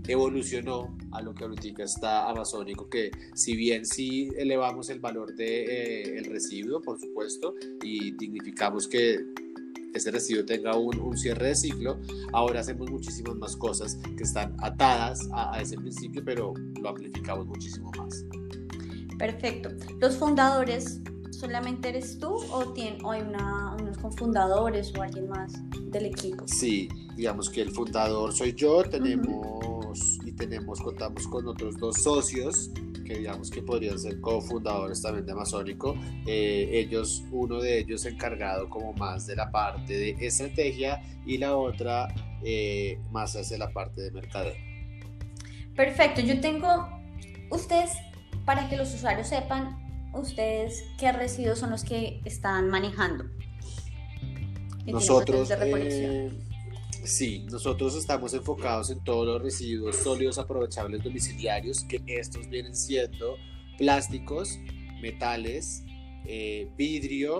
evolucionó 0.07 0.95
a 1.11 1.21
lo 1.21 1.33
que 1.33 1.43
ahorita 1.43 1.83
está 1.83 2.29
amazónico, 2.29 2.89
que 2.89 3.11
si 3.33 3.55
bien 3.55 3.85
sí 3.85 4.29
elevamos 4.37 4.89
el 4.89 4.99
valor 4.99 5.29
del 5.29 5.37
de, 5.37 6.17
eh, 6.17 6.23
residuo, 6.23 6.81
por 6.81 6.99
supuesto, 6.99 7.55
y 7.83 8.11
dignificamos 8.11 8.87
que 8.87 9.19
ese 9.93 10.09
residuo 10.09 10.45
tenga 10.45 10.75
un, 10.77 11.17
cierre 11.17 11.47
de 11.47 11.55
ciclo, 11.55 11.99
ahora 12.31 12.61
hacemos 12.61 12.89
muchísimas 12.89 13.35
más 13.35 13.55
cosas 13.57 13.97
que 14.17 14.23
están 14.23 14.55
atadas 14.59 15.27
a, 15.33 15.61
ese 15.61 15.77
principio, 15.77 16.23
pero 16.23 16.53
lo 16.81 16.89
amplificamos 16.89 17.45
muchísimo 17.45 17.91
más. 17.97 18.25
Perfecto. 19.17 19.69
Los 19.99 20.15
fundadores, 20.15 21.01
¿solamente 21.31 21.89
eres 21.89 22.17
tú 22.19 22.35
o, 22.51 22.73
tiene, 22.73 22.99
hay 23.05 23.21
una, 23.21 23.75
unos 23.75 23.90
cofundadores 24.01 24.93
o 24.97 25.01
alguien 25.01 25.29
más 25.29 25.53
del 25.91 26.07
equipo? 26.07 26.43
Sí, 26.47 26.89
digamos 27.15 27.49
que 27.49 27.61
el 27.61 27.71
fundador 27.71 28.33
soy 28.33 28.53
yo, 28.53 28.83
tenemos 28.83 30.19
y 30.25 30.31
tenemos, 30.31 30.81
contamos 30.81 31.27
con 31.27 31.47
otros 31.47 31.77
dos 31.77 32.01
socios 32.01 32.71
que 33.05 33.17
digamos 33.17 33.49
que 33.49 33.61
podrían 33.61 33.99
ser 33.99 34.21
cofundadores 34.21 35.01
también 35.01 35.25
de 35.25 35.31
Amazónico. 35.33 35.95
Eh, 36.25 36.69
ellos, 36.71 37.23
uno 37.31 37.59
de 37.59 37.79
ellos 37.79 38.05
encargado 38.05 38.69
como 38.69 38.93
más 38.93 39.27
de 39.27 39.35
la 39.35 39.51
parte 39.51 39.93
de 39.93 40.15
estrategia 40.25 41.01
y 41.25 41.37
la 41.37 41.55
otra 41.57 42.07
eh, 42.43 42.99
más 43.11 43.35
hacia 43.35 43.57
la 43.57 43.71
parte 43.71 44.01
de 44.01 44.11
mercadeo. 44.11 44.55
Perfecto, 45.75 46.21
yo 46.21 46.39
tengo, 46.41 46.87
ustedes, 47.49 47.91
para 48.45 48.69
que 48.69 48.77
los 48.77 48.93
usuarios 48.93 49.27
sepan, 49.27 49.77
ustedes 50.13 50.83
qué 50.97 51.11
residuos 51.11 51.59
son 51.59 51.71
los 51.71 51.83
que 51.83 52.21
están 52.25 52.69
manejando. 52.69 53.25
Nosotros, 54.91 55.49
eh, 55.51 56.29
Sí, 57.03 57.45
nosotros 57.49 57.95
estamos 57.95 58.33
enfocados 58.35 58.91
en 58.91 59.03
todos 59.03 59.25
los 59.25 59.41
residuos 59.41 59.95
sólidos 59.95 60.37
aprovechables 60.37 61.03
domiciliarios, 61.03 61.83
que 61.85 61.99
estos 62.05 62.47
vienen 62.47 62.75
siendo 62.75 63.37
plásticos, 63.77 64.59
metales, 65.01 65.83
eh, 66.25 66.69
vidrio, 66.77 67.39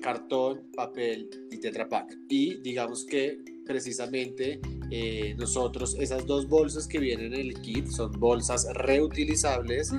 cartón, 0.00 0.70
papel 0.76 1.28
y 1.50 1.58
tetrapack. 1.58 2.16
Y 2.28 2.58
digamos 2.60 3.04
que 3.04 3.38
precisamente 3.68 4.60
eh, 4.90 5.34
nosotros 5.38 5.94
esas 6.00 6.26
dos 6.26 6.48
bolsas 6.48 6.88
que 6.88 6.98
vienen 6.98 7.34
en 7.34 7.40
el 7.40 7.60
kit 7.60 7.86
son 7.86 8.10
bolsas 8.18 8.66
reutilizables 8.72 9.92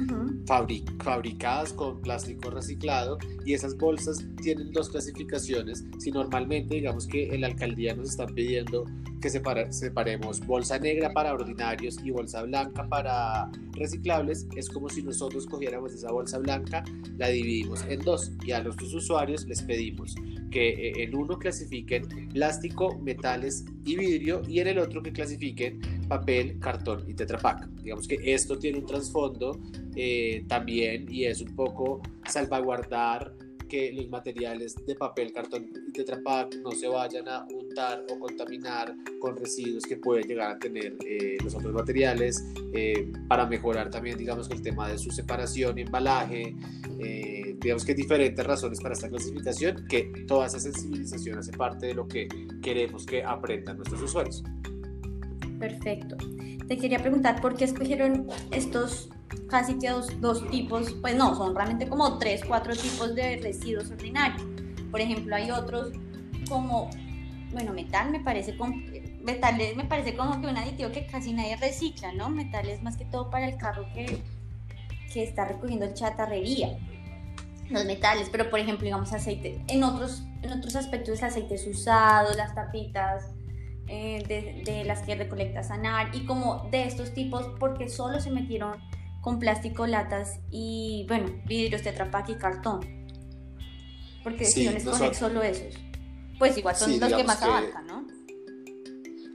fabricadas 0.47 1.71
con 1.73 2.01
plástico 2.01 2.49
reciclado 2.49 3.19
y 3.45 3.53
esas 3.53 3.77
bolsas 3.77 4.25
tienen 4.41 4.71
dos 4.71 4.89
clasificaciones. 4.89 5.85
Si 5.99 6.11
normalmente 6.11 6.75
digamos 6.75 7.05
que 7.05 7.33
en 7.33 7.41
la 7.41 7.47
alcaldía 7.47 7.95
nos 7.95 8.09
están 8.09 8.33
pidiendo 8.33 8.85
que 9.21 9.29
separemos 9.29 10.39
bolsa 10.45 10.79
negra 10.79 11.13
para 11.13 11.33
ordinarios 11.33 11.97
y 12.03 12.09
bolsa 12.09 12.41
blanca 12.43 12.87
para 12.89 13.51
reciclables 13.73 14.47
es 14.55 14.69
como 14.69 14.89
si 14.89 15.03
nosotros 15.03 15.45
cogiéramos 15.45 15.93
esa 15.93 16.11
bolsa 16.11 16.39
blanca 16.39 16.83
la 17.17 17.27
dividimos 17.27 17.83
en 17.87 17.99
dos 17.99 18.31
y 18.45 18.51
a 18.53 18.63
nuestros 18.63 18.93
usuarios 18.93 19.45
les 19.45 19.61
pedimos 19.61 20.15
que 20.49 20.69
eh, 20.69 21.03
en 21.03 21.15
uno 21.15 21.37
clasifiquen 21.37 22.07
plástico, 22.29 22.97
metales 22.99 23.65
y 23.85 23.95
vidrio 23.95 24.41
y 24.47 24.59
en 24.59 24.67
el 24.67 24.79
otro 24.79 25.01
que 25.01 25.11
clasifiquen 25.11 25.79
papel, 26.07 26.59
cartón 26.59 27.03
y 27.07 27.13
tetrapack. 27.13 27.67
Digamos 27.81 28.07
que 28.07 28.19
esto 28.23 28.57
tiene 28.57 28.79
un 28.79 28.85
trasfondo 28.85 29.59
eh, 29.95 30.43
también 30.47 31.07
y 31.09 31.25
es 31.25 31.41
un 31.41 31.55
poco 31.55 32.01
salvaguardar 32.25 33.33
que 33.69 33.93
los 33.93 34.09
materiales 34.09 34.75
de 34.85 34.95
papel, 34.95 35.31
cartón 35.31 35.69
y 35.87 35.91
Tetra 35.93 36.19
no 36.61 36.71
se 36.71 36.87
vayan 36.87 37.29
a 37.29 37.45
untar 37.53 38.03
o 38.11 38.19
contaminar 38.19 38.93
con 39.19 39.37
residuos 39.37 39.83
que 39.83 39.95
pueden 39.95 40.27
llegar 40.27 40.51
a 40.51 40.59
tener 40.59 40.97
eh, 41.05 41.37
los 41.41 41.55
otros 41.55 41.71
materiales 41.71 42.43
eh, 42.73 43.11
para 43.27 43.45
mejorar 43.45 43.89
también, 43.89 44.17
digamos, 44.17 44.49
el 44.49 44.61
tema 44.61 44.89
de 44.89 44.97
su 44.97 45.11
separación 45.11 45.77
embalaje. 45.77 46.55
Digamos 47.61 47.83
que 47.83 47.93
diferentes 47.93 48.45
razones 48.45 48.79
para 48.79 48.93
esta 48.93 49.09
clasificación, 49.09 49.85
que 49.87 50.03
toda 50.27 50.45
esa 50.45 50.59
sensibilización 50.59 51.39
hace 51.39 51.51
parte 51.51 51.87
de 51.87 51.93
lo 51.93 52.07
que 52.07 52.27
queremos 52.61 53.05
que 53.05 53.23
aprendan 53.23 53.77
nuestros 53.77 54.01
usuarios. 54.01 54.43
Perfecto. 55.59 56.15
Te 56.67 56.77
quería 56.77 56.99
preguntar 56.99 57.41
por 57.41 57.55
qué 57.57 57.65
escogieron 57.65 58.27
estos 58.51 59.09
casi 59.49 59.77
que 59.77 59.89
dos, 59.89 60.49
tipos, 60.49 60.93
pues 61.01 61.15
no, 61.15 61.35
son 61.35 61.55
realmente 61.55 61.87
como 61.87 62.17
tres, 62.17 62.41
cuatro 62.47 62.73
tipos 62.75 63.13
de 63.15 63.37
residuos 63.37 63.91
ordinarios. 63.91 64.41
Por 64.89 65.01
ejemplo, 65.01 65.35
hay 65.35 65.51
otros 65.51 65.91
como, 66.47 66.89
bueno, 67.51 67.73
metal 67.73 68.11
me 68.11 68.19
parece 68.21 68.55
como, 68.57 68.75
metal 69.21 69.57
me 69.75 69.85
parece 69.85 70.15
como 70.15 70.39
que 70.39 70.47
un 70.47 70.57
aditivo 70.57 70.91
que 70.91 71.05
casi 71.05 71.33
nadie 71.33 71.57
recicla, 71.57 72.13
¿no? 72.13 72.29
Metal 72.29 72.67
es 72.67 72.81
más 72.81 72.97
que 72.97 73.05
todo 73.05 73.29
para 73.29 73.47
el 73.47 73.57
carro 73.57 73.85
que, 73.93 74.21
que 75.11 75.23
está 75.23 75.45
recogiendo 75.45 75.93
chatarrería. 75.93 76.77
Los 77.69 77.85
metales, 77.85 78.29
pero 78.31 78.49
por 78.49 78.59
ejemplo, 78.59 78.85
digamos 78.85 79.13
aceite. 79.13 79.63
En 79.67 79.83
otros, 79.83 80.23
en 80.41 80.51
otros 80.51 80.75
aspectos, 80.75 81.21
aceites 81.21 81.67
usados, 81.67 82.35
las 82.35 82.55
tapitas, 82.55 83.25
eh, 83.87 84.23
de, 84.27 84.61
de, 84.71 84.83
las 84.83 85.01
que 85.01 85.15
recolecta 85.15 85.63
Sanar 85.63 86.15
y 86.15 86.25
como 86.25 86.67
de 86.71 86.83
estos 86.83 87.13
tipos 87.13 87.47
porque 87.59 87.89
solo 87.89 88.19
se 88.19 88.29
metieron 88.29 88.77
con 89.21 89.39
plástico, 89.39 89.87
latas 89.87 90.39
y, 90.49 91.05
bueno, 91.07 91.29
vidrios, 91.45 91.81
tetrapack 91.81 92.29
y 92.29 92.35
cartón. 92.35 92.79
Porque 94.23 94.45
sí, 94.45 94.65
decidieron 94.65 94.77
escoger 94.77 95.15
solo 95.15 95.43
esos. 95.43 95.75
Pues 96.37 96.57
igual 96.57 96.75
son 96.75 96.99
los 96.99 97.13
que 97.13 97.23
más 97.23 97.41
abarcan, 97.41 97.87
¿no? 97.87 98.18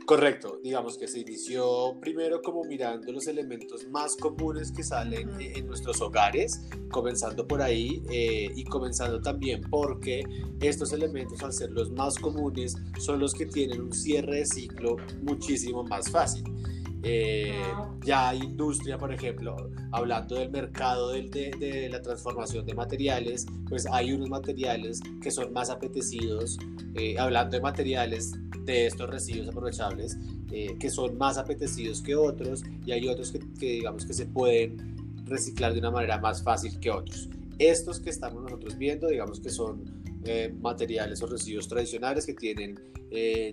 Correcto, 0.07 0.61
digamos 0.62 0.99
que 0.99 1.09
se 1.09 1.21
inició 1.21 1.99
primero 1.99 2.43
como 2.43 2.62
mirando 2.64 3.11
los 3.11 3.27
elementos 3.27 3.88
más 3.88 4.17
comunes 4.17 4.71
que 4.71 4.83
salen 4.83 5.31
en 5.40 5.67
nuestros 5.67 6.03
hogares, 6.03 6.61
comenzando 6.90 7.49
por 7.49 7.62
ahí 7.62 8.03
eh, 8.11 8.51
y 8.55 8.64
comenzando 8.64 9.23
también 9.23 9.62
porque 9.71 10.23
estos 10.61 10.93
elementos 10.93 11.43
al 11.43 11.55
ser 11.55 11.71
los 11.71 11.90
más 11.90 12.19
comunes 12.19 12.77
son 12.99 13.19
los 13.19 13.33
que 13.33 13.47
tienen 13.47 13.81
un 13.81 13.93
cierre 13.95 14.40
de 14.40 14.47
ciclo 14.47 14.97
muchísimo 15.23 15.85
más 15.85 16.11
fácil. 16.11 16.45
Eh, 17.07 17.53
ya 18.03 18.31
hay 18.31 18.38
industria, 18.38 18.97
por 18.97 19.12
ejemplo, 19.12 19.71
hablando 19.93 20.37
del 20.37 20.51
mercado 20.51 21.11
de, 21.11 21.23
de, 21.59 21.88
la 21.90 22.01
transformación 22.01 22.64
de 22.64 22.73
materiales, 22.75 23.47
pues 23.69 23.87
hay 23.87 24.12
unos 24.12 24.31
materiales 24.31 25.01
que 25.21 25.31
son 25.31 25.53
más 25.53 25.69
apetecidos, 25.69 26.59
eh, 26.95 27.19
hablando 27.19 27.57
de 27.57 27.62
materiales 27.62 28.33
de 28.64 28.87
estos 28.87 29.11
residuos 29.11 29.49
aprovechables, 29.49 30.17
eh, 30.51 30.77
que 30.81 30.88
son 30.88 31.19
más 31.19 31.37
apetecidos 31.37 32.01
que 32.01 32.14
otros 32.14 32.64
y 32.87 32.93
hay 32.93 33.07
otros 33.07 33.33
que, 33.33 33.40
que, 33.61 33.67
digamos 33.73 34.07
que 34.07 34.14
se 34.14 34.25
pueden 34.25 34.97
reciclar 35.27 35.75
de 35.75 35.81
una 35.81 35.90
manera 35.90 36.19
más 36.19 36.43
fácil 36.43 36.81
que 36.81 36.90
otros. 36.90 37.29
Estos 37.59 38.01
que 38.01 38.09
estamos 38.09 38.43
nosotros 38.43 38.79
viendo, 38.79 39.09
digamos 39.09 39.40
que 39.40 39.51
son 39.51 40.05
materiales 40.62 41.23
o 41.23 41.27
residuos 41.27 41.69
tradicionales 41.69 42.25
que 42.25 42.33
tienen 42.33 42.81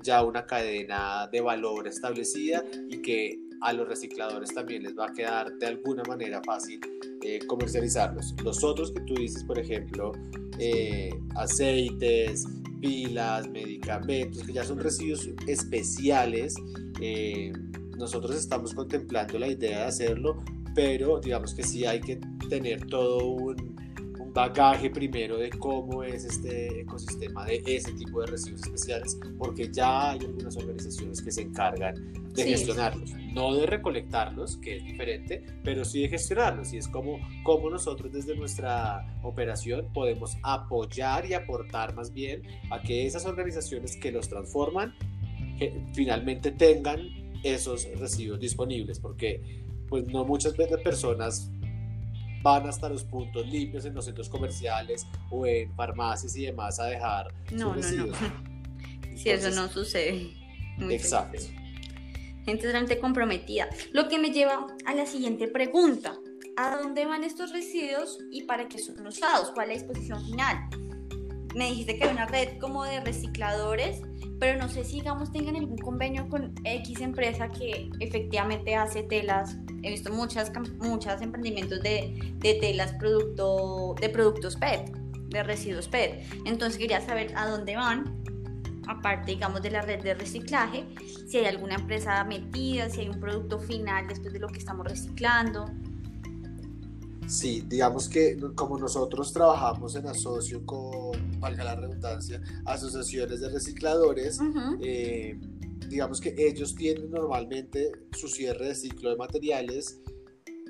ya 0.04 0.24
una 0.24 0.46
cadena 0.46 1.28
de 1.32 1.42
valor 1.42 1.88
establecida 1.88 2.64
y 2.90 3.02
que 3.02 3.40
a 3.62 3.74
los 3.74 3.88
recicladores 3.88 4.54
también 4.54 4.84
les 4.84 4.98
va 4.98 5.06
a 5.06 5.14
quedar 5.14 5.54
de 5.58 5.68
alguna 5.68 6.04
manera 6.04 6.42
fácil 6.44 6.80
eh, 7.22 7.40
comercializarlos. 7.48 8.34
Los 8.44 8.64
otros 8.64 8.92
que 8.92 9.02
tú 9.02 9.14
dices, 9.14 9.44
por 9.44 9.60
ejemplo, 9.60 10.12
eh, 10.58 11.14
aceites, 11.36 12.48
pilas, 12.82 13.48
medicamentos, 13.50 14.44
que 14.44 14.54
ya 14.54 14.64
son 14.64 14.80
residuos 14.80 15.30
especiales, 15.48 16.56
eh, 17.00 17.54
nosotros 17.98 18.36
estamos 18.36 18.74
contemplando 18.74 19.38
la 19.38 19.48
idea 19.48 19.82
de 19.82 19.86
hacerlo, 19.86 20.44
pero 20.74 21.20
digamos 21.20 21.54
que 21.54 21.64
sí 21.64 21.86
hay 21.86 22.02
que 22.02 22.20
tener 22.50 22.88
todo 22.88 23.28
un 23.28 23.71
bagaje 24.34 24.90
primero 24.90 25.38
de 25.38 25.50
cómo 25.50 26.04
es 26.04 26.24
este 26.26 26.82
ecosistema 26.82 27.46
de 27.46 27.62
ese 27.66 27.92
tipo 27.94 28.22
de 28.22 28.28
residuos 28.28 28.62
especiales, 28.64 29.18
porque 29.38 29.70
ya 29.72 30.12
hay 30.12 30.20
algunas 30.20 30.56
organizaciones 30.58 31.22
que 31.22 31.32
se 31.32 31.42
encargan 31.42 31.96
de 32.34 32.44
gestionarlos, 32.46 33.12
no 33.34 33.56
de 33.56 33.66
recolectarlos, 33.66 34.58
que 34.58 34.78
es 34.78 34.86
diferente, 34.86 35.44
pero 35.64 35.84
sí 35.84 36.02
de 36.02 36.10
gestionarlos. 36.10 36.72
Y 36.74 36.78
es 36.78 36.88
como, 36.88 37.20
como 37.44 37.70
nosotros 37.70 38.12
desde 38.14 38.36
nuestra 38.36 39.20
operación 39.22 39.92
podemos 39.94 40.38
apoyar 40.44 41.26
y 41.26 41.34
aportar 41.34 41.94
más 41.94 42.14
bien 42.14 42.44
a 42.72 42.82
que 42.82 43.06
esas 43.06 43.26
organizaciones 43.26 43.98
que 43.98 44.12
los 44.12 44.30
transforman 44.30 44.96
finalmente 45.94 46.52
tengan 46.52 47.02
esos 47.44 47.88
residuos 48.00 48.40
disponibles, 48.40 49.00
porque 49.00 49.62
pues 49.88 50.08
no 50.08 50.24
muchas 50.24 50.56
veces 50.56 50.80
personas 50.82 51.52
van 52.42 52.68
hasta 52.68 52.90
los 52.90 53.04
puntos 53.04 53.48
limpios 53.48 53.86
en 53.86 53.94
los 53.94 54.06
centros 54.06 54.30
comerciales 54.30 55.06
o 55.30 55.46
en 55.46 55.74
farmacias 55.76 56.36
y 56.36 56.46
demás 56.46 56.80
a 56.80 56.86
dejar 56.86 57.34
no, 57.52 57.74
sus 57.74 57.76
residuos. 57.76 58.22
No, 58.22 58.28
no. 58.28 59.18
si 59.18 59.30
eso 59.32 59.50
no 59.52 59.70
sucede. 59.70 60.34
exacto. 60.90 61.40
Gente 62.46 62.64
realmente 62.64 63.00
comprometida. 63.00 63.70
Lo 63.92 64.08
que 64.08 64.18
me 64.18 64.32
lleva 64.32 64.66
a 64.86 64.96
la 64.96 65.06
siguiente 65.06 65.48
pregunta. 65.48 66.18
¿A 66.58 66.78
dónde 66.78 67.06
van 67.06 67.24
estos 67.24 67.52
residuos 67.54 68.20
y 68.30 68.44
para 68.44 68.68
qué 68.68 68.78
son 68.78 69.06
usados? 69.08 69.52
¿Cuál 69.52 69.72
es 69.72 69.84
la 69.84 69.88
disposición 69.88 70.26
final? 70.26 70.70
me 71.56 71.70
dijiste 71.70 71.98
que 71.98 72.06
hay 72.06 72.12
una 72.12 72.26
red 72.26 72.58
como 72.60 72.84
de 72.84 73.02
recicladores, 73.02 74.02
pero 74.42 74.58
no 74.58 74.68
sé 74.68 74.84
si, 74.84 74.96
digamos, 74.96 75.32
tengan 75.32 75.56
algún 75.56 75.78
convenio 75.78 76.28
con 76.28 76.52
X 76.64 77.00
empresa 77.00 77.48
que 77.48 77.92
efectivamente 78.00 78.74
hace 78.74 79.04
telas. 79.04 79.56
He 79.84 79.92
visto 79.92 80.12
muchas, 80.12 80.52
muchos 80.80 81.22
emprendimientos 81.22 81.80
de, 81.84 82.34
de 82.38 82.56
telas 82.56 82.92
producto, 82.94 83.94
de 84.02 84.10
productos 84.10 84.56
PET, 84.56 84.90
de 85.30 85.44
residuos 85.44 85.88
PET. 85.88 86.24
Entonces 86.46 86.80
quería 86.80 87.02
saber 87.02 87.32
a 87.38 87.50
dónde 87.50 87.76
van, 87.76 88.20
aparte, 88.88 89.30
digamos, 89.34 89.62
de 89.62 89.70
la 89.70 89.84
red 89.84 90.02
de 90.02 90.16
reciclaje, 90.16 90.88
si 91.28 91.38
hay 91.38 91.46
alguna 91.46 91.76
empresa 91.76 92.24
metida, 92.24 92.90
si 92.90 93.02
hay 93.02 93.10
un 93.10 93.20
producto 93.20 93.60
final 93.60 94.08
después 94.08 94.34
de 94.34 94.40
lo 94.40 94.48
que 94.48 94.58
estamos 94.58 94.88
reciclando. 94.88 95.70
Sí, 97.32 97.64
digamos 97.66 98.10
que 98.10 98.38
como 98.56 98.78
nosotros 98.78 99.32
trabajamos 99.32 99.96
en 99.96 100.06
asocio 100.06 100.66
con, 100.66 101.40
valga 101.40 101.64
la 101.64 101.76
redundancia, 101.76 102.42
asociaciones 102.66 103.40
de 103.40 103.48
recicladores, 103.48 104.38
eh, 104.82 105.40
digamos 105.88 106.20
que 106.20 106.36
ellos 106.38 106.76
tienen 106.76 107.10
normalmente 107.10 107.90
su 108.12 108.28
cierre 108.28 108.68
de 108.68 108.76
ciclo 108.76 109.12
de 109.12 109.16
materiales 109.16 110.02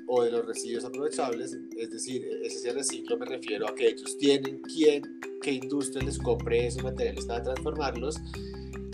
o 0.06 0.22
de 0.22 0.30
los 0.30 0.46
residuos 0.46 0.84
aprovechables, 0.84 1.58
es 1.76 1.90
decir, 1.90 2.24
ese 2.44 2.60
cierre 2.60 2.78
de 2.78 2.84
ciclo 2.84 3.18
me 3.18 3.26
refiero 3.26 3.68
a 3.68 3.74
que 3.74 3.88
ellos 3.88 4.16
tienen 4.18 4.62
quién, 4.62 5.02
qué 5.42 5.54
industria 5.54 6.04
les 6.04 6.16
compre 6.16 6.68
esos 6.68 6.84
materiales 6.84 7.26
para 7.26 7.42
transformarlos. 7.42 8.20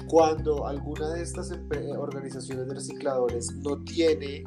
Cuando 0.08 0.66
alguna 0.66 1.10
de 1.10 1.22
estas 1.22 1.52
organizaciones 1.98 2.66
de 2.66 2.74
recicladores 2.74 3.52
no 3.56 3.84
tiene 3.84 4.42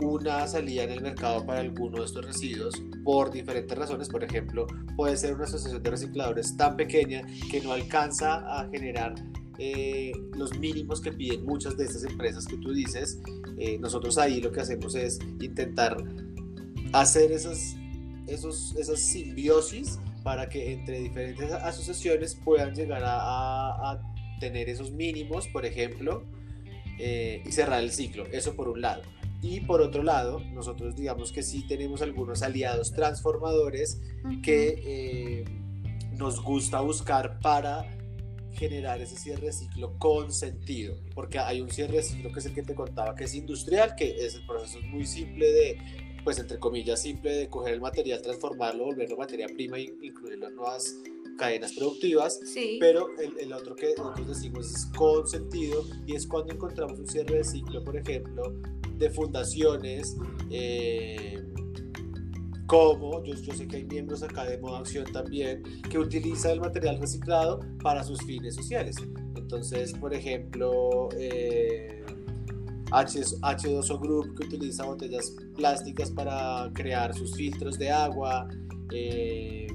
una 0.00 0.46
salida 0.46 0.84
en 0.84 0.90
el 0.90 1.00
mercado 1.00 1.44
para 1.46 1.60
alguno 1.60 1.98
de 1.98 2.04
estos 2.04 2.24
residuos 2.24 2.74
por 3.04 3.30
diferentes 3.30 3.76
razones. 3.76 4.08
Por 4.08 4.24
ejemplo, 4.24 4.66
puede 4.96 5.16
ser 5.16 5.34
una 5.34 5.44
asociación 5.44 5.82
de 5.82 5.90
recicladores 5.90 6.56
tan 6.56 6.76
pequeña 6.76 7.22
que 7.50 7.60
no 7.60 7.72
alcanza 7.72 8.36
a 8.60 8.68
generar 8.70 9.14
eh, 9.58 10.12
los 10.34 10.58
mínimos 10.58 11.00
que 11.00 11.12
piden 11.12 11.44
muchas 11.44 11.76
de 11.76 11.84
estas 11.84 12.04
empresas 12.04 12.46
que 12.46 12.56
tú 12.56 12.72
dices. 12.72 13.20
Eh, 13.58 13.78
nosotros 13.78 14.18
ahí 14.18 14.40
lo 14.40 14.50
que 14.50 14.60
hacemos 14.60 14.94
es 14.96 15.18
intentar 15.40 15.96
hacer 16.92 17.32
esas, 17.32 17.76
esos, 18.26 18.74
esas 18.76 19.00
simbiosis 19.00 19.98
para 20.24 20.48
que 20.48 20.72
entre 20.72 21.00
diferentes 21.00 21.52
asociaciones 21.52 22.34
puedan 22.34 22.74
llegar 22.74 23.02
a, 23.04 24.00
tener 24.40 24.68
esos 24.68 24.90
mínimos, 24.90 25.46
por 25.48 25.64
ejemplo, 25.64 26.24
eh, 26.98 27.42
y 27.46 27.52
cerrar 27.52 27.82
el 27.82 27.92
ciclo. 27.92 28.26
Eso 28.26 28.56
por 28.56 28.68
un 28.68 28.80
lado. 28.80 29.02
Y 29.44 29.60
por 29.60 29.82
otro 29.82 30.02
lado, 30.02 30.40
nosotros 30.54 30.96
digamos 30.96 31.30
que 31.30 31.42
sí 31.42 31.66
tenemos 31.66 32.00
algunos 32.00 32.42
aliados 32.42 32.92
transformadores 32.92 34.00
que 34.42 34.80
eh, 34.86 35.44
nos 36.16 36.42
gusta 36.42 36.80
buscar 36.80 37.38
para 37.40 37.84
generar 38.54 39.02
ese 39.02 39.16
cierre 39.16 39.48
de 39.48 39.52
ciclo 39.52 39.98
con 39.98 40.32
sentido, 40.32 40.96
porque 41.14 41.38
hay 41.38 41.60
un 41.60 41.70
cierre 41.70 41.98
de 41.98 42.02
ciclo 42.02 42.32
que 42.32 42.38
es 42.38 42.46
el 42.46 42.54
que 42.54 42.62
te 42.62 42.74
contaba, 42.74 43.14
que 43.14 43.24
es 43.24 43.34
industrial, 43.34 43.94
que 43.94 44.24
es 44.24 44.34
el 44.34 44.46
proceso 44.46 44.80
muy 44.86 45.04
simple 45.04 45.52
de, 45.52 45.78
pues 46.24 46.38
entre 46.38 46.58
comillas, 46.58 47.02
simple 47.02 47.30
de 47.34 47.50
coger 47.50 47.74
el 47.74 47.82
material, 47.82 48.22
transformarlo, 48.22 48.86
volverlo 48.86 49.18
materia 49.18 49.46
prima 49.46 49.76
e 49.76 49.92
incluirlo 50.02 50.48
en 50.48 50.54
nuevas 50.54 50.96
cadenas 51.36 51.72
productivas, 51.72 52.40
pero 52.80 53.08
el, 53.18 53.38
el, 53.38 53.52
otro 53.52 53.74
que 53.74 53.94
nosotros 53.96 54.28
decimos 54.28 54.70
es 54.70 54.86
con 54.96 55.26
sentido 55.26 55.84
y 56.06 56.14
es 56.14 56.26
cuando 56.26 56.52
encontramos 56.52 56.98
un 56.98 57.06
cierre 57.06 57.38
de 57.38 57.44
ciclo, 57.44 57.82
por 57.84 57.96
ejemplo, 57.96 58.54
de 58.98 59.10
fundaciones, 59.10 60.16
eh, 60.50 61.42
como 62.66 63.22
yo, 63.24 63.34
yo, 63.34 63.54
sé 63.54 63.68
que 63.68 63.76
hay 63.76 63.84
miembros 63.84 64.22
acá 64.22 64.44
de 64.44 64.58
Moda 64.58 64.78
Acción 64.78 65.04
también 65.12 65.62
que 65.90 65.98
utilizan 65.98 66.52
el 66.52 66.60
material 66.60 66.98
reciclado 66.98 67.60
para 67.82 68.02
sus 68.02 68.22
fines 68.22 68.54
sociales. 68.54 68.96
Entonces, 69.36 69.92
por 69.92 70.14
ejemplo, 70.14 71.08
eh, 71.18 72.02
H, 72.90 73.20
H2O 73.42 74.00
Group 74.00 74.38
que 74.38 74.46
utiliza 74.46 74.84
botellas 74.84 75.34
plásticas 75.56 76.10
para 76.10 76.70
crear 76.74 77.14
sus 77.14 77.34
filtros 77.34 77.78
de 77.78 77.90
agua. 77.90 78.48
Eh, 78.92 79.66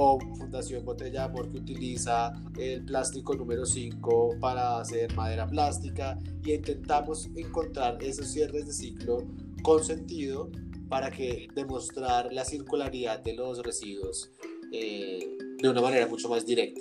o 0.00 0.20
Fundación 0.36 0.84
Botella 0.84 1.24
Amor 1.24 1.50
que 1.50 1.58
utiliza 1.58 2.32
el 2.56 2.84
plástico 2.84 3.34
número 3.34 3.66
5 3.66 4.36
para 4.40 4.78
hacer 4.78 5.12
madera 5.16 5.44
plástica 5.44 6.16
y 6.44 6.52
intentamos 6.52 7.28
encontrar 7.34 7.98
esos 8.00 8.28
cierres 8.28 8.66
de 8.66 8.72
ciclo 8.72 9.26
con 9.62 9.82
sentido 9.82 10.52
para 10.88 11.10
que 11.10 11.48
demostrar 11.52 12.32
la 12.32 12.44
circularidad 12.44 13.18
de 13.24 13.34
los 13.34 13.60
residuos 13.64 14.30
eh, 14.72 15.36
de 15.60 15.68
una 15.68 15.80
manera 15.80 16.06
mucho 16.06 16.28
más 16.28 16.46
directa. 16.46 16.80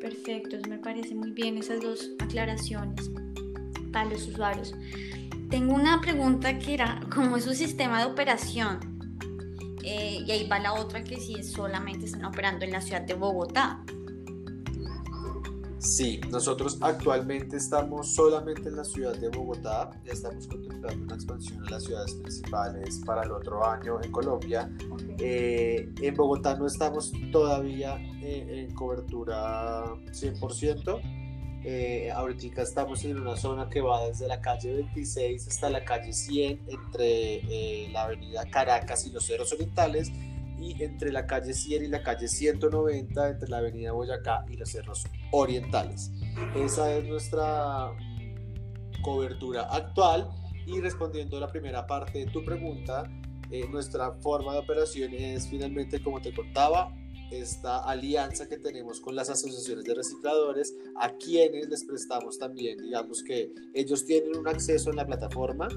Perfecto, 0.00 0.56
me 0.70 0.78
parece 0.78 1.14
muy 1.14 1.32
bien 1.32 1.58
esas 1.58 1.82
dos 1.82 2.12
aclaraciones 2.18 3.10
para 3.92 4.08
los 4.08 4.26
usuarios. 4.26 4.74
Tengo 5.50 5.74
una 5.74 6.00
pregunta 6.00 6.58
que 6.58 6.72
era, 6.72 6.98
¿cómo 7.14 7.36
es 7.36 7.44
su 7.44 7.52
sistema 7.52 8.00
de 8.00 8.10
operación? 8.10 8.91
Eh, 9.84 10.24
y 10.26 10.30
ahí 10.30 10.48
va 10.48 10.58
la 10.58 10.74
otra 10.74 11.02
que 11.02 11.20
sí 11.20 11.42
solamente 11.42 12.06
están 12.06 12.24
operando 12.24 12.64
en 12.64 12.72
la 12.72 12.80
ciudad 12.80 13.02
de 13.02 13.14
Bogotá. 13.14 13.82
Sí, 15.82 16.20
nosotros 16.30 16.78
actualmente 16.80 17.56
estamos 17.56 18.14
solamente 18.14 18.68
en 18.68 18.76
la 18.76 18.84
ciudad 18.84 19.16
de 19.16 19.28
Bogotá, 19.30 19.90
ya 20.04 20.12
estamos 20.12 20.46
contemplando 20.46 21.04
una 21.06 21.16
expansión 21.16 21.66
a 21.66 21.70
las 21.70 21.82
ciudades 21.82 22.14
principales 22.14 23.02
para 23.04 23.24
el 23.24 23.32
otro 23.32 23.66
año 23.66 24.00
en 24.00 24.12
Colombia. 24.12 24.70
Eh, 25.18 25.92
en 26.00 26.14
Bogotá 26.14 26.54
no 26.54 26.68
estamos 26.68 27.12
todavía 27.32 27.96
eh, 28.22 28.64
en 28.68 28.74
cobertura 28.76 29.86
100%, 30.12 31.00
eh, 31.64 32.10
ahorita 32.10 32.62
estamos 32.62 33.04
en 33.04 33.20
una 33.20 33.36
zona 33.36 33.68
que 33.68 33.80
va 33.80 34.04
desde 34.04 34.26
la 34.26 34.40
calle 34.40 34.74
26 34.74 35.48
hasta 35.48 35.70
la 35.70 35.84
calle 35.84 36.12
100, 36.12 36.60
entre 36.68 37.34
eh, 37.36 37.88
la 37.92 38.04
avenida 38.04 38.44
Caracas 38.50 39.06
y 39.06 39.10
los 39.10 39.26
Cerros 39.26 39.52
Orientales, 39.52 40.10
y 40.58 40.82
entre 40.82 41.12
la 41.12 41.26
calle 41.26 41.54
100 41.54 41.84
y 41.84 41.88
la 41.88 42.02
calle 42.02 42.28
190, 42.28 43.28
entre 43.28 43.48
la 43.48 43.58
avenida 43.58 43.92
Boyacá 43.92 44.44
y 44.50 44.56
los 44.56 44.70
Cerros 44.70 45.04
Orientales. 45.30 46.10
Esa 46.54 46.92
es 46.94 47.04
nuestra 47.04 47.92
cobertura 49.02 49.62
actual. 49.62 50.30
Y 50.64 50.80
respondiendo 50.80 51.38
a 51.38 51.40
la 51.40 51.48
primera 51.48 51.86
parte 51.86 52.20
de 52.20 52.26
tu 52.26 52.44
pregunta, 52.44 53.02
eh, 53.50 53.66
nuestra 53.68 54.12
forma 54.12 54.52
de 54.52 54.60
operación 54.60 55.12
es 55.12 55.48
finalmente, 55.48 56.00
como 56.00 56.20
te 56.22 56.32
contaba, 56.32 56.94
esta 57.32 57.78
alianza 57.78 58.48
que 58.48 58.58
tenemos 58.58 59.00
con 59.00 59.16
las 59.16 59.30
asociaciones 59.30 59.84
de 59.84 59.94
recicladores, 59.94 60.74
a 60.96 61.16
quienes 61.16 61.68
les 61.68 61.84
prestamos 61.84 62.38
también, 62.38 62.78
digamos 62.78 63.22
que 63.22 63.52
ellos 63.74 64.04
tienen 64.04 64.36
un 64.36 64.48
acceso 64.48 64.90
en 64.90 64.96
la 64.96 65.06
plataforma, 65.06 65.68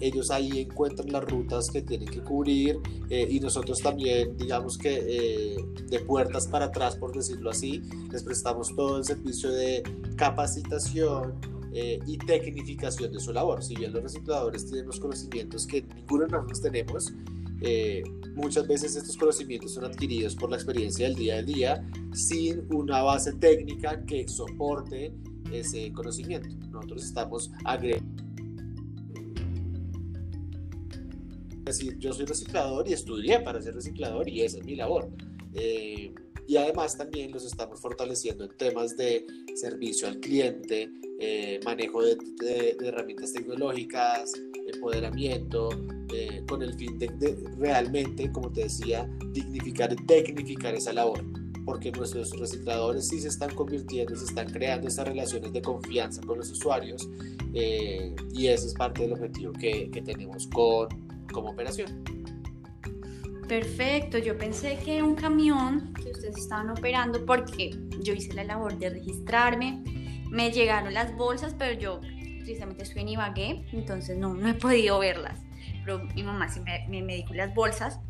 ellos 0.00 0.30
ahí 0.30 0.60
encuentran 0.60 1.10
las 1.10 1.24
rutas 1.24 1.70
que 1.70 1.80
tienen 1.80 2.08
que 2.08 2.20
cubrir 2.20 2.78
eh, 3.08 3.26
y 3.30 3.40
nosotros 3.40 3.80
también, 3.80 4.36
digamos 4.36 4.76
que 4.76 4.94
eh, 4.94 5.56
de 5.88 6.00
puertas 6.00 6.46
para 6.48 6.66
atrás, 6.66 6.96
por 6.96 7.14
decirlo 7.14 7.50
así, 7.50 7.82
les 8.10 8.22
prestamos 8.22 8.74
todo 8.74 8.98
el 8.98 9.04
servicio 9.04 9.50
de 9.50 9.82
capacitación, 10.16 11.34
eh, 11.78 11.98
y 12.06 12.16
tecnificación 12.16 13.12
de 13.12 13.20
su 13.20 13.34
labor. 13.34 13.62
Si 13.62 13.74
bien 13.74 13.92
los 13.92 14.02
recicladores 14.02 14.64
tienen 14.64 14.86
los 14.86 14.98
conocimientos 14.98 15.66
que 15.66 15.82
ninguno 15.82 16.24
de 16.24 16.32
nosotros 16.32 16.62
tenemos, 16.62 17.12
eh, 17.60 18.02
muchas 18.34 18.66
veces 18.66 18.96
estos 18.96 19.16
conocimientos 19.16 19.72
son 19.72 19.84
adquiridos 19.84 20.34
por 20.34 20.50
la 20.50 20.56
experiencia 20.56 21.06
del 21.06 21.16
día 21.16 21.36
a 21.36 21.42
día 21.42 21.90
sin 22.12 22.66
una 22.74 23.02
base 23.02 23.32
técnica 23.34 24.04
que 24.04 24.28
soporte 24.28 25.12
ese 25.52 25.92
conocimiento. 25.92 26.48
Nosotros 26.70 27.04
estamos 27.04 27.50
agregando. 27.64 28.24
Decir, 31.64 31.98
yo 31.98 32.12
soy 32.12 32.26
reciclador 32.26 32.88
y 32.88 32.92
estudié 32.92 33.40
para 33.40 33.60
ser 33.60 33.74
reciclador 33.74 34.28
y 34.28 34.42
esa 34.42 34.58
es 34.58 34.64
mi 34.64 34.76
labor. 34.76 35.10
Eh, 35.54 36.14
y 36.46 36.56
además 36.56 36.96
también 36.96 37.32
los 37.32 37.44
estamos 37.44 37.80
fortaleciendo 37.80 38.44
en 38.44 38.56
temas 38.56 38.96
de 38.96 39.26
servicio 39.54 40.08
al 40.08 40.20
cliente, 40.20 40.90
eh, 41.18 41.60
manejo 41.64 42.02
de, 42.02 42.76
herramientas 42.80 43.32
tecnológicas, 43.32 44.32
empoderamiento, 44.72 45.70
eh, 46.12 46.42
con 46.48 46.62
el 46.62 46.74
fin 46.74 46.98
de, 46.98 47.08
realmente, 47.58 48.30
como 48.30 48.52
te 48.52 48.64
decía, 48.64 49.10
dignificar 49.32 49.94
tecnificar 50.06 50.74
esa 50.74 50.92
labor, 50.92 51.24
porque 51.64 51.90
nuestros 51.90 52.38
recicladores 52.38 53.08
sí 53.08 53.20
se 53.20 53.28
están 53.28 53.54
convirtiendo, 53.54 54.14
se 54.14 54.24
están 54.24 54.50
creando 54.50 54.88
esas 54.88 55.08
relaciones 55.08 55.52
de 55.52 55.62
confianza 55.62 56.22
con 56.22 56.38
los 56.38 56.50
usuarios 56.50 57.08
eh, 57.54 58.14
y 58.32 58.46
ese 58.46 58.68
es 58.68 58.74
parte 58.74 59.02
del 59.02 59.14
objetivo 59.14 59.52
que, 59.52 59.90
que 59.90 60.02
tenemos 60.02 60.46
con, 60.48 60.88
como 61.32 61.50
operación. 61.50 62.04
Perfecto, 63.48 64.18
yo 64.18 64.36
pensé 64.36 64.78
que 64.84 65.02
un 65.02 65.14
camión 65.14 65.92
que 65.94 66.10
ustedes 66.10 66.36
estaban 66.36 66.70
operando 66.70 67.24
porque 67.24 67.70
yo 68.00 68.12
hice 68.12 68.34
la 68.34 68.42
labor 68.42 68.76
de 68.76 68.90
registrarme, 68.90 69.84
me 70.30 70.50
llegaron 70.50 70.92
las 70.92 71.14
bolsas, 71.16 71.54
pero 71.56 71.78
yo 71.78 72.00
precisamente 72.00 72.82
estoy 72.82 73.02
en 73.02 73.08
Ibagué, 73.10 73.66
entonces 73.72 74.18
no, 74.18 74.34
no 74.34 74.48
he 74.48 74.54
podido 74.54 74.98
verlas. 74.98 75.40
Pero 75.84 76.02
mi 76.14 76.24
mamá 76.24 76.48
sí 76.48 76.60
me, 76.60 77.02
me, 77.02 77.14
dijo 77.14 77.34
las 77.34 77.54
bolsas. 77.54 78.00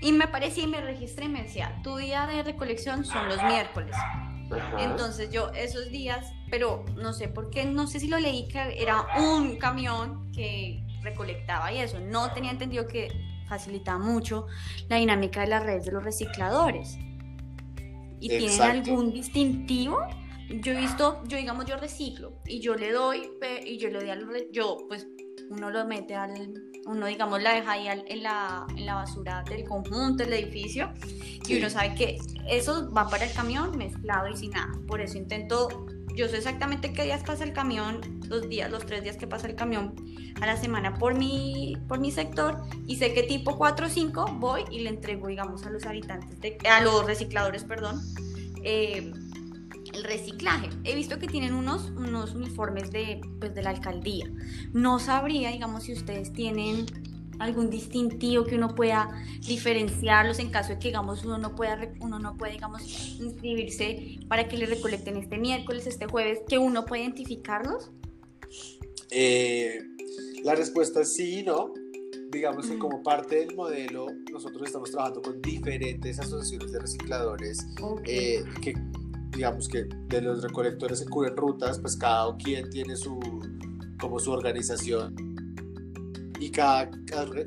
Y 0.00 0.12
me 0.12 0.26
parecía 0.26 0.64
y 0.64 0.68
me 0.68 0.80
registré 0.80 1.26
y 1.26 1.28
me 1.28 1.42
decía, 1.42 1.80
tu 1.82 1.96
día 1.96 2.26
de 2.26 2.42
recolección 2.42 3.04
son 3.04 3.28
los 3.28 3.42
miércoles. 3.42 3.94
Entonces 4.78 5.30
yo 5.30 5.50
esos 5.52 5.90
días, 5.90 6.32
pero 6.50 6.84
no 6.96 7.12
sé 7.12 7.28
por 7.28 7.50
qué, 7.50 7.66
no 7.66 7.86
sé 7.86 8.00
si 8.00 8.08
lo 8.08 8.18
leí 8.18 8.48
que 8.48 8.80
era 8.80 9.06
un 9.18 9.56
camión 9.56 10.32
que 10.32 10.82
recolectaba 11.02 11.70
y 11.72 11.78
eso. 11.78 11.98
No 12.00 12.32
tenía 12.32 12.50
entendido 12.50 12.86
que 12.86 13.08
facilitaba 13.48 13.98
mucho 13.98 14.46
la 14.88 14.96
dinámica 14.96 15.40
de 15.40 15.48
las 15.48 15.62
redes 15.62 15.86
de 15.86 15.92
los 15.92 16.04
recicladores. 16.04 16.98
¿Y 18.20 18.28
tienen 18.28 18.62
algún 18.62 19.12
distintivo? 19.12 19.98
Yo 20.48 20.72
he 20.72 20.80
visto, 20.80 21.22
yo 21.26 21.36
digamos, 21.36 21.66
yo 21.66 21.76
reciclo 21.76 22.40
y 22.46 22.60
yo 22.60 22.74
le 22.74 22.90
doy, 22.90 23.30
y 23.66 23.76
yo 23.78 23.90
le 23.90 23.98
doy 24.00 24.10
al, 24.10 24.26
yo 24.50 24.78
pues 24.88 25.06
uno 25.50 25.70
lo 25.70 25.86
mete 25.86 26.14
al, 26.14 26.54
uno 26.86 27.06
digamos 27.06 27.42
la 27.42 27.54
deja 27.54 27.72
ahí 27.72 27.86
en, 27.86 28.22
la, 28.22 28.66
en 28.76 28.86
la 28.86 28.94
basura 28.94 29.44
del 29.48 29.64
conjunto, 29.64 30.24
del 30.24 30.32
edificio, 30.32 30.92
y 31.46 31.58
uno 31.58 31.68
sabe 31.68 31.94
que 31.94 32.18
eso 32.48 32.90
va 32.92 33.08
para 33.08 33.24
el 33.24 33.32
camión 33.32 33.76
mezclado 33.76 34.28
y 34.28 34.36
sin 34.36 34.50
nada. 34.52 34.72
Por 34.86 35.00
eso 35.00 35.18
intento, 35.18 35.86
yo 36.14 36.28
sé 36.28 36.38
exactamente 36.38 36.92
qué 36.92 37.04
días 37.04 37.22
pasa 37.24 37.44
el 37.44 37.52
camión, 37.52 38.00
los 38.28 38.48
días, 38.48 38.70
los 38.70 38.84
tres 38.86 39.02
días 39.02 39.16
que 39.16 39.26
pasa 39.26 39.46
el 39.46 39.54
camión 39.54 39.94
a 40.40 40.46
la 40.46 40.56
semana 40.56 40.94
por 40.94 41.14
mi, 41.14 41.76
por 41.88 42.00
mi 42.00 42.10
sector, 42.10 42.62
y 42.86 42.96
sé 42.96 43.12
que 43.12 43.22
tipo 43.22 43.56
4 43.56 43.86
o 43.86 43.88
5 43.88 44.36
voy 44.38 44.64
y 44.70 44.80
le 44.80 44.90
entrego, 44.90 45.28
digamos, 45.28 45.64
a 45.66 45.70
los 45.70 45.86
habitantes, 45.86 46.40
de, 46.40 46.58
a 46.70 46.82
los 46.82 47.04
recicladores, 47.06 47.64
perdón. 47.64 48.00
Eh, 48.62 49.12
el 49.92 50.04
reciclaje. 50.04 50.68
He 50.84 50.94
visto 50.94 51.18
que 51.18 51.26
tienen 51.26 51.54
unos, 51.54 51.90
unos 51.90 52.34
uniformes 52.34 52.90
de, 52.90 53.20
pues, 53.40 53.54
de 53.54 53.62
la 53.62 53.70
alcaldía. 53.70 54.30
No 54.72 54.98
sabría, 54.98 55.50
digamos, 55.50 55.84
si 55.84 55.92
ustedes 55.92 56.32
tienen 56.32 56.86
algún 57.38 57.70
distintivo 57.70 58.44
que 58.44 58.56
uno 58.56 58.74
pueda 58.74 59.08
diferenciarlos 59.46 60.38
en 60.38 60.50
caso 60.50 60.70
de 60.70 60.78
que 60.78 60.88
digamos 60.88 61.24
uno 61.24 61.38
no 61.38 61.54
pueda 61.54 61.92
uno 62.00 62.18
no 62.18 62.36
puede 62.36 62.52
digamos 62.52 62.82
inscribirse 63.20 64.18
para 64.28 64.48
que 64.48 64.56
le 64.56 64.66
recolecten 64.66 65.16
este 65.16 65.38
miércoles 65.38 65.86
este 65.86 66.06
jueves 66.06 66.40
que 66.48 66.58
uno 66.58 66.84
puede 66.84 67.02
identificarlos 67.02 67.90
eh, 69.10 69.80
la 70.44 70.54
respuesta 70.54 71.00
es 71.00 71.14
sí 71.14 71.40
y 71.40 71.42
no. 71.42 71.72
Digamos 72.30 72.66
que 72.66 72.78
como 72.78 73.02
parte 73.02 73.36
del 73.36 73.54
modelo 73.54 74.06
nosotros 74.30 74.66
estamos 74.66 74.90
trabajando 74.90 75.22
con 75.22 75.40
diferentes 75.40 76.18
asociaciones 76.18 76.72
de 76.72 76.78
recicladores 76.78 77.66
eh, 78.04 78.44
que 78.60 78.74
digamos 79.30 79.66
que 79.68 79.84
de 80.08 80.20
los 80.20 80.42
recolectores 80.42 81.00
que 81.00 81.06
cubren 81.06 81.36
rutas, 81.36 81.78
pues 81.78 81.96
cada 81.96 82.36
quien 82.36 82.68
tiene 82.68 82.96
su, 82.96 83.18
como 83.98 84.18
su 84.18 84.30
organización 84.32 85.14
y 86.40 86.50
cada, 86.50 86.90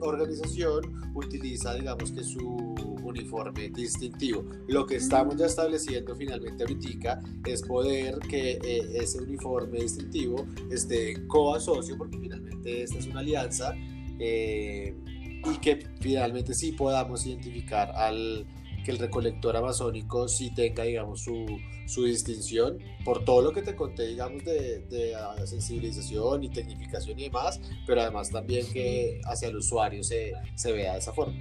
organización 0.01 1.12
utiliza, 1.13 1.75
digamos 1.75 2.12
que 2.12 2.23
su 2.23 2.75
uniforme 3.04 3.69
distintivo. 3.69 4.45
Lo 4.67 4.86
que 4.86 4.95
estamos 4.95 5.36
ya 5.36 5.45
estableciendo 5.45 6.15
finalmente 6.15 6.63
ahorita 6.63 7.21
es 7.45 7.62
poder 7.63 8.19
que 8.19 8.60
eh, 8.63 8.89
ese 8.95 9.21
uniforme 9.21 9.80
distintivo 9.80 10.45
esté 10.69 11.25
coasocio, 11.27 11.97
porque 11.97 12.17
finalmente 12.17 12.84
esta 12.84 12.97
es 12.97 13.08
una 13.08 13.19
alianza, 13.19 13.73
eh, 14.19 14.95
y 15.43 15.58
que 15.58 15.80
finalmente 15.99 16.54
sí 16.54 16.71
podamos 16.73 17.25
identificar 17.25 17.91
al 17.95 18.45
que 18.84 18.91
el 18.91 19.00
recolector 19.00 19.56
amazónico 19.56 20.28
sí 20.28 20.54
tenga, 20.54 20.84
digamos, 20.84 21.22
su, 21.22 21.46
su 21.86 22.06
distinción 22.06 22.80
por 23.04 23.24
todo 23.26 23.41
lo 23.41 23.52
que 23.52 23.62
te 23.62 23.76
conté, 23.76 24.08
digamos, 24.08 24.44
de, 24.44 24.80
de, 24.80 25.15
sensibilización 25.46 26.44
y 26.44 26.50
tecnificación 26.50 27.20
y 27.20 27.24
demás, 27.24 27.60
pero 27.86 28.02
además 28.02 28.30
también 28.30 28.65
que 28.72 29.22
hacia 29.26 29.50
el 29.50 29.58
usuario 29.58 30.04
se, 30.04 30.34
se 30.56 30.72
vea 30.72 30.94
de 30.94 31.00
esa 31.00 31.13
forma. 31.13 31.38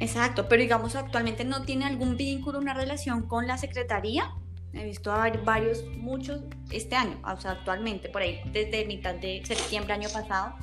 Exacto, 0.00 0.48
pero 0.48 0.62
digamos 0.62 0.96
actualmente 0.96 1.44
no 1.44 1.62
tiene 1.62 1.84
algún 1.84 2.16
vínculo, 2.16 2.58
una 2.58 2.74
relación 2.74 3.22
con 3.28 3.46
la 3.46 3.56
Secretaría. 3.56 4.34
He 4.72 4.84
visto 4.84 5.12
a 5.12 5.30
varios, 5.44 5.84
muchos 5.98 6.40
este 6.70 6.96
año, 6.96 7.20
o 7.24 7.40
sea, 7.40 7.52
actualmente, 7.52 8.08
por 8.08 8.22
ahí, 8.22 8.40
desde 8.52 8.86
mitad 8.86 9.14
de 9.14 9.42
septiembre 9.44 9.92
año 9.92 10.08
pasado, 10.12 10.54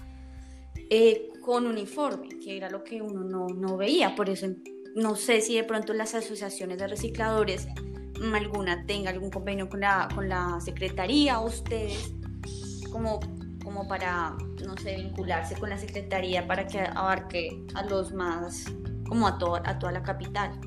eh, 0.90 1.30
con 1.42 1.68
uniforme, 1.68 2.28
que 2.44 2.58
era 2.58 2.70
lo 2.70 2.84
que 2.84 3.02
uno 3.02 3.24
no, 3.24 3.48
no 3.48 3.78
veía. 3.78 4.16
Por 4.16 4.30
eso 4.30 4.48
no 4.96 5.16
sé 5.16 5.42
si 5.42 5.56
de 5.56 5.64
pronto 5.64 5.94
las 5.94 6.16
asociaciones 6.16 6.78
de 6.78 6.88
recicladores, 6.88 7.68
mm, 8.20 8.34
alguna 8.34 8.86
tenga 8.86 9.10
algún 9.12 9.30
convenio 9.30 9.70
con 9.70 9.82
la, 9.82 10.08
con 10.14 10.30
la 10.30 10.60
secretaría, 10.62 11.40
ustedes, 11.40 12.14
como, 12.92 13.20
como 13.64 13.88
para, 13.88 14.36
no 14.66 14.76
sé, 14.78 14.96
vincularse 14.96 15.56
con 15.56 15.70
la 15.70 15.78
secretaría 15.78 16.48
para 16.48 16.68
que 16.68 16.80
abarque 16.80 17.64
a 17.76 17.84
los 17.84 18.14
más, 18.14 18.66
como 19.08 19.28
a, 19.28 19.38
a 19.66 19.80
toda 19.80 19.92
la 19.92 20.04
capital. 20.04 20.60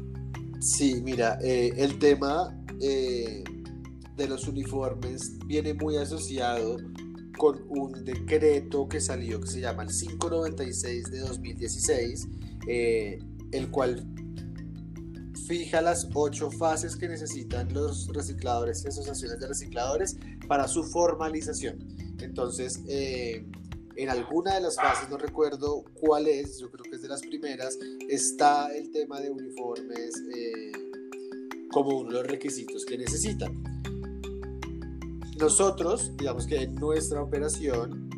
Sí, 0.61 1.01
mira, 1.03 1.39
eh, 1.43 1.73
el 1.77 1.99
tema 1.99 2.57
eh, 2.81 3.43
de 4.17 4.29
los 4.29 4.47
uniformes 4.47 5.37
viene 5.47 5.75
muy 5.75 5.97
asociado 5.97 6.77
con 7.37 7.65
un 7.69 8.05
decreto 8.05 8.89
que 8.89 9.01
salió 9.01 9.41
que 9.41 9.49
se 9.49 9.61
llama 9.61 9.83
el 9.83 9.89
596 9.89 11.11
de 11.11 11.19
2016, 11.19 12.29
eh, 12.69 13.19
el 13.53 13.71
cual 13.71 14.07
fija 15.47 15.81
las 15.81 16.09
ocho 16.15 16.51
fases 16.51 16.97
que 16.97 17.09
necesitan 17.09 17.73
los 17.73 18.09
recicladores 18.09 18.85
y 18.85 18.89
asociaciones 18.89 19.39
de 19.41 19.49
recicladores 19.49 20.17
para 20.49 20.67
su 20.69 20.85
formalización. 20.85 21.79
Entonces, 22.21 22.81
eh, 22.89 23.45
en 23.97 24.09
alguna 24.09 24.55
de 24.55 24.63
las 24.63 24.77
fases, 24.77 25.09
no 25.11 25.19
recuerdo 25.19 25.85
cuál 25.95 26.27
es, 26.27 26.59
yo 26.59 26.71
creo 26.71 26.85
que 26.85 26.97
es 26.97 27.03
de 27.03 27.09
las 27.09 27.21
primeras, 27.21 27.79
está 28.09 28.75
el 28.75 28.91
tema 28.91 29.21
de 29.21 29.31
uniformes 29.31 30.15
eh, 30.35 30.73
como 31.71 31.99
uno 31.99 32.09
de 32.09 32.15
los 32.15 32.27
requisitos 32.27 32.85
que 32.85 32.97
necesitan. 32.97 33.63
Nosotros, 35.39 36.13
digamos 36.17 36.47
que 36.47 36.63
en 36.63 36.75
nuestra 36.77 37.23
operación, 37.23 38.09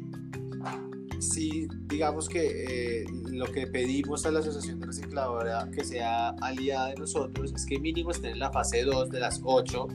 sí, 1.32 1.68
digamos 1.86 2.28
que 2.28 3.00
eh, 3.00 3.04
lo 3.30 3.46
que 3.46 3.66
pedimos 3.66 4.24
a 4.26 4.30
la 4.30 4.40
Asociación 4.40 4.80
de 4.80 4.86
Recicladora 4.86 5.68
que 5.74 5.84
sea 5.84 6.30
aliada 6.40 6.88
de 6.88 6.96
nosotros 6.96 7.52
es 7.54 7.66
que 7.66 7.78
mínimo 7.78 8.10
estén 8.10 8.32
en 8.32 8.38
la 8.38 8.50
fase 8.50 8.82
2 8.82 9.10
de 9.10 9.20
las 9.20 9.40
8 9.42 9.88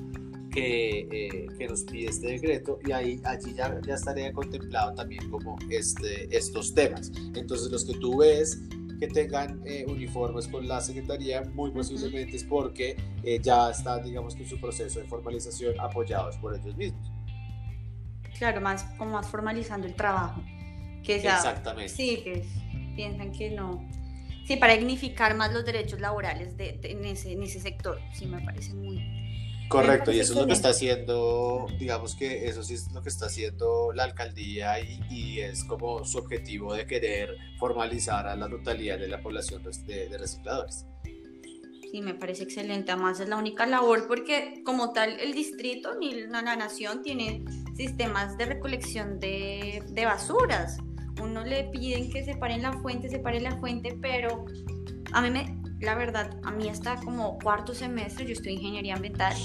que, 0.52 1.08
eh, 1.12 1.48
que, 1.58 1.68
nos 1.68 1.84
pide 1.84 2.10
este 2.10 2.28
decreto 2.28 2.80
y 2.86 2.92
ahí 2.92 3.22
allí 3.24 3.54
ya, 3.54 3.80
ya 3.86 3.94
estaría 3.94 4.34
contemplado 4.34 4.94
también 4.96 5.30
como 5.30 5.58
este, 5.70 6.36
estos 6.36 6.74
temas. 6.74 7.12
Entonces 7.36 7.72
los 7.72 7.86
que 7.86 7.94
tú 7.94 8.18
ves 8.18 8.60
que 9.00 9.08
tengan 9.08 9.62
eh, 9.66 9.86
uniformes 9.88 10.48
con 10.48 10.68
la 10.68 10.82
Secretaría 10.82 11.44
muy 11.54 11.72
posiblemente 11.72 12.36
es 12.36 12.44
porque 12.44 12.98
ya 13.42 13.70
están 13.70 14.04
digamos 14.04 14.36
que 14.36 14.44
en 14.44 14.50
su 14.50 14.60
proceso 14.60 15.00
de 15.00 15.06
formalización 15.06 15.80
apoyados 15.80 16.36
por 16.38 16.56
ellos 16.56 16.76
mismos. 16.76 17.12
Claro, 18.38 18.62
más 18.62 18.84
como 18.98 19.12
más 19.12 19.28
formalizando 19.28 19.86
el 19.86 19.94
trabajo. 19.94 20.42
Que 21.04 21.16
Exactamente. 21.16 21.90
Sí, 21.90 22.22
que 22.24 22.46
piensan 22.96 23.32
que 23.32 23.52
no. 23.52 23.88
Sí, 24.46 24.58
para 24.58 24.74
dignificar 24.74 25.36
más 25.36 25.54
los 25.54 25.64
derechos 25.64 26.00
laborales 26.00 26.58
de, 26.58 26.80
en, 26.84 27.06
ese, 27.06 27.34
en 27.34 27.44
ese 27.44 27.60
sector, 27.60 28.00
sí 28.14 28.26
me 28.26 28.42
parece 28.42 28.74
muy... 28.74 29.00
Correcto, 29.70 30.12
y 30.12 30.20
eso 30.20 30.34
es 30.34 30.40
lo 30.40 30.48
que 30.48 30.54
está 30.54 30.70
haciendo, 30.70 31.68
digamos 31.78 32.16
que 32.16 32.48
eso 32.48 32.64
sí 32.64 32.74
es 32.74 32.92
lo 32.92 33.04
que 33.04 33.10
está 33.10 33.28
haciendo 33.28 33.94
la 33.94 34.06
alcaldía 34.06 34.80
y, 34.80 35.00
y 35.12 35.42
es 35.42 35.64
como 35.64 36.04
su 36.04 36.18
objetivo 36.18 36.74
de 36.74 36.88
querer 36.88 37.38
formalizar 37.60 38.26
a 38.26 38.36
la 38.36 38.50
totalidad 38.50 38.98
de 38.98 39.08
la 39.08 39.22
población 39.22 39.62
de, 39.62 40.10
de 40.10 40.18
recicladores. 40.18 40.88
Sí, 41.92 42.02
me 42.02 42.14
parece 42.14 42.44
excelente. 42.44 42.92
Además, 42.92 43.20
es 43.20 43.30
la 43.30 43.38
única 43.38 43.66
labor 43.66 44.08
porque, 44.08 44.62
como 44.64 44.94
tal, 44.94 45.20
el 45.20 45.34
distrito 45.34 45.96
ni 45.96 46.14
la, 46.14 46.42
nación 46.42 47.02
tiene 47.02 47.44
sistemas 47.76 48.38
de 48.38 48.46
recolección 48.46 49.20
de, 49.20 49.84
de 49.88 50.06
basuras 50.06 50.78
uno 51.22 51.44
le 51.44 51.66
piden 51.66 52.10
que 52.10 52.24
separen 52.24 52.62
la 52.62 52.74
fuente, 52.74 53.10
separen 53.10 53.44
la 53.44 53.58
fuente, 53.58 53.98
pero 54.02 54.46
a 55.12 55.22
mí 55.22 55.30
me, 55.30 55.58
la 55.80 55.96
verdad, 55.96 56.40
a 56.44 56.52
mí 56.52 56.70
hasta 56.70 56.98
como 56.98 57.38
cuarto 57.40 57.74
semestre, 57.74 58.26
yo 58.26 58.34
estoy 58.34 58.54
en 58.54 58.60
ingeniería 58.60 58.96
ambiental, 58.96 59.36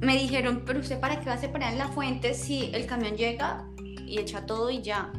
me 0.00 0.16
dijeron, 0.16 0.62
pero 0.66 0.80
usted 0.80 1.00
para 1.00 1.20
qué 1.20 1.26
va 1.26 1.34
a 1.34 1.38
separar 1.38 1.74
la 1.74 1.88
fuente 1.88 2.34
si 2.34 2.70
el 2.72 2.86
camión 2.86 3.16
llega 3.16 3.66
y 4.06 4.18
echa 4.18 4.46
todo 4.46 4.70
y 4.70 4.82
ya. 4.82 5.12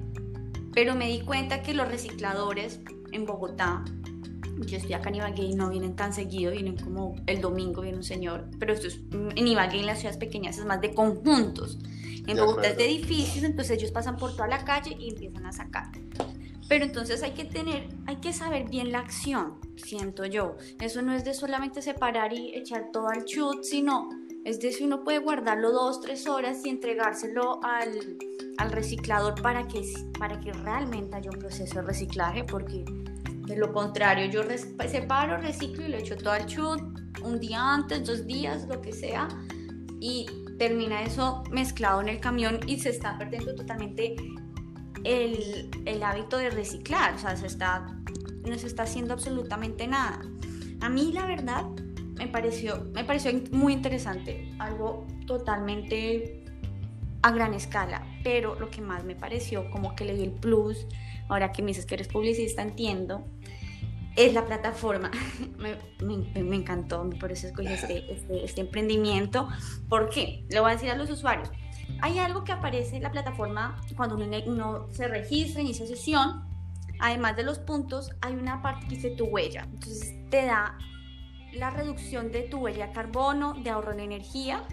Pero 0.73 0.95
me 0.95 1.07
di 1.07 1.21
cuenta 1.21 1.61
que 1.61 1.73
los 1.73 1.88
recicladores 1.88 2.82
en 3.11 3.26
Bogotá, 3.26 3.84
yo 4.67 4.78
estoy 4.78 4.93
acá 4.93 5.09
en 5.09 5.15
Ibagué 5.15 5.55
no 5.55 5.69
vienen 5.69 5.95
tan 5.95 6.13
seguido, 6.13 6.51
vienen 6.51 6.78
como 6.78 7.15
el 7.26 7.41
domingo 7.41 7.82
viene 7.82 7.97
un 7.97 8.03
señor, 8.03 8.49
pero 8.59 8.73
esto 8.73 8.88
es 8.88 8.99
en 9.11 9.47
Ibagué, 9.47 9.80
en 9.80 9.86
las 9.86 9.99
ciudades 9.99 10.17
pequeñas, 10.17 10.57
es 10.57 10.65
más 10.65 10.82
de 10.82 10.93
conjuntos. 10.93 11.80
En 12.28 12.38
Bogotá 12.38 12.69
es 12.69 12.78
de 12.78 12.86
edificios, 12.86 13.43
entonces 13.43 13.78
ellos 13.78 13.91
pasan 13.91 14.17
por 14.17 14.32
toda 14.32 14.47
la 14.47 14.63
calle 14.63 14.95
y 14.99 15.09
empiezan 15.09 15.45
a 15.45 15.51
sacar. 15.51 15.91
Pero 16.67 16.86
entonces 16.86 17.21
hay 17.21 17.32
que 17.32 17.45
tener, 17.45 17.88
hay 18.07 18.15
que 18.17 18.34
saber 18.34 18.67
bien 18.67 18.91
la 18.91 18.99
acción, 18.99 19.59
siento 19.76 20.26
yo. 20.26 20.57
Eso 20.80 21.01
no 21.03 21.13
es 21.13 21.23
de 21.23 21.34
solamente 21.34 21.82
separar 21.82 22.34
y 22.34 22.55
echar 22.55 22.89
todo 22.91 23.09
al 23.09 23.26
chut, 23.26 23.63
sino 23.63 24.09
es 24.45 24.59
de 24.59 24.71
si 24.71 24.84
uno 24.84 25.03
puede 25.03 25.19
guardarlo 25.19 25.71
dos, 25.71 26.01
tres 26.01 26.28
horas 26.28 26.65
y 26.65 26.69
entregárselo 26.69 27.59
al, 27.63 28.17
al 28.57 28.71
reciclador 28.71 29.39
para 29.41 29.67
que, 29.67 29.82
para 30.17 30.39
que 30.39 30.53
realmente 30.53 31.15
haya 31.15 31.30
un 31.32 31.39
proceso 31.39 31.76
de 31.76 31.82
reciclaje, 31.84 32.43
porque 32.43 32.84
De 33.45 33.55
lo 33.55 33.71
contrario, 33.71 34.26
yo 34.26 34.41
separo, 34.88 35.38
reciclo 35.38 35.86
y 35.86 35.89
lo 35.89 35.97
echo 35.97 36.17
todo 36.17 36.32
al 36.32 36.47
chut 36.47 36.82
un 37.23 37.39
día 37.39 37.59
antes, 37.59 38.05
dos 38.05 38.26
días, 38.26 38.67
lo 38.67 38.82
que 38.82 38.91
sea, 38.91 39.28
y 39.99 40.26
termina 40.58 41.03
eso 41.03 41.43
mezclado 41.51 42.01
en 42.01 42.10
el 42.10 42.20
camión 42.20 42.60
y 42.68 42.80
se 42.80 42.89
está 42.89 43.18
perdiendo 43.18 43.56
totalmente 43.56 44.16
el, 45.03 45.70
el 45.86 46.03
hábito 46.03 46.38
de 46.38 46.49
reciclar, 46.49 47.16
o 47.16 47.18
sea, 47.18 47.36
se 47.36 47.47
está, 47.47 47.86
no 48.45 48.58
se 48.58 48.68
está 48.68 48.84
haciendo 48.84 49.14
absolutamente 49.14 49.88
nada. 49.88 50.22
A 50.82 50.89
mí 50.89 51.12
la 51.14 51.26
verdad 51.26 51.66
me 52.18 52.28
pareció, 52.28 52.86
me 52.93 53.03
pareció 53.03 53.32
muy 53.51 53.74
interesante, 53.74 54.51
algo 54.60 55.06
totalmente 55.28 56.43
a 57.22 57.32
gran 57.32 57.53
escala, 57.53 58.06
pero 58.24 58.60
lo 58.60 58.70
que 58.70 58.82
más 58.82 59.03
me 59.03 59.16
pareció 59.16 59.70
como 59.72 59.95
que 59.95 60.06
le 60.06 60.16
dio 60.16 60.26
el 60.26 60.32
plus, 60.32 60.88
ahora 61.28 61.51
que 61.51 61.62
me 61.62 61.70
dices 61.70 61.86
que 61.86 61.95
eres 61.95 62.08
publicista, 62.08 62.62
entiendo, 62.62 63.26
es 64.16 64.34
la 64.34 64.45
plataforma. 64.45 65.11
me, 65.57 65.78
me, 66.03 66.43
me, 66.43 66.55
encantó, 66.55 67.09
por 67.20 67.32
eso 67.32 67.47
escogí 67.47 67.68
este, 67.68 68.11
este, 68.13 68.45
este, 68.45 68.61
emprendimiento. 68.61 69.49
¿Por 69.89 70.09
qué? 70.09 70.45
Le 70.49 70.59
voy 70.59 70.72
a 70.72 70.74
decir 70.74 70.89
a 70.89 70.95
los 70.95 71.09
usuarios. 71.09 71.51
Hay 72.01 72.18
algo 72.20 72.43
que 72.43 72.51
aparece 72.51 72.95
en 72.95 73.03
la 73.03 73.11
plataforma 73.11 73.80
cuando 73.95 74.16
uno, 74.16 74.26
uno 74.47 74.88
se 74.91 75.07
registra, 75.07 75.61
inicia 75.61 75.86
sesión. 75.86 76.43
Además 76.99 77.36
de 77.36 77.43
los 77.43 77.59
puntos, 77.59 78.11
hay 78.22 78.36
una 78.36 78.61
parte 78.61 78.88
que 78.88 78.95
dice 78.95 79.09
tu 79.11 79.26
huella. 79.26 79.68
Entonces 79.72 80.13
te 80.30 80.45
da 80.45 80.78
la 81.53 81.70
reducción 81.70 82.32
de 82.32 82.43
tu 82.43 82.59
huella 82.59 82.88
de 82.88 82.93
carbono, 82.93 83.53
de 83.53 83.70
ahorro 83.70 83.93
en 83.93 83.99
energía, 83.99 84.63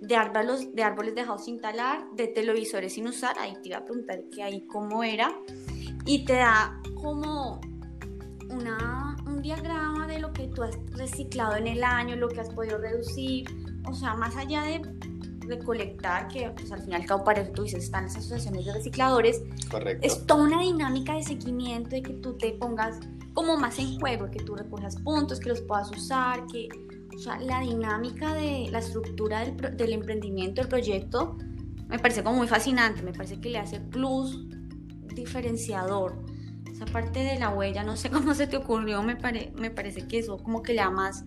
de 0.00 0.16
árboles, 0.16 0.74
de 0.74 0.82
árboles 0.82 1.14
dejados 1.14 1.44
sin 1.44 1.60
talar, 1.60 2.04
de 2.14 2.28
televisores 2.28 2.94
sin 2.94 3.06
usar. 3.06 3.38
Ahí 3.38 3.54
te 3.62 3.68
iba 3.68 3.78
a 3.78 3.84
preguntar 3.84 4.20
que 4.34 4.42
ahí 4.42 4.66
cómo 4.66 5.02
era. 5.04 5.32
Y 6.06 6.24
te 6.24 6.34
da 6.34 6.80
como 6.94 7.60
una, 8.50 9.16
un 9.26 9.42
diagrama 9.42 10.06
de 10.06 10.18
lo 10.18 10.32
que 10.32 10.48
tú 10.48 10.62
has 10.62 10.76
reciclado 10.92 11.56
en 11.56 11.66
el 11.66 11.82
año, 11.84 12.16
lo 12.16 12.28
que 12.28 12.40
has 12.40 12.50
podido 12.50 12.78
reducir. 12.78 13.46
O 13.88 13.94
sea, 13.94 14.14
más 14.14 14.36
allá 14.36 14.62
de 14.62 14.82
recolectar, 15.46 16.28
que 16.28 16.50
pues, 16.50 16.70
al 16.72 16.82
final, 16.82 17.04
cabo, 17.06 17.24
para 17.24 17.42
eso 17.42 17.52
tú 17.52 17.64
dices, 17.64 17.84
están 17.84 18.04
las 18.04 18.16
asociaciones 18.16 18.66
de 18.66 18.72
recicladores. 18.72 19.42
Correcto. 19.70 20.06
Es 20.06 20.26
toda 20.26 20.44
una 20.44 20.60
dinámica 20.60 21.14
de 21.14 21.22
seguimiento, 21.22 21.90
de 21.90 22.02
que 22.02 22.12
tú 22.14 22.36
te 22.36 22.52
pongas 22.52 23.00
como 23.34 23.56
más 23.56 23.78
en 23.78 23.98
juego, 23.98 24.30
que 24.30 24.42
tú 24.42 24.54
recojas 24.54 24.96
puntos, 24.96 25.40
que 25.40 25.48
los 25.48 25.60
puedas 25.62 25.90
usar, 25.90 26.46
que, 26.46 26.68
o 27.14 27.18
sea, 27.18 27.38
la 27.40 27.60
dinámica 27.60 28.34
de 28.34 28.68
la 28.70 28.78
estructura 28.78 29.44
del, 29.44 29.76
del 29.76 29.92
emprendimiento, 29.92 30.60
del 30.60 30.68
proyecto, 30.68 31.36
me 31.88 31.98
parece 31.98 32.22
como 32.22 32.36
muy 32.36 32.48
fascinante, 32.48 33.02
me 33.02 33.12
parece 33.12 33.40
que 33.40 33.50
le 33.50 33.58
hace 33.58 33.80
plus 33.80 34.46
diferenciador. 35.14 36.16
Esa 36.80 36.90
parte 36.90 37.22
de 37.22 37.38
la 37.38 37.50
huella, 37.50 37.84
no 37.84 37.94
sé 37.94 38.08
cómo 38.10 38.34
se 38.34 38.46
te 38.46 38.56
ocurrió, 38.56 39.02
me, 39.02 39.16
parece 39.16 40.08
que 40.08 40.18
eso 40.18 40.38
como 40.38 40.62
que 40.62 40.72
le 40.72 40.80
da 40.80 40.88
más, 40.88 41.24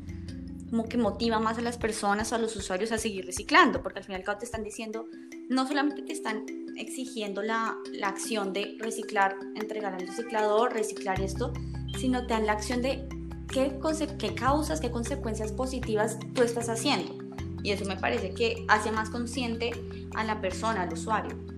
como 0.72 0.86
que 0.86 0.98
motiva 0.98 1.40
más 1.40 1.60
a 1.60 1.62
las 1.62 1.78
personas, 1.78 2.34
a 2.34 2.40
los 2.40 2.56
usuarios 2.56 2.92
a 2.92 2.98
seguir 2.98 3.28
reciclando, 3.28 3.84
porque 3.84 4.00
al 4.00 4.06
final 4.06 4.24
te 4.40 4.46
están 4.46 4.64
diciendo, 4.64 5.06
no 5.50 5.68
solamente 5.68 6.02
te 6.02 6.12
están 6.12 6.46
exigiendo 6.76 7.44
la, 7.44 7.78
acción 8.04 8.52
de 8.52 8.78
reciclar, 8.80 9.36
entregar 9.56 9.94
al 9.94 10.08
reciclador, 10.08 10.74
reciclar 10.74 11.22
esto, 11.22 11.54
sino 12.00 12.26
te 12.26 12.34
dan 12.34 12.48
la 12.48 12.54
acción 12.54 12.82
de 12.82 13.08
qué 13.48 13.78
causas, 14.34 14.82
qué 14.82 14.90
consecuencias 14.90 15.52
positivas 15.52 16.18
tú 16.34 16.42
estás 16.42 16.68
haciendo. 16.68 17.16
Y 17.62 17.74
eso 17.74 17.86
me 17.86 17.96
parece 17.96 18.34
que 18.34 18.66
hace 18.70 18.92
más 18.92 19.12
consciente 19.12 19.70
a 20.16 20.24
la 20.24 20.42
persona, 20.42 20.82
al 20.82 20.94
usuario. 20.94 21.53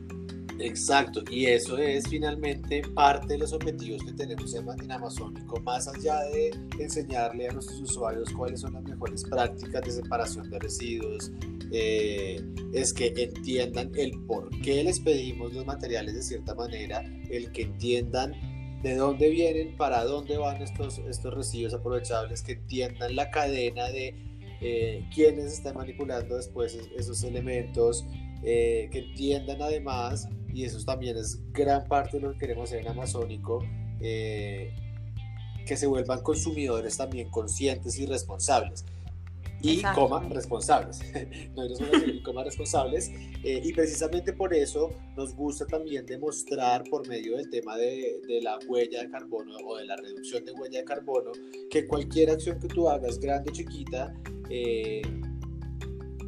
Exacto, 0.59 1.21
y 1.29 1.47
eso 1.47 1.77
es 1.77 2.07
finalmente 2.07 2.81
parte 2.93 3.33
de 3.33 3.39
los 3.39 3.51
objetivos 3.51 4.03
que 4.03 4.13
tenemos 4.13 4.53
en, 4.55 4.91
Amazónico, 4.91 5.59
más 5.61 5.87
allá 5.87 6.21
de 6.25 6.51
enseñarle 6.79 7.49
a 7.49 7.51
nuestros 7.51 7.81
usuarios 7.81 8.31
cuáles 8.31 8.61
son 8.61 8.73
las 8.73 8.83
mejores 8.83 9.23
prácticas 9.25 9.81
de 9.83 9.91
separación 9.91 10.49
de 10.49 10.59
residuos, 10.59 11.31
eh, 11.71 12.41
es 12.73 12.93
que 12.93 13.13
entiendan 13.17 13.91
el 13.95 14.17
por 14.25 14.49
qué 14.61 14.83
les 14.83 14.99
pedimos 15.01 15.53
los 15.53 15.65
materiales 15.65 16.15
de 16.15 16.21
cierta 16.21 16.55
manera, 16.55 17.03
el 17.29 17.51
que 17.51 17.63
entiendan 17.63 18.33
de 18.81 18.95
dónde 18.95 19.29
vienen, 19.29 19.75
para 19.75 20.05
dónde 20.05 20.37
van 20.37 20.61
estos, 20.61 20.99
estos 20.99 21.33
residuos 21.33 21.73
aprovechables, 21.73 22.43
que 22.43 22.53
entiendan 22.53 23.15
la 23.15 23.29
cadena 23.29 23.89
de 23.89 24.15
eh, 24.61 25.09
quiénes 25.13 25.51
están 25.51 25.75
manipulando 25.75 26.37
después 26.37 26.77
esos 26.95 27.23
elementos, 27.23 28.05
eh, 28.43 28.89
que 28.91 28.99
entiendan 28.99 29.61
además, 29.61 30.29
y 30.55 30.63
eso 30.63 30.83
también 30.85 31.17
es 31.17 31.39
gran 31.51 31.85
parte 31.87 32.17
de 32.17 32.23
lo 32.23 32.31
que 32.31 32.39
queremos 32.39 32.69
hacer 32.69 32.81
en 32.81 32.87
Amazónico, 32.87 33.63
eh, 33.99 34.73
que 35.65 35.75
se 35.75 35.85
vuelvan 35.85 36.21
consumidores 36.21 36.97
también 36.97 37.29
conscientes 37.29 37.99
y 37.99 38.05
responsables 38.05 38.85
y 39.61 39.81
coma 39.93 40.27
responsables. 40.29 40.99
no 41.55 41.65
y 41.65 42.21
coma 42.21 42.43
responsables. 42.43 43.11
Eh, 43.43 43.61
y 43.63 43.73
precisamente 43.73 44.33
por 44.33 44.53
eso 44.53 44.93
nos 45.15 45.35
gusta 45.35 45.65
también 45.65 46.05
demostrar 46.05 46.83
por 46.89 47.07
medio 47.07 47.37
del 47.37 47.49
tema 47.49 47.77
de, 47.77 48.21
de, 48.27 48.41
la 48.41 48.57
huella 48.67 49.01
de 49.01 49.09
carbono 49.09 49.55
o 49.65 49.77
de 49.77 49.85
la 49.85 49.95
reducción 49.95 50.45
de 50.45 50.51
huella 50.51 50.79
de 50.79 50.85
carbono 50.85 51.31
que 51.69 51.87
cualquier 51.87 52.31
acción 52.31 52.59
que 52.59 52.67
tú 52.67 52.89
hagas, 52.89 53.19
grande 53.19 53.51
o 53.51 53.53
chiquita, 53.53 54.13
eh, 54.49 55.01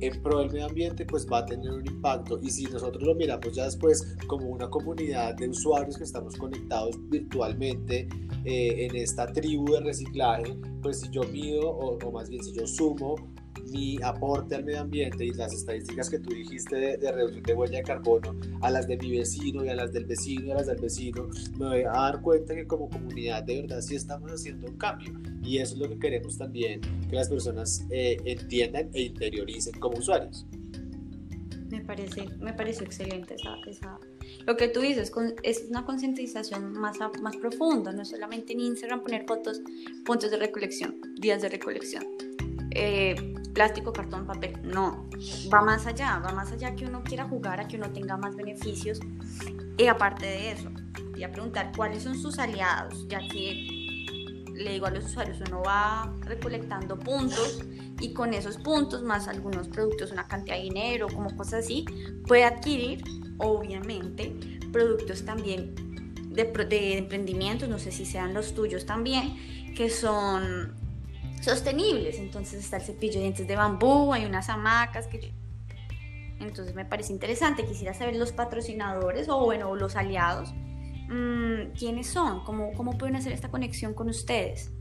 en 0.01 0.21
pro 0.21 0.39
del 0.39 0.51
medio 0.51 0.65
ambiente, 0.67 1.05
pues 1.05 1.27
va 1.31 1.39
a 1.39 1.45
tener 1.45 1.71
un 1.71 1.85
impacto. 1.85 2.39
Y 2.41 2.49
si 2.49 2.65
nosotros 2.65 3.03
lo 3.03 3.15
miramos 3.15 3.53
ya 3.53 3.65
después 3.65 4.15
como 4.27 4.47
una 4.47 4.69
comunidad 4.69 5.35
de 5.35 5.49
usuarios 5.49 5.97
que 5.97 6.03
estamos 6.03 6.35
conectados 6.35 6.95
virtualmente 7.09 8.07
eh, 8.45 8.85
en 8.85 8.95
esta 8.95 9.31
tribu 9.31 9.73
de 9.73 9.81
reciclaje, 9.81 10.57
pues 10.81 11.01
si 11.01 11.09
yo 11.09 11.23
mido, 11.23 11.69
o, 11.69 11.97
o 11.97 12.11
más 12.11 12.29
bien 12.29 12.43
si 12.43 12.53
yo 12.53 12.65
sumo 12.67 13.15
mi 13.71 13.97
aporte 14.03 14.55
al 14.55 14.63
medio 14.63 14.81
ambiente 14.81 15.25
y 15.25 15.31
las 15.31 15.53
estadísticas 15.53 16.09
que 16.09 16.19
tú 16.19 16.29
dijiste 16.31 16.75
de, 16.97 17.11
reducción 17.11 17.43
de 17.43 17.53
huella 17.53 17.77
de 17.77 17.83
carbono 17.83 18.35
a 18.61 18.69
las 18.69 18.87
de 18.87 18.97
mi 18.97 19.17
vecino 19.17 19.65
y 19.65 19.69
a 19.69 19.75
las 19.75 19.93
del 19.93 20.05
vecino 20.05 20.47
y 20.47 20.51
a 20.51 20.55
las 20.55 20.67
del 20.67 20.77
vecino, 20.77 21.27
me 21.57 21.67
voy 21.67 21.81
a 21.81 21.91
dar 21.91 22.21
cuenta 22.21 22.55
que 22.55 22.65
como 22.65 22.89
comunidad 22.89 23.43
de 23.43 23.61
verdad 23.61 23.81
sí 23.81 23.95
estamos 23.95 24.31
haciendo 24.31 24.67
un 24.67 24.77
cambio 24.77 25.13
y 25.43 25.57
eso 25.57 25.75
es 25.75 25.79
lo 25.79 25.89
que 25.89 25.99
queremos 25.99 26.37
también 26.37 26.81
que 27.09 27.15
las 27.15 27.29
personas 27.29 27.85
eh, 27.89 28.17
entiendan 28.25 28.89
e 28.93 29.03
interioricen 29.03 29.79
como 29.79 29.97
usuarios. 29.97 30.45
Me 31.69 31.81
parece, 31.81 32.29
me 32.39 32.53
parece 32.53 32.85
excelente 32.85 33.35
esa, 33.35 33.55
esa, 33.67 33.99
lo 34.45 34.55
que 34.55 34.69
tú 34.69 34.79
dices, 34.79 35.11
es 35.43 35.65
una 35.69 35.85
concientización 35.85 36.71
más, 36.73 36.97
más 37.21 37.35
profunda, 37.37 37.91
no 37.91 38.05
solamente 38.05 38.53
en 38.53 38.61
Instagram 38.61 39.01
poner 39.01 39.25
fotos, 39.25 39.61
puntos 40.05 40.31
de 40.31 40.37
recolección, 40.37 41.01
días 41.19 41.41
de 41.41 41.49
recolección, 41.49 42.05
eh, 42.72 43.36
plástico, 43.53 43.93
cartón, 43.93 44.26
papel. 44.26 44.59
No, 44.63 45.07
va 45.53 45.61
más 45.61 45.88
allá, 45.88 46.20
va 46.20 46.32
más 46.32 46.51
allá 46.51 46.76
que 46.76 46.86
uno 46.86 47.03
quiera 47.03 47.28
jugar, 47.28 47.59
a 47.59 47.68
que 47.68 47.78
uno 47.78 47.91
tenga 47.91 48.18
más 48.18 48.36
beneficios. 48.36 48.99
Y 49.78 49.88
aparte 49.88 50.26
de 50.26 50.51
eso, 50.51 50.70
voy 51.11 51.24
a 51.24 51.32
preguntar 51.32 51.72
cuáles 51.76 52.03
son 52.03 52.18
sus 52.18 52.39
aliados, 52.39 53.07
ya 53.07 53.20
que 53.28 53.86
le 54.53 54.72
digo 54.74 54.88
a 54.88 54.91
los 54.91 55.05
usuarios, 55.05 55.39
uno 55.47 55.61
va 55.63 56.13
recolectando 56.22 56.97
puntos 56.97 57.63
y 57.99 58.13
con 58.13 58.34
esos 58.34 58.57
puntos, 58.57 59.03
más 59.03 59.28
algunos 59.28 59.68
productos, 59.68 60.11
una 60.11 60.28
cantidad 60.28 60.57
de 60.57 60.63
dinero, 60.63 61.07
como 61.07 61.36
cosas 61.36 61.65
así, 61.65 61.86
puede 62.28 62.43
adquirir, 62.43 63.03
obviamente, 63.38 64.36
productos 64.72 65.26
también 65.26 65.74
de, 66.30 66.43
de 66.43 66.97
emprendimientos, 66.97 67.70
no 67.70 67.80
sé 67.80 67.91
si 67.91 68.05
sean 68.05 68.34
los 68.34 68.53
tuyos 68.53 68.86
también, 68.86 69.74
que 69.76 69.89
son 69.89 70.76
sostenibles. 71.41 72.19
Entonces 72.19 72.63
está 72.63 72.77
el 72.77 72.83
cepillo 72.83 73.15
de 73.15 73.21
dientes 73.21 73.47
de 73.47 73.55
bambú, 73.55 74.13
hay 74.13 74.25
unas 74.25 74.49
hamacas 74.49 75.07
que... 75.07 75.33
Entonces 76.39 76.75
me 76.75 76.85
parece 76.85 77.13
interesante, 77.13 77.65
quisiera 77.65 77.93
saber 77.93 78.15
los 78.15 78.31
patrocinadores 78.31 79.27
o 79.27 79.43
bueno, 79.43 79.73
los 79.75 79.95
aliados, 79.95 80.53
mmm, 81.09 81.71
quiénes 81.77 82.07
son, 82.07 82.43
¿Cómo, 82.43 82.73
cómo 82.73 82.95
pueden 82.95 83.15
hacer 83.15 83.33
esta 83.33 83.49
conexión 83.49 83.95
con 83.95 84.07
ustedes. 84.09 84.71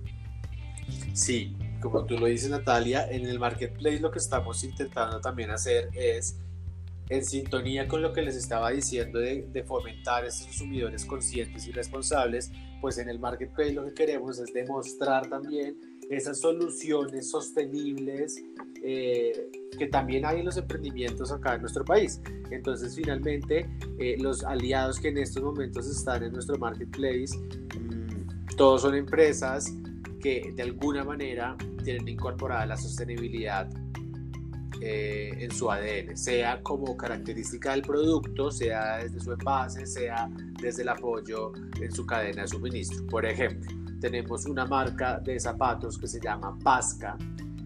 Sí, 1.14 1.56
como 1.80 2.04
tú 2.04 2.18
lo 2.18 2.26
dices 2.26 2.50
Natalia, 2.50 3.10
en 3.10 3.24
el 3.24 3.38
marketplace 3.38 4.00
lo 4.00 4.10
que 4.10 4.18
estamos 4.18 4.62
intentando 4.64 5.20
también 5.20 5.50
hacer 5.50 5.88
es 5.94 6.38
en 7.08 7.24
sintonía 7.24 7.88
con 7.88 8.02
lo 8.02 8.12
que 8.12 8.20
les 8.20 8.36
estaba 8.36 8.70
diciendo 8.70 9.18
de, 9.18 9.46
de, 9.50 9.62
fomentar 9.62 10.24
a 10.24 10.26
estos 10.26 10.46
consumidores 10.48 11.04
conscientes 11.04 11.66
y 11.66 11.72
responsables, 11.72 12.50
pues 12.80 12.98
en 12.98 13.08
el 13.08 13.18
marketplace 13.18 13.72
lo 13.72 13.84
que 13.86 13.94
queremos 13.94 14.38
es 14.40 14.52
demostrar 14.52 15.28
también 15.28 15.95
esas 16.10 16.40
soluciones 16.40 17.30
sostenibles 17.30 18.42
eh, 18.82 19.50
que 19.78 19.86
también 19.88 20.24
hay 20.24 20.40
en 20.40 20.46
los 20.46 20.56
emprendimientos 20.56 21.32
acá 21.32 21.54
en 21.54 21.62
nuestro 21.62 21.84
país. 21.84 22.20
Entonces, 22.50 22.94
finalmente, 22.94 23.68
eh, 23.98 24.16
los 24.20 24.44
aliados 24.44 25.00
que 25.00 25.08
en 25.08 25.18
estos 25.18 25.42
momentos 25.42 25.88
están 25.88 26.22
en 26.22 26.32
nuestro 26.32 26.56
marketplace, 26.58 27.36
mmm, 27.78 28.56
todos 28.56 28.82
son 28.82 28.94
empresas 28.94 29.72
que 30.20 30.52
de 30.54 30.62
alguna 30.62 31.04
manera 31.04 31.56
tienen 31.82 32.08
incorporada 32.08 32.66
la 32.66 32.76
sostenibilidad 32.76 33.68
eh, 34.80 35.32
en 35.38 35.50
su 35.50 35.70
ADN, 35.70 36.16
sea 36.16 36.62
como 36.62 36.96
característica 36.96 37.72
del 37.72 37.82
producto, 37.82 38.50
sea 38.50 38.98
desde 38.98 39.20
su 39.20 39.32
envase, 39.32 39.86
sea 39.86 40.28
desde 40.60 40.82
el 40.82 40.90
apoyo 40.90 41.52
en 41.80 41.90
su 41.90 42.04
cadena 42.04 42.42
de 42.42 42.48
suministro. 42.48 43.06
Por 43.06 43.24
ejemplo, 43.24 43.70
tenemos 44.00 44.46
una 44.46 44.66
marca 44.66 45.18
de 45.20 45.38
zapatos 45.40 45.98
que 45.98 46.06
se 46.06 46.20
llama 46.20 46.58
Pasca. 46.62 47.16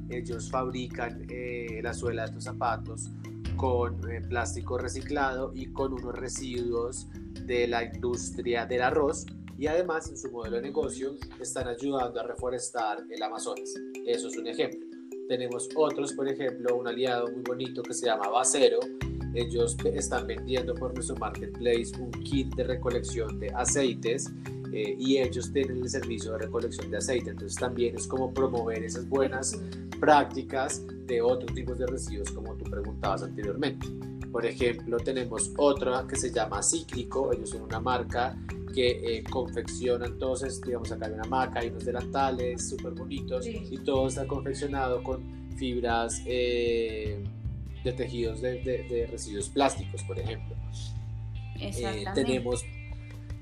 Ellos 0.09 0.51
fabrican 0.51 1.26
eh, 1.28 1.81
la 1.83 1.95
suela 1.95 2.22
de 2.22 2.28
estos 2.28 2.45
zapatos 2.45 3.11
con 3.57 4.11
eh, 4.11 4.20
plástico 4.22 4.78
reciclado 4.78 5.53
y 5.55 5.66
con 5.66 5.93
unos 5.93 6.14
residuos 6.16 7.09
de 7.47 7.66
la 7.66 7.85
industria 7.85 8.66
del 8.66 8.83
arroz 8.83 9.26
y 9.59 9.66
además 9.66 10.09
en 10.09 10.16
su 10.16 10.31
modelo 10.31 10.57
de 10.57 10.62
negocio 10.62 11.16
están 11.39 11.68
ayudando 11.68 12.20
a 12.20 12.22
reforestar 12.22 13.05
el 13.11 13.22
Amazonas. 13.22 13.74
Eso 14.07 14.28
es 14.28 14.37
un 14.39 14.47
ejemplo. 14.47 14.81
Tenemos 15.28 15.68
otros, 15.76 16.14
por 16.14 16.26
ejemplo, 16.28 16.74
un 16.76 16.89
aliado 16.89 17.31
muy 17.31 17.43
bonito 17.43 17.83
que 17.83 17.93
se 17.93 18.07
llama 18.07 18.28
Bacero. 18.28 18.81
Ellos 19.35 19.76
están 19.85 20.26
vendiendo 20.26 20.74
por 20.74 20.95
nuestro 20.95 21.16
marketplace 21.16 21.93
un 22.01 22.11
kit 22.11 22.55
de 22.55 22.64
recolección 22.64 23.39
de 23.39 23.51
aceites 23.51 24.33
eh, 24.73 24.97
y 24.99 25.18
ellos 25.18 25.53
tienen 25.53 25.79
el 25.79 25.89
servicio 25.89 26.33
de 26.33 26.39
recolección 26.39 26.91
de 26.91 26.99
aceite. 26.99 27.31
Entonces 27.31 27.59
también 27.59 27.97
es 27.97 28.07
como 28.07 28.33
promover 28.33 28.83
esas 28.83 29.09
buenas 29.09 29.61
prácticas 30.01 30.85
de 31.07 31.21
otros 31.21 31.53
tipos 31.55 31.79
de 31.79 31.87
residuos 31.87 32.31
como 32.31 32.55
tú 32.55 32.64
preguntabas 32.71 33.23
anteriormente. 33.23 33.87
Por 34.31 34.47
ejemplo, 34.47 34.97
tenemos 34.99 35.53
otra 35.57 36.07
que 36.09 36.16
se 36.16 36.33
llama 36.33 36.62
Cíclico, 36.62 37.33
ellos 37.33 37.51
son 37.51 37.62
una 37.62 37.81
marca 37.81 38.37
que 38.73 38.91
eh, 39.18 39.25
confeccionan 39.25 40.18
todos, 40.18 40.61
digamos 40.62 40.93
acá 40.93 41.07
hay 41.07 41.12
una 41.12 41.25
maca, 41.25 41.61
hay 41.61 41.68
unos 41.68 41.85
delantales 41.85 42.68
súper 42.68 42.93
bonitos 42.93 43.47
y 43.47 43.77
todo 43.79 44.07
está 44.07 44.27
confeccionado 44.27 45.03
con 45.03 45.51
fibras 45.57 46.23
eh, 46.27 47.23
de 47.85 47.93
tejidos 47.93 48.41
de, 48.41 49.09
residuos 49.11 49.49
plásticos, 49.49 50.03
por 50.05 50.18
ejemplo. 50.18 50.57
Eh, 51.59 52.05
tenemos, 52.14 52.64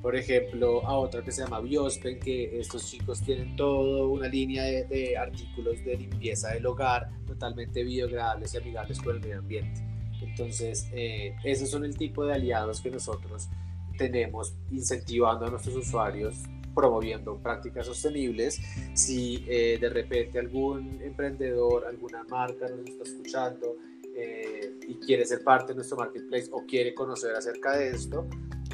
por 0.08 0.16
ejemplo, 0.16 0.82
a 0.86 0.96
otra 0.96 1.22
que 1.22 1.30
se 1.30 1.42
llama 1.42 1.60
Biospen, 1.60 2.18
que 2.18 2.58
estos 2.58 2.86
chicos 2.86 3.20
tienen 3.20 3.54
toda 3.56 4.06
una 4.06 4.26
línea 4.26 4.62
de, 4.64 5.14
artículos 5.18 5.84
de 5.84 5.98
limpieza 5.98 6.48
del 6.54 6.64
hogar 6.64 7.10
totalmente 7.26 7.84
biodegradables 7.84 8.54
y 8.54 8.56
amigables 8.56 9.02
con 9.02 9.16
el 9.16 9.20
medio 9.20 9.40
ambiente. 9.40 9.82
Entonces, 10.22 10.88
esos 11.44 11.68
son 11.68 11.84
el 11.84 11.94
tipo 11.94 12.24
de 12.24 12.32
aliados 12.32 12.80
que 12.80 12.90
nosotros 12.90 13.50
tenemos 13.98 14.54
incentivando 14.70 15.44
a 15.44 15.50
nuestros 15.50 15.76
usuarios 15.76 16.36
promoviendo 16.74 17.36
prácticas 17.36 17.84
sostenibles. 17.84 18.62
Si 18.94 19.44
eh, 19.46 19.76
de 19.78 19.90
repente 19.90 20.38
algún 20.38 21.02
emprendedor, 21.02 21.84
alguna 21.86 22.24
marca 22.24 22.66
nos 22.66 22.88
está 22.88 23.04
escuchando 23.04 23.76
eh, 24.16 24.72
y 24.88 24.94
quiere 24.94 25.26
ser 25.26 25.44
parte 25.44 25.72
de 25.72 25.74
nuestro 25.74 25.98
marketplace 25.98 26.48
o 26.50 26.64
quiere 26.64 26.94
conocer 26.94 27.34
acerca 27.34 27.76
de 27.76 27.90
esto, 27.90 28.26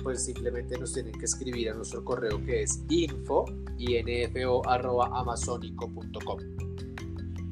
pues 0.05 0.25
simplemente 0.25 0.79
nos 0.79 0.93
tienen 0.93 1.19
que 1.19 1.25
escribir 1.25 1.71
a 1.71 1.75
nuestro 1.75 2.05
correo 2.05 2.41
que 2.45 2.63
es 2.63 2.83
info 2.91 3.47
info 3.79 4.63
arroba 4.69 5.11
amazonico.com 5.19 6.39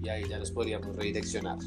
y 0.03 0.09
ahí 0.09 0.29
ya 0.29 0.39
los 0.39 0.51
podríamos 0.51 0.95
redireccionar. 0.95 1.59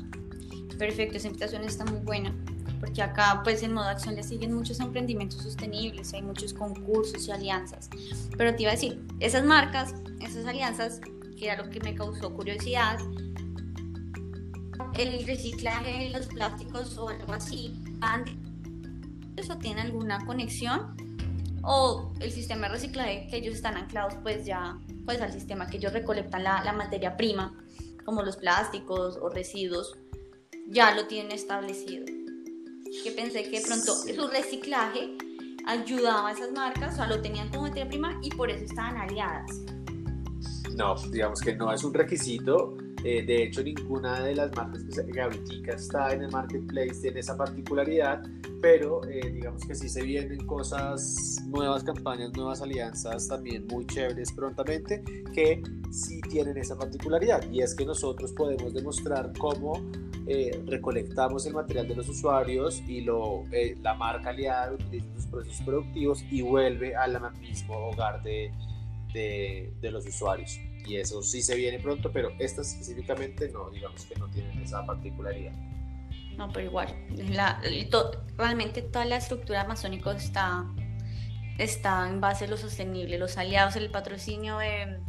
Perfecto, 0.78 1.18
esa 1.18 1.28
invitación 1.28 1.64
está 1.64 1.86
muy 1.86 2.00
buena 2.00 2.34
porque 2.80 3.02
acá 3.02 3.42
pues 3.44 3.64
en 3.64 3.74
modo 3.74 3.88
acción 3.88 4.16
le 4.16 4.24
siguen 4.24 4.54
muchos 4.54 4.80
emprendimientos 4.80 5.42
sostenibles, 5.42 6.14
hay 6.14 6.22
muchos 6.22 6.54
concursos 6.54 7.28
y 7.28 7.32
alianzas. 7.32 7.90
Pero 8.38 8.56
te 8.56 8.64
iba 8.64 8.72
a 8.72 8.76
decir, 8.76 9.02
esas 9.20 9.44
marcas, 9.44 9.96
esas 10.22 10.46
alianzas, 10.46 11.02
que 11.38 11.48
era 11.48 11.64
lo 11.64 11.70
que 11.70 11.80
me 11.80 11.96
causó 11.96 12.34
curiosidad, 12.34 13.00
el 14.98 15.26
reciclaje 15.26 16.06
de 16.06 16.10
los 16.12 16.28
plásticos 16.28 16.98
o 16.98 17.10
algo 17.10 17.34
así, 17.34 17.74
¿eso 19.36 19.58
tiene 19.58 19.82
alguna 19.82 20.26
conexión? 20.26 20.96
O 21.64 22.14
el 22.20 22.32
sistema 22.32 22.68
de 22.68 22.74
reciclaje 22.74 23.28
que 23.30 23.38
ellos 23.38 23.56
están 23.56 23.76
anclados 23.76 24.16
pues 24.22 24.46
ya 24.46 24.78
pues 25.06 25.22
al 25.22 25.32
sistema 25.32 25.68
que 25.68 25.78
ellos 25.78 25.94
recolectan 25.94 26.44
la, 26.44 26.64
la 26.64 26.74
materia 26.74 27.18
prima, 27.18 27.56
como 28.06 28.24
los 28.24 28.38
plásticos 28.38 29.18
o 29.18 29.30
residuos, 29.30 29.98
ya 30.68 30.96
lo 30.96 31.08
tienen 31.08 31.32
establecido 31.32 32.06
que 33.04 33.12
pensé 33.12 33.44
que 33.50 33.62
pronto 33.62 33.94
su 33.94 34.28
reciclaje 34.28 35.18
ayudaba 35.66 36.30
a 36.30 36.32
esas 36.32 36.52
marcas, 36.52 36.94
o 36.94 36.96
sea, 36.98 37.08
lo 37.08 37.22
tenían 37.22 37.50
como 37.50 37.64
materia 37.64 37.88
prima 37.88 38.20
y 38.22 38.30
por 38.30 38.50
eso 38.50 38.66
estaban 38.66 38.98
aliadas. 38.98 39.52
No, 40.76 40.96
digamos 41.12 41.42
que 41.42 41.56
no 41.56 41.72
es 41.74 41.84
un 41.84 41.94
requisito. 41.94 42.78
Eh, 43.08 43.24
de 43.24 43.44
hecho, 43.44 43.62
ninguna 43.62 44.20
de 44.22 44.34
las 44.34 44.52
marcas 44.56 44.84
que 44.84 45.22
ahorita 45.22 45.74
está 45.74 46.12
en 46.12 46.24
el 46.24 46.32
marketplace 46.32 47.02
tiene 47.04 47.20
esa 47.20 47.38
particularidad, 47.38 48.24
pero 48.64 49.08
eh, 49.08 49.30
digamos 49.30 49.64
que 49.64 49.76
sí 49.76 49.88
se 49.88 50.02
vienen 50.02 50.44
cosas, 50.48 51.40
nuevas 51.46 51.84
campañas, 51.84 52.34
nuevas 52.34 52.64
alianzas 52.64 53.28
también 53.28 53.68
muy 53.68 53.86
chéveres 53.86 54.32
prontamente 54.32 55.04
que 55.36 55.62
sí 55.92 56.20
tienen 56.22 56.58
esa 56.58 56.76
particularidad 56.76 57.48
y 57.52 57.62
es 57.62 57.76
que 57.76 57.86
nosotros 57.86 58.34
podemos 58.34 58.74
demostrar 58.74 59.32
cómo 59.38 59.80
eh, 60.26 60.64
recolectamos 60.66 61.46
el 61.46 61.54
material 61.54 61.88
de 61.88 61.98
los 61.98 62.10
usuarios 62.10 62.82
y 62.88 63.02
lo, 63.02 63.44
la 63.84 63.94
marca 63.94 64.32
aliada 64.32 64.74
utiliza 64.74 65.06
sus 65.14 65.28
procesos 65.28 65.62
productivos 65.64 66.26
y 66.32 66.42
vuelve 66.42 66.96
al 66.96 67.22
mismo 67.40 67.76
hogar 67.76 68.24
de, 68.24 68.52
los 69.84 70.08
usuarios. 70.08 70.60
Y 70.86 70.98
eso 70.98 71.22
sí 71.24 71.42
se 71.42 71.56
viene 71.56 71.80
pronto, 71.80 72.12
pero 72.12 72.32
estas 72.40 72.72
específicamente 72.74 73.50
no, 73.50 73.70
digamos 73.70 74.06
que 74.06 74.16
no 74.16 74.30
tienen 74.30 74.62
esa 74.62 74.86
particularidad. 74.86 75.54
No, 76.38 76.52
pero 76.52 76.66
igual, 76.66 76.94
la, 77.30 77.62
realmente 78.38 78.82
toda 78.82 79.06
la 79.06 79.18
estructura 79.18 79.62
amazónica 79.62 80.12
está, 80.12 80.66
está 81.58 82.08
en 82.10 82.20
base 82.20 82.46
a 82.46 82.48
lo 82.48 82.58
sostenible, 82.58 83.18
los 83.18 83.38
aliados, 83.38 83.78
el 83.78 83.90
patrocinio 83.90 84.58
de 84.58 85.00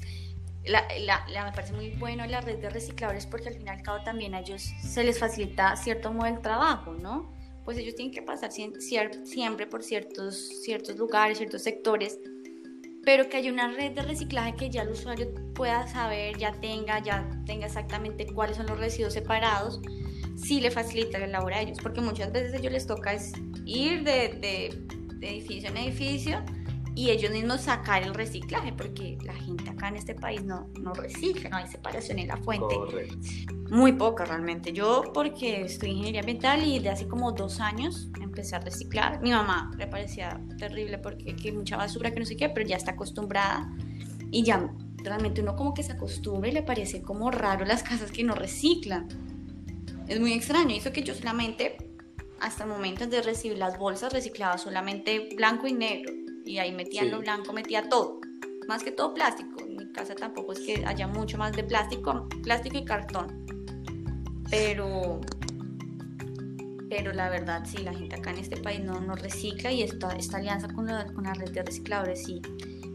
la, 0.66 0.86
la, 1.28 1.44
me 1.44 1.52
parece 1.52 1.72
muy 1.72 1.90
bueno 1.90 2.26
la 2.26 2.40
red 2.40 2.58
de 2.58 2.70
recicladores 2.70 3.26
porque 3.26 3.48
al 3.48 3.54
fin 3.54 3.66
y 3.66 3.70
al 3.70 3.82
cabo 3.82 4.02
también 4.02 4.34
a 4.34 4.40
ellos 4.40 4.62
se 4.62 5.04
les 5.04 5.18
facilita 5.18 5.76
cierto 5.76 6.12
modo 6.12 6.26
el 6.26 6.40
trabajo, 6.40 6.92
¿no? 6.94 7.32
Pues 7.64 7.78
ellos 7.78 7.94
tienen 7.94 8.14
que 8.14 8.22
pasar 8.22 8.50
siempre 8.52 9.66
por 9.66 9.82
ciertos, 9.82 10.36
ciertos 10.62 10.96
lugares, 10.96 11.38
ciertos 11.38 11.62
sectores, 11.62 12.18
pero 13.06 13.28
que 13.28 13.36
haya 13.36 13.52
una 13.52 13.68
red 13.68 13.92
de 13.92 14.02
reciclaje 14.02 14.56
que 14.56 14.68
ya 14.68 14.82
el 14.82 14.88
usuario 14.88 15.32
pueda 15.54 15.86
saber, 15.86 16.36
ya 16.38 16.50
tenga, 16.60 16.98
ya 16.98 17.24
tenga 17.46 17.66
exactamente 17.66 18.26
cuáles 18.26 18.56
son 18.56 18.66
los 18.66 18.80
residuos 18.80 19.12
separados, 19.12 19.80
sí 20.34 20.60
le 20.60 20.72
facilita 20.72 21.16
la 21.20 21.28
labor 21.28 21.54
a 21.54 21.60
ellos, 21.60 21.78
porque 21.80 22.00
muchas 22.00 22.32
veces 22.32 22.52
a 22.52 22.56
ellos 22.56 22.72
les 22.72 22.84
toca 22.84 23.12
es 23.12 23.32
ir 23.64 24.02
de, 24.02 24.30
de, 24.40 24.86
de 25.20 25.30
edificio 25.30 25.70
en 25.70 25.76
edificio 25.76 26.44
y 26.96 27.10
ellos 27.10 27.30
mismos 27.30 27.60
sacar 27.60 28.02
el 28.02 28.14
reciclaje, 28.14 28.72
porque 28.72 29.18
la 29.22 29.34
gente 29.34 29.68
acá 29.68 29.88
en 29.88 29.96
este 29.96 30.14
país 30.14 30.42
no, 30.42 30.70
no 30.80 30.94
recicla, 30.94 31.50
no 31.50 31.58
hay 31.58 31.68
separación 31.68 32.18
en 32.18 32.28
la 32.28 32.38
fuente. 32.38 32.74
Muy 33.68 33.92
poca 33.92 34.24
realmente. 34.24 34.72
Yo 34.72 35.02
porque 35.12 35.60
estoy 35.60 35.90
en 35.90 35.96
ingeniería 35.96 36.20
ambiental 36.20 36.64
y 36.64 36.78
de 36.78 36.88
hace 36.88 37.06
como 37.06 37.32
dos 37.32 37.60
años 37.60 38.08
empecé 38.22 38.56
a 38.56 38.60
reciclar. 38.60 39.20
Mi 39.20 39.30
mamá 39.30 39.70
le 39.76 39.86
parecía 39.86 40.40
terrible 40.56 40.96
porque 40.96 41.36
que 41.36 41.52
mucha 41.52 41.76
basura, 41.76 42.10
que 42.12 42.20
no 42.20 42.24
sé 42.24 42.34
qué, 42.34 42.48
pero 42.48 42.66
ya 42.66 42.76
está 42.76 42.92
acostumbrada 42.92 43.70
y 44.30 44.42
ya 44.42 44.66
realmente 44.96 45.42
uno 45.42 45.54
como 45.54 45.74
que 45.74 45.82
se 45.82 45.92
acostumbra 45.92 46.48
y 46.48 46.52
le 46.52 46.62
parece 46.62 47.02
como 47.02 47.30
raro 47.30 47.66
las 47.66 47.82
casas 47.82 48.10
que 48.10 48.24
no 48.24 48.34
reciclan. 48.34 49.06
Es 50.08 50.18
muy 50.18 50.32
extraño, 50.32 50.74
hizo 50.74 50.92
que 50.92 51.02
yo 51.02 51.14
solamente 51.14 51.76
hasta 52.40 52.64
el 52.64 52.70
momento 52.70 53.06
de 53.06 53.20
recibir 53.20 53.58
las 53.58 53.78
bolsas 53.78 54.14
reciclaba 54.14 54.56
solamente 54.56 55.28
blanco 55.36 55.66
y 55.66 55.74
negro 55.74 56.25
y 56.46 56.58
ahí 56.58 56.72
metía 56.72 57.04
lo 57.04 57.18
blanco, 57.18 57.52
metía 57.52 57.88
todo, 57.88 58.20
más 58.68 58.82
que 58.82 58.92
todo 58.92 59.12
plástico. 59.12 59.60
En 59.60 59.76
mi 59.76 59.92
casa 59.92 60.14
tampoco 60.14 60.52
es 60.52 60.60
que 60.60 60.84
haya 60.86 61.06
mucho 61.06 61.36
más 61.36 61.52
de 61.52 61.64
plástico, 61.64 62.28
plástico 62.42 62.78
y 62.78 62.84
cartón. 62.84 63.44
Pero, 64.48 65.20
pero 66.88 67.12
la 67.12 67.28
verdad, 67.28 67.64
sí, 67.66 67.78
la 67.78 67.92
gente 67.92 68.14
acá 68.14 68.30
en 68.30 68.38
este 68.38 68.56
país 68.56 68.80
no, 68.80 69.00
no 69.00 69.16
recicla 69.16 69.72
y 69.72 69.82
esta, 69.82 70.12
esta 70.12 70.36
alianza 70.38 70.68
con 70.68 70.86
la, 70.86 71.06
con 71.12 71.24
la 71.24 71.34
red 71.34 71.50
de 71.50 71.62
recicladores 71.64 72.24
sí 72.24 72.40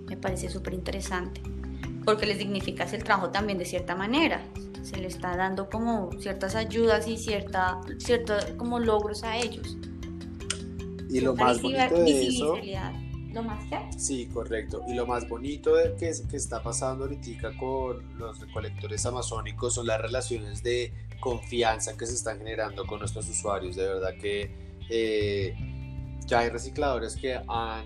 me 0.08 0.16
parece 0.16 0.50
súper 0.50 0.74
interesante 0.74 1.42
porque 2.06 2.26
les 2.26 2.38
dignifica 2.38 2.84
el 2.84 3.04
trabajo 3.04 3.30
también 3.30 3.58
de 3.58 3.66
cierta 3.66 3.96
manera. 3.96 4.42
Se 4.82 4.98
le 4.98 5.08
está 5.08 5.36
dando 5.36 5.70
como 5.70 6.10
ciertas 6.20 6.56
ayudas 6.56 7.08
y 7.08 7.18
cierta, 7.18 7.80
ciertos 8.00 8.44
como 8.58 8.80
logros 8.80 9.24
a 9.24 9.38
ellos. 9.38 9.78
Y 11.10 11.20
lo 11.20 11.36
más 11.36 11.62
bonito 11.62 11.96
de 11.96 12.28
eso 12.28 12.56
lo 13.34 13.44
más 13.44 13.64
que 13.66 14.00
Sí, 14.00 14.28
correcto. 14.28 14.84
Y 14.88 14.94
lo 14.94 15.06
más 15.06 15.28
bonito 15.28 15.76
de 15.76 15.96
que, 15.96 16.12
que 16.30 16.38
está 16.38 16.62
pasando 16.62 17.06
ahorita 17.06 17.56
con 17.58 18.18
los 18.18 18.40
recolectores 18.40 19.06
amazónicos 19.06 19.76
son 19.76 19.88
las 19.88 20.02
relaciones 20.02 20.64
de 20.64 20.94
confianza 21.20 21.96
que 21.98 22.06
se 22.06 22.16
están 22.16 22.40
generando 22.40 22.86
con 22.86 23.00
nuestros 23.00 23.30
usuarios. 23.30 23.76
De 23.76 23.88
verdad 23.88 24.14
que 24.20 24.52
eh, 24.90 25.56
ya 26.26 26.40
hay 26.40 26.50
recicladores 26.50 27.16
que 27.16 27.40
han, 27.48 27.86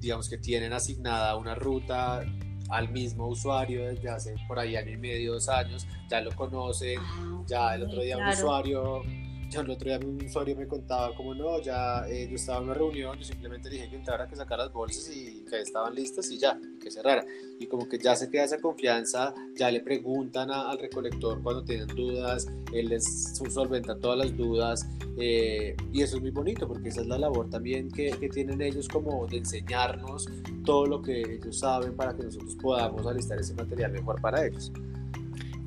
digamos 0.00 0.28
que 0.28 0.38
tienen 0.38 0.72
asignada 0.72 1.36
una 1.36 1.54
ruta 1.54 2.22
al 2.68 2.90
mismo 2.90 3.28
usuario 3.28 3.86
desde 3.86 4.10
hace 4.10 4.34
por 4.46 4.58
ahí 4.58 4.76
año 4.76 4.92
y 4.92 4.98
medio, 4.98 5.32
dos 5.32 5.48
años, 5.48 5.86
ya 6.10 6.20
lo 6.20 6.34
conocen, 6.36 6.98
ah, 7.00 7.42
ya 7.46 7.74
el 7.74 7.84
otro 7.84 8.02
día 8.02 8.18
un 8.18 8.28
usuario 8.28 9.02
yo 9.50 9.60
el 9.62 9.70
otro 9.70 9.88
día 9.88 9.98
un 9.98 10.22
usuario 10.22 10.56
me 10.56 10.66
contaba 10.66 11.14
como 11.14 11.34
no, 11.34 11.60
ya 11.60 12.06
eh, 12.08 12.26
yo 12.28 12.36
estaba 12.36 12.58
en 12.58 12.64
una 12.64 12.74
reunión, 12.74 13.18
yo 13.18 13.24
simplemente 13.24 13.70
dije 13.70 13.88
que 13.88 13.96
entrara, 13.96 14.28
que 14.28 14.36
sacara 14.36 14.64
las 14.64 14.72
bolsas 14.72 15.10
y 15.14 15.44
que 15.48 15.60
estaban 15.60 15.94
listas 15.94 16.30
y 16.30 16.38
ya, 16.38 16.58
que 16.80 16.90
cerrara. 16.90 17.24
Y 17.58 17.66
como 17.66 17.88
que 17.88 17.98
ya 17.98 18.14
se 18.14 18.30
queda 18.30 18.44
esa 18.44 18.60
confianza, 18.60 19.34
ya 19.56 19.70
le 19.70 19.80
preguntan 19.80 20.50
al 20.50 20.78
recolector 20.78 21.42
cuando 21.42 21.64
tienen 21.64 21.88
dudas, 21.88 22.46
él 22.72 22.88
les 22.88 23.34
solventa 23.34 23.98
todas 23.98 24.18
las 24.18 24.36
dudas 24.36 24.86
eh, 25.16 25.76
y 25.92 26.02
eso 26.02 26.16
es 26.16 26.22
muy 26.22 26.30
bonito 26.30 26.68
porque 26.68 26.90
esa 26.90 27.00
es 27.00 27.06
la 27.06 27.18
labor 27.18 27.48
también 27.48 27.90
que, 27.90 28.10
que 28.10 28.28
tienen 28.28 28.60
ellos 28.60 28.86
como 28.88 29.26
de 29.26 29.38
enseñarnos 29.38 30.28
todo 30.64 30.86
lo 30.86 31.02
que 31.02 31.20
ellos 31.20 31.58
saben 31.58 31.96
para 31.96 32.14
que 32.14 32.22
nosotros 32.22 32.54
podamos 32.56 33.06
alistar 33.06 33.38
ese 33.38 33.54
material 33.54 33.92
mejor 33.92 34.20
para 34.20 34.46
ellos 34.46 34.70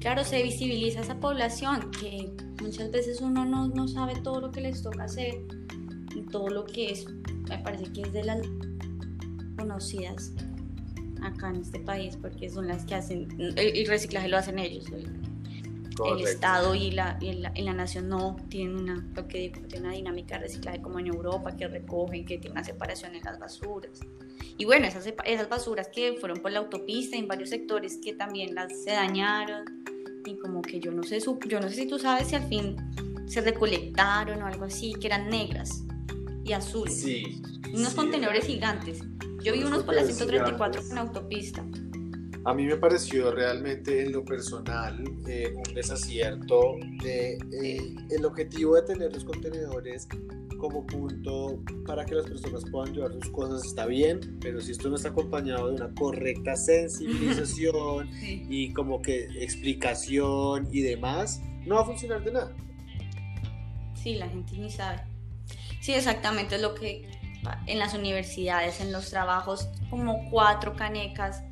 claro, 0.01 0.25
se 0.25 0.41
visibiliza 0.41 1.01
esa 1.01 1.19
población 1.19 1.91
que 1.91 2.31
muchas 2.61 2.91
veces 2.91 3.21
uno 3.21 3.45
no, 3.45 3.67
no, 3.67 3.87
sabe 3.87 4.15
todo 4.21 4.41
lo 4.41 4.51
que 4.51 4.59
les 4.59 4.81
toca 4.81 5.03
hacer 5.03 5.35
y 6.15 6.23
todo 6.23 6.49
lo 6.49 6.65
que 6.65 6.91
es, 6.91 7.05
me 7.49 7.59
parece 7.59 7.85
que 7.93 8.01
es 8.01 8.11
de 8.11 8.23
las 8.23 8.41
conocidas 9.57 10.33
acá 11.21 11.49
en 11.49 11.57
este 11.57 11.79
país 11.79 12.17
porque 12.19 12.49
son 12.49 12.67
las 12.67 12.83
que 12.83 12.95
hacen, 12.95 13.27
el, 13.39 13.87
reciclaje 13.87 14.27
lo 14.27 14.37
hacen 14.37 14.59
ellos. 14.59 14.85
El, 14.91 15.21
Estado 16.21 16.73
y 16.73 16.89
la, 16.89 17.19
y 17.21 17.33
la, 17.33 17.53
la, 17.55 17.73
nación 17.73 18.09
no 18.09 18.35
tienen 18.49 18.75
una, 18.75 19.07
lo 19.15 19.27
que 19.27 19.37
digo, 19.37 19.61
tiene 19.67 19.85
una 19.85 19.95
dinámica 19.95 20.37
de 20.37 20.45
reciclaje 20.45 20.81
como 20.81 20.99
en 20.99 21.07
Europa, 21.07 21.55
que 21.55 21.67
recogen, 21.67 22.25
que 22.25 22.39
tiene 22.39 22.53
una 22.53 22.63
separación 22.63 23.13
en 23.13 23.23
las 23.23 23.37
basuras. 23.37 23.99
Y 24.57 24.65
bueno, 24.65 24.87
esas, 24.87 25.05
esas 25.25 25.49
basuras 25.49 25.89
que 25.89 26.13
fueron 26.13 26.39
por 26.41 26.51
la 26.51 26.59
autopista 26.59 27.17
en 27.17 27.27
varios 27.27 27.49
sectores 27.49 27.99
que 28.03 28.13
también 28.13 28.55
las 28.55 28.83
se 28.83 28.91
dañaron 28.91 29.80
y 30.32 30.38
como 30.38 30.61
que 30.61 30.79
yo 30.79 30.91
no 30.91 31.03
sé, 31.03 31.19
yo 31.19 31.59
no 31.59 31.69
sé 31.69 31.75
si 31.75 31.88
tú 31.88 31.99
sabes 31.99 32.27
si 32.27 32.36
al 32.36 32.47
fin 32.47 32.75
se 33.27 33.41
recolectaron 33.41 34.41
o 34.41 34.47
algo 34.47 34.65
así, 34.65 34.93
que 34.93 35.07
eran 35.07 35.29
negras 35.29 35.84
y 36.43 36.53
azules. 36.53 37.01
Sí. 37.01 37.41
Unos 37.73 37.93
contenedores 37.93 38.45
gigantes. 38.45 39.01
Yo 39.43 39.53
vi 39.53 39.63
unos 39.63 39.84
por 39.84 39.95
la 39.95 40.03
134 40.03 40.82
en 40.91 40.97
autopista. 40.97 41.65
A 42.43 42.53
mí 42.53 42.65
me 42.65 42.75
pareció 42.75 43.32
realmente 43.32 44.03
en 44.03 44.11
lo 44.11 44.25
personal 44.25 45.03
eh, 45.27 45.53
un 45.55 45.73
desacierto. 45.73 46.75
De, 47.03 47.38
eh, 47.51 47.95
el 48.09 48.25
objetivo 48.25 48.75
de 48.75 48.82
tener 48.82 49.13
los 49.13 49.23
contenedores 49.23 50.07
como 50.62 50.86
punto 50.86 51.59
para 51.88 52.05
que 52.05 52.14
las 52.14 52.28
personas 52.28 52.64
puedan 52.72 52.93
llevar 52.93 53.12
sus 53.14 53.30
cosas 53.32 53.66
está 53.66 53.88
bien, 53.88 54.38
pero 54.39 54.62
si 54.62 54.72
esto 54.72 54.89
no 54.89 54.95
está 54.95 55.09
acompañado 55.09 55.68
de 55.68 55.74
una 55.74 55.91
correcta 55.95 56.55
sensibilización 56.55 58.09
y 58.22 58.72
como 58.72 59.01
que 59.01 59.24
explicación 59.43 60.70
y 60.72 60.82
demás, 60.82 61.41
no 61.66 61.76
va 61.76 61.82
a 61.82 61.86
funcionar 61.86 62.24
de 62.24 62.32
nada. 62.32 62.55
Sí, 63.95 64.16
la 64.16 64.30
gente 64.30 64.55
ni 64.55 64.70
sabe. 64.70 65.01
Sí, 65.82 65.93
exactamente 65.93 66.55
es 66.55 66.62
lo 66.62 66.76
que 66.76 67.09
en 67.66 67.80
las 67.80 67.95
universidades, 67.95 68.82
en 68.82 68.91
los 68.91 69.09
trabajos, 69.09 69.68
como 69.89 70.30
cuatro 70.30 70.76
canecas, 70.76 71.43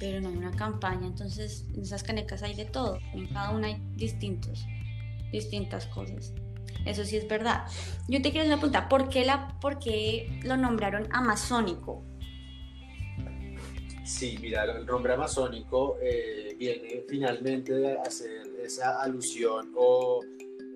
pero 0.00 0.20
no 0.20 0.30
hay 0.30 0.36
una 0.36 0.50
campaña, 0.50 1.06
entonces 1.06 1.64
en 1.72 1.82
esas 1.82 2.02
canecas 2.02 2.42
hay 2.42 2.54
de 2.54 2.64
todo, 2.64 2.98
en 3.14 3.28
cada 3.28 3.50
una 3.50 3.68
hay 3.68 3.76
distintos, 3.94 4.66
distintas 5.30 5.86
cosas. 5.86 6.34
Eso 6.84 7.04
sí 7.04 7.16
es 7.16 7.28
verdad. 7.28 7.64
Yo 8.08 8.20
te 8.22 8.30
quiero 8.30 8.40
hacer 8.40 8.52
una 8.52 8.56
pregunta, 8.56 8.88
¿por 8.88 9.08
qué, 9.08 9.24
la, 9.24 9.56
por 9.60 9.78
qué 9.78 10.40
lo 10.44 10.56
nombraron 10.56 11.08
amazónico? 11.12 12.04
Sí, 14.04 14.36
mira, 14.40 14.64
el 14.64 14.84
nombre 14.84 15.14
amazónico 15.14 15.96
eh, 16.02 16.56
viene 16.58 17.04
finalmente 17.08 17.72
de 17.72 17.98
hacer 17.98 18.42
esa 18.62 19.00
alusión 19.00 19.72
o 19.76 20.20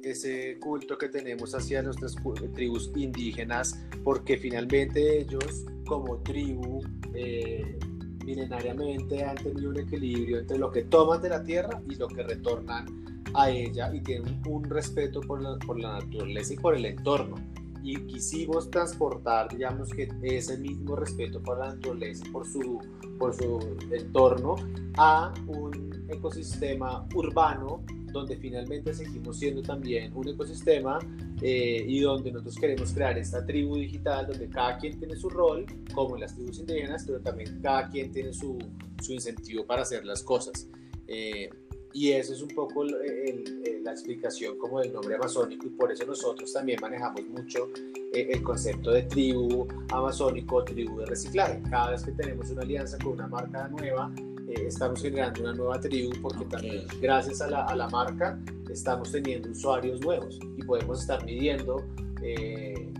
ese 0.03 0.59
culto 0.61 0.97
que 0.97 1.09
tenemos 1.09 1.55
hacia 1.55 1.83
nuestras 1.83 2.15
tribus 2.55 2.91
indígenas, 2.95 3.85
porque 4.05 4.37
finalmente 4.37 5.21
ellos 5.21 5.65
como 5.87 6.19
tribu 6.19 6.81
eh, 7.15 7.79
milenariamente 8.25 9.25
han 9.25 9.37
tenido 9.37 9.71
un 9.71 9.79
equilibrio 9.79 10.39
entre 10.39 10.59
lo 10.59 10.71
que 10.71 10.83
toman 10.85 11.21
de 11.23 11.29
la 11.29 11.43
tierra 11.43 11.81
y 11.89 11.97
lo 11.97 12.09
que 12.09 12.23
retornan 12.23 13.16
a 13.37 13.51
ella 13.51 13.95
y 13.95 14.01
tienen 14.01 14.41
un 14.47 14.65
respeto 14.65 15.21
por 15.21 15.41
la, 15.43 15.57
por 15.59 15.79
la 15.79 16.01
naturaleza 16.01 16.55
y 16.55 16.57
por 16.57 16.75
el 16.75 16.87
entorno. 16.87 17.37
Y 17.83 17.97
quisimos 18.07 18.69
transportar, 18.71 19.49
digamos 19.49 19.91
que 19.91 20.09
ese 20.23 20.59
mismo 20.59 20.97
respeto 20.97 21.41
por 21.41 21.59
la 21.59 21.69
naturaleza 21.69 22.25
por 22.33 22.45
su, 22.45 22.81
por 23.19 23.33
su 23.33 23.77
entorno 23.93 24.57
a 24.97 25.33
un 25.47 26.05
ecosistema 26.09 27.07
urbano 27.15 27.85
donde 28.17 28.37
finalmente 28.37 28.95
seguimos 28.95 29.39
siendo 29.39 29.63
también 29.63 30.11
un 30.17 30.29
ecosistema 30.29 30.99
eh, 31.43 31.85
y 31.87 32.01
donde 32.01 32.33
nosotros 32.33 32.57
queremos 32.57 32.93
crear 32.93 33.19
esta 33.19 33.45
tribu 33.45 33.77
digital 33.77 34.27
donde 34.27 34.49
cada 34.49 34.79
quien 34.79 34.99
tiene 34.99 35.17
su 35.17 35.29
rol, 35.29 35.67
como 35.95 36.15
en 36.17 36.23
las 36.23 36.35
tribus 36.35 36.59
indígenas, 36.59 37.05
pero 37.07 37.21
también 37.21 37.61
cada 37.63 37.89
quien 37.91 38.11
tiene 38.11 38.33
su, 38.33 38.59
su 39.03 39.13
incentivo 39.13 39.67
para 39.67 39.83
hacer 39.83 40.05
las 40.05 40.23
cosas. 40.23 40.67
Eh, 41.07 41.51
y 41.97 42.13
eso 42.13 42.35
es 42.35 42.43
un 42.43 42.51
poco 42.51 42.85
la 42.85 43.91
explicación 43.91 44.59
como 44.59 44.81
del 44.81 44.93
nombre 44.93 45.15
amazónico 45.15 45.67
y 45.67 45.71
por 45.71 45.91
eso 45.91 46.05
nosotros 46.05 46.53
también 46.53 46.79
manejamos 46.79 47.27
mucho 47.29 47.71
eh, 48.13 48.29
el 48.33 48.43
concepto 48.43 48.91
de 48.91 49.05
tribu 49.05 49.67
amazónico, 49.89 50.63
tribu 50.63 50.99
de 50.99 51.07
reciclaje. 51.07 51.63
Cada 51.71 51.93
vez 51.93 52.03
que 52.03 52.13
tenemos 52.13 52.51
una 52.51 52.61
alianza 52.61 52.99
con 52.99 53.15
una 53.15 53.27
marca 53.29 53.69
nueva, 53.69 54.13
eh, 54.47 54.67
estamos 54.67 55.01
generando 55.01 55.41
una 55.41 55.55
nueva 55.55 55.81
tribu 55.81 56.11
porque 56.21 56.45
también 56.45 56.87
gracias 57.01 57.41
a 57.41 57.49
la, 57.49 57.65
a 57.65 57.75
la, 57.75 57.89
marca 57.89 58.39
estamos 58.71 59.11
teniendo 59.11 59.49
usuarios 59.49 59.99
nuevos 60.03 60.39
y 60.59 60.63
podemos 60.65 61.01
estar 61.01 61.25
midiendo 61.25 61.83
eh, 62.23 62.93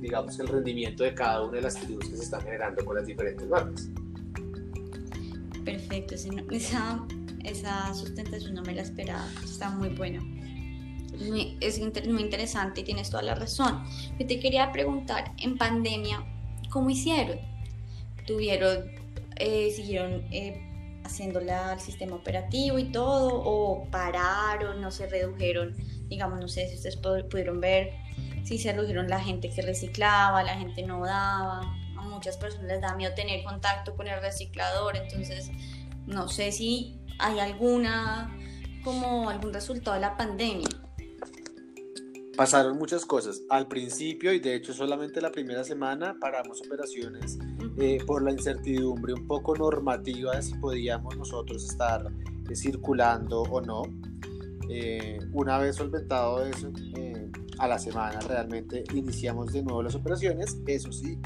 digamos 0.00 0.36
el 0.40 0.48
rendimiento 0.48 1.04
de 1.04 1.14
cada 1.14 1.44
una 1.44 1.58
de 1.58 1.62
las 1.62 1.76
tribus 1.76 2.08
que 2.08 2.16
se 2.16 2.24
están 2.24 2.40
generando 2.40 2.84
con 2.84 2.96
las 2.96 3.06
diferentes 3.06 3.46
marcas. 3.48 3.88
Perfecto, 5.64 6.16
esa 6.50 7.06
esa 7.44 7.92
sustentación 7.94 8.54
no 8.54 8.62
me 8.62 8.74
la 8.74 8.82
esperaba, 8.82 9.26
está 9.44 9.70
muy 9.70 9.90
buena. 9.90 10.20
es 11.60 11.80
muy 11.80 12.22
interesante 12.22 12.80
y 12.80 12.84
tienes 12.84 13.10
toda 13.10 13.22
la 13.22 13.34
razón. 13.34 13.84
Yo 14.18 14.26
te 14.26 14.40
quería 14.40 14.72
preguntar, 14.72 15.32
en 15.38 15.58
pandemia, 15.58 16.24
¿cómo 16.70 16.90
hicieron? 16.90 17.38
¿Tuvieron, 18.26 18.90
eh, 19.36 19.70
siguieron 19.70 20.24
eh, 20.30 21.00
haciéndola 21.04 21.72
al 21.72 21.80
sistema 21.80 22.16
operativo 22.16 22.78
y 22.78 22.92
todo? 22.92 23.42
¿O 23.44 23.90
pararon, 23.90 24.80
no 24.80 24.90
se 24.90 25.06
redujeron? 25.06 25.76
Digamos, 26.08 26.40
no 26.40 26.48
sé 26.48 26.68
si 26.68 26.76
ustedes 26.76 26.96
pudieron 26.96 27.60
ver 27.60 27.92
si 28.44 28.58
se 28.58 28.72
redujeron 28.72 29.08
la 29.08 29.20
gente 29.20 29.50
que 29.50 29.62
reciclaba, 29.62 30.42
la 30.42 30.56
gente 30.56 30.82
no 30.82 31.04
daba. 31.04 31.60
A 31.96 32.02
muchas 32.02 32.36
personas 32.36 32.66
les 32.66 32.80
da 32.80 32.94
miedo 32.94 33.14
tener 33.14 33.44
contacto 33.44 33.94
con 33.94 34.08
el 34.08 34.20
reciclador, 34.20 34.96
entonces 34.96 35.50
no 36.06 36.28
sé 36.28 36.50
si 36.50 36.99
hay 37.20 37.38
alguna, 37.38 38.36
como 38.82 39.28
algún 39.28 39.52
resultado 39.52 39.94
de 39.94 40.00
la 40.00 40.16
pandemia. 40.16 40.68
Pasaron 42.36 42.78
muchas 42.78 43.04
cosas. 43.04 43.42
Al 43.50 43.68
principio, 43.68 44.32
y 44.32 44.40
de 44.40 44.54
hecho 44.54 44.72
solamente 44.72 45.20
la 45.20 45.30
primera 45.30 45.62
semana, 45.62 46.16
paramos 46.18 46.62
operaciones 46.64 47.38
eh, 47.76 47.98
por 48.06 48.22
la 48.22 48.32
incertidumbre 48.32 49.12
un 49.12 49.26
poco 49.26 49.54
normativa 49.54 50.36
de 50.36 50.42
si 50.42 50.54
podíamos 50.54 51.16
nosotros 51.18 51.62
estar 51.68 52.10
eh, 52.48 52.56
circulando 52.56 53.42
o 53.42 53.60
no. 53.60 53.82
Eh, 54.70 55.18
una 55.32 55.58
vez 55.58 55.76
solventado 55.76 56.44
eso, 56.46 56.72
a 57.58 57.68
la 57.68 57.78
semana 57.78 58.20
realmente 58.20 58.84
iniciamos 58.94 59.52
de 59.52 59.62
nuevo 59.62 59.82
las 59.82 59.94
operaciones, 59.94 60.58
eso 60.66 60.90
sí, 60.92 61.18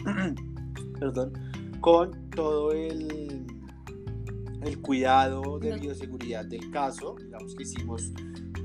perdón, 0.99 1.33
con 1.81 2.31
todo 2.31 2.73
el 2.73 3.44
el 4.65 4.81
cuidado 4.81 5.59
de 5.59 5.79
bioseguridad 5.79 6.45
del 6.45 6.71
caso, 6.71 7.17
digamos 7.21 7.55
que 7.55 7.62
hicimos 7.65 8.12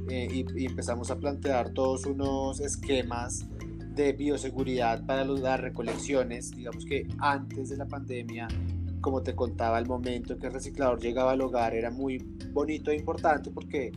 eh, 0.09 0.45
y, 0.55 0.65
empezamos 0.65 1.11
a 1.11 1.17
plantear 1.17 1.71
todos 1.71 2.05
unos 2.05 2.59
esquemas 2.59 3.45
de 3.95 4.13
bioseguridad 4.13 5.05
para 5.05 5.25
las 5.25 5.59
recolecciones, 5.59 6.51
digamos 6.51 6.85
que 6.85 7.07
antes 7.19 7.69
de 7.69 7.77
la 7.77 7.85
pandemia, 7.85 8.47
como 9.01 9.21
te 9.21 9.35
contaba, 9.35 9.77
el 9.77 9.87
momento 9.87 10.33
en 10.33 10.39
que 10.39 10.47
el 10.47 10.53
reciclador 10.53 10.99
llegaba 10.99 11.31
al 11.31 11.41
hogar 11.41 11.75
era 11.75 11.91
muy 11.91 12.17
bonito 12.51 12.91
e 12.91 12.95
importante 12.95 13.51
porque 13.51 13.91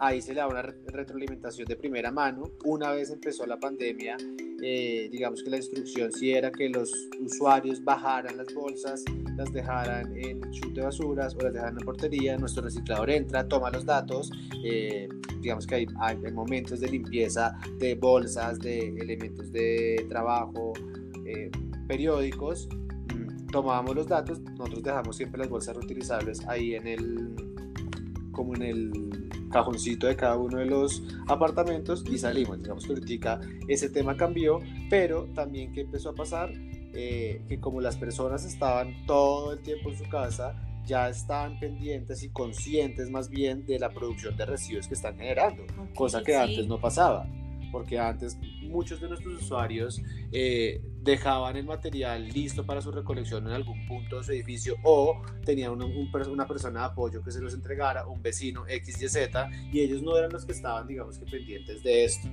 ahí 0.00 0.22
se 0.22 0.32
le 0.32 0.40
da 0.40 0.48
una 0.48 0.62
retroalimentación 0.62 1.68
de 1.68 1.76
primera 1.76 2.10
mano. 2.10 2.44
Una 2.64 2.92
vez 2.92 3.10
empezó 3.10 3.46
la 3.46 3.58
pandemia, 3.58 4.16
eh, 4.62 5.08
digamos 5.12 5.42
que 5.42 5.50
la 5.50 5.58
instrucción 5.58 6.10
sí 6.10 6.32
era 6.32 6.50
que 6.50 6.70
los 6.70 6.90
usuarios 7.20 7.84
bajaran 7.84 8.36
las 8.38 8.52
bolsas, 8.54 9.04
las 9.36 9.52
dejaran 9.52 10.16
en 10.16 10.40
chute 10.50 10.80
de 10.80 10.86
basuras 10.86 11.36
o 11.36 11.42
las 11.42 11.52
dejaran 11.52 11.78
en 11.78 11.84
portería, 11.84 12.36
nuestro 12.38 12.62
reciclador 12.62 13.10
entra, 13.10 13.46
toma 13.46 13.70
los 13.70 13.84
datos, 13.84 14.30
eh, 14.64 15.06
digamos 15.40 15.66
que 15.66 15.74
hay, 15.76 15.86
hay, 16.00 16.16
momentos 16.32 16.80
de 16.80 16.88
limpieza 16.88 17.58
de 17.78 17.94
bolsas, 17.94 18.58
de 18.58 18.88
elementos 18.88 19.52
de 19.52 20.06
trabajo, 20.08 20.72
eh, 21.26 21.50
periódicos, 21.86 22.68
mm, 23.14 23.48
tomábamos 23.48 23.94
los 23.94 24.08
datos, 24.08 24.40
nosotros 24.40 24.82
dejamos 24.82 25.16
siempre 25.16 25.40
las 25.40 25.50
bolsas 25.50 25.76
reutilizables 25.76 26.46
ahí 26.48 26.74
en 26.74 26.86
el, 26.86 27.34
como 28.32 28.54
en 28.54 28.62
el 28.62 29.19
cajoncito 29.50 30.06
de 30.06 30.16
cada 30.16 30.36
uno 30.36 30.58
de 30.58 30.66
los 30.66 31.02
apartamentos 31.28 32.04
y 32.10 32.18
salimos. 32.18 32.62
Digamos 32.62 32.86
que 32.86 32.92
ahorita 32.92 33.40
ese 33.68 33.90
tema 33.90 34.16
cambió, 34.16 34.60
pero 34.88 35.26
también 35.34 35.72
que 35.72 35.82
empezó 35.82 36.10
a 36.10 36.14
pasar, 36.14 36.50
eh, 36.92 37.42
que 37.48 37.60
como 37.60 37.80
las 37.80 37.96
personas 37.96 38.44
estaban 38.44 39.06
todo 39.06 39.52
el 39.52 39.60
tiempo 39.60 39.90
en 39.90 39.98
su 39.98 40.08
casa, 40.08 40.54
ya 40.84 41.08
estaban 41.08 41.58
pendientes 41.60 42.22
y 42.22 42.30
conscientes 42.30 43.10
más 43.10 43.28
bien 43.28 43.66
de 43.66 43.78
la 43.78 43.90
producción 43.90 44.36
de 44.36 44.46
residuos 44.46 44.88
que 44.88 44.94
están 44.94 45.16
generando, 45.16 45.64
cosa 45.94 46.22
que 46.22 46.34
antes 46.34 46.66
no 46.66 46.80
pasaba, 46.80 47.26
porque 47.70 47.98
antes 47.98 48.38
muchos 48.62 49.00
de 49.00 49.08
nuestros 49.08 49.42
usuarios 49.42 50.02
eh, 50.32 50.80
dejaban 51.02 51.56
el 51.56 51.64
material 51.64 52.28
listo 52.28 52.64
para 52.64 52.82
su 52.82 52.90
recolección 52.92 53.46
en 53.46 53.52
algún 53.52 53.86
punto 53.86 54.18
de 54.18 54.24
su 54.24 54.32
edificio 54.32 54.76
o 54.82 55.22
tenían 55.44 55.72
una 55.72 56.46
persona 56.46 56.80
de 56.80 56.86
apoyo 56.86 57.22
que 57.22 57.30
se 57.30 57.40
los 57.40 57.54
entregara, 57.54 58.06
un 58.06 58.22
vecino 58.22 58.64
X, 58.68 59.02
Y, 59.02 59.08
Z, 59.08 59.50
y 59.72 59.80
ellos 59.80 60.02
no 60.02 60.16
eran 60.16 60.30
los 60.32 60.44
que 60.44 60.52
estaban, 60.52 60.86
digamos 60.86 61.18
que, 61.18 61.24
pendientes 61.26 61.82
de 61.82 62.04
esto. 62.04 62.28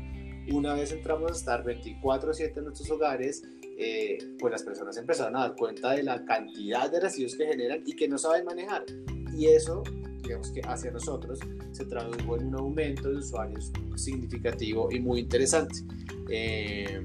Una 0.52 0.74
vez 0.74 0.92
entramos 0.92 1.32
a 1.32 1.36
estar 1.36 1.64
24/7 1.64 2.60
en 2.60 2.66
nuestros 2.66 2.90
hogares, 2.92 3.44
eh, 3.78 4.18
pues 4.40 4.52
las 4.52 4.64
personas 4.64 4.98
empezaron 4.98 5.36
a 5.36 5.42
dar 5.42 5.56
cuenta 5.56 5.92
de 5.92 6.04
la 6.04 6.24
cantidad 6.26 6.90
de 6.90 7.00
residuos 7.00 7.36
que 7.36 7.48
generan 7.48 7.84
y 7.86 7.96
que 7.96 8.08
no 8.08 8.18
saben 8.18 8.46
manejar. 8.46 8.86
Y 9.34 9.48
eso, 9.48 9.84
digamos 10.24 10.52
que 10.52 10.62
hacia 10.62 10.92
nosotros, 10.92 11.40
se 11.72 11.86
tradujo 11.86 12.38
en 12.38 12.48
un 12.48 12.56
aumento 12.56 13.10
de 13.10 13.18
usuarios 13.18 13.72
significativo 13.96 14.90
y 14.92 15.00
muy 15.00 15.20
interesante. 15.20 15.80
Eh, 16.30 17.02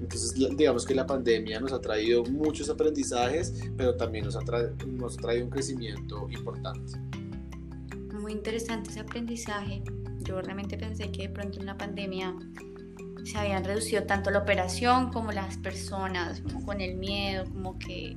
entonces, 0.00 0.34
digamos 0.34 0.84
que 0.84 0.94
la 0.94 1.06
pandemia 1.06 1.60
nos 1.60 1.72
ha 1.72 1.80
traído 1.80 2.24
muchos 2.24 2.68
aprendizajes, 2.68 3.54
pero 3.76 3.96
también 3.96 4.24
nos 4.24 4.36
ha, 4.36 4.40
nos 4.86 5.18
ha 5.18 5.20
traído 5.20 5.44
un 5.44 5.50
crecimiento 5.50 6.28
importante. 6.30 6.98
Muy 8.12 8.32
interesante 8.32 8.90
ese 8.90 9.00
aprendizaje. 9.00 9.82
Yo 10.24 10.40
realmente 10.40 10.76
pensé 10.76 11.10
que 11.10 11.22
de 11.22 11.28
pronto 11.28 11.60
en 11.60 11.66
la 11.66 11.76
pandemia 11.76 12.34
se 13.24 13.38
habían 13.38 13.64
reducido 13.64 14.04
tanto 14.04 14.30
la 14.30 14.40
operación 14.40 15.10
como 15.10 15.32
las 15.32 15.56
personas, 15.58 16.40
como 16.40 16.64
con 16.64 16.80
el 16.80 16.96
miedo, 16.96 17.44
como 17.44 17.78
que, 17.78 18.16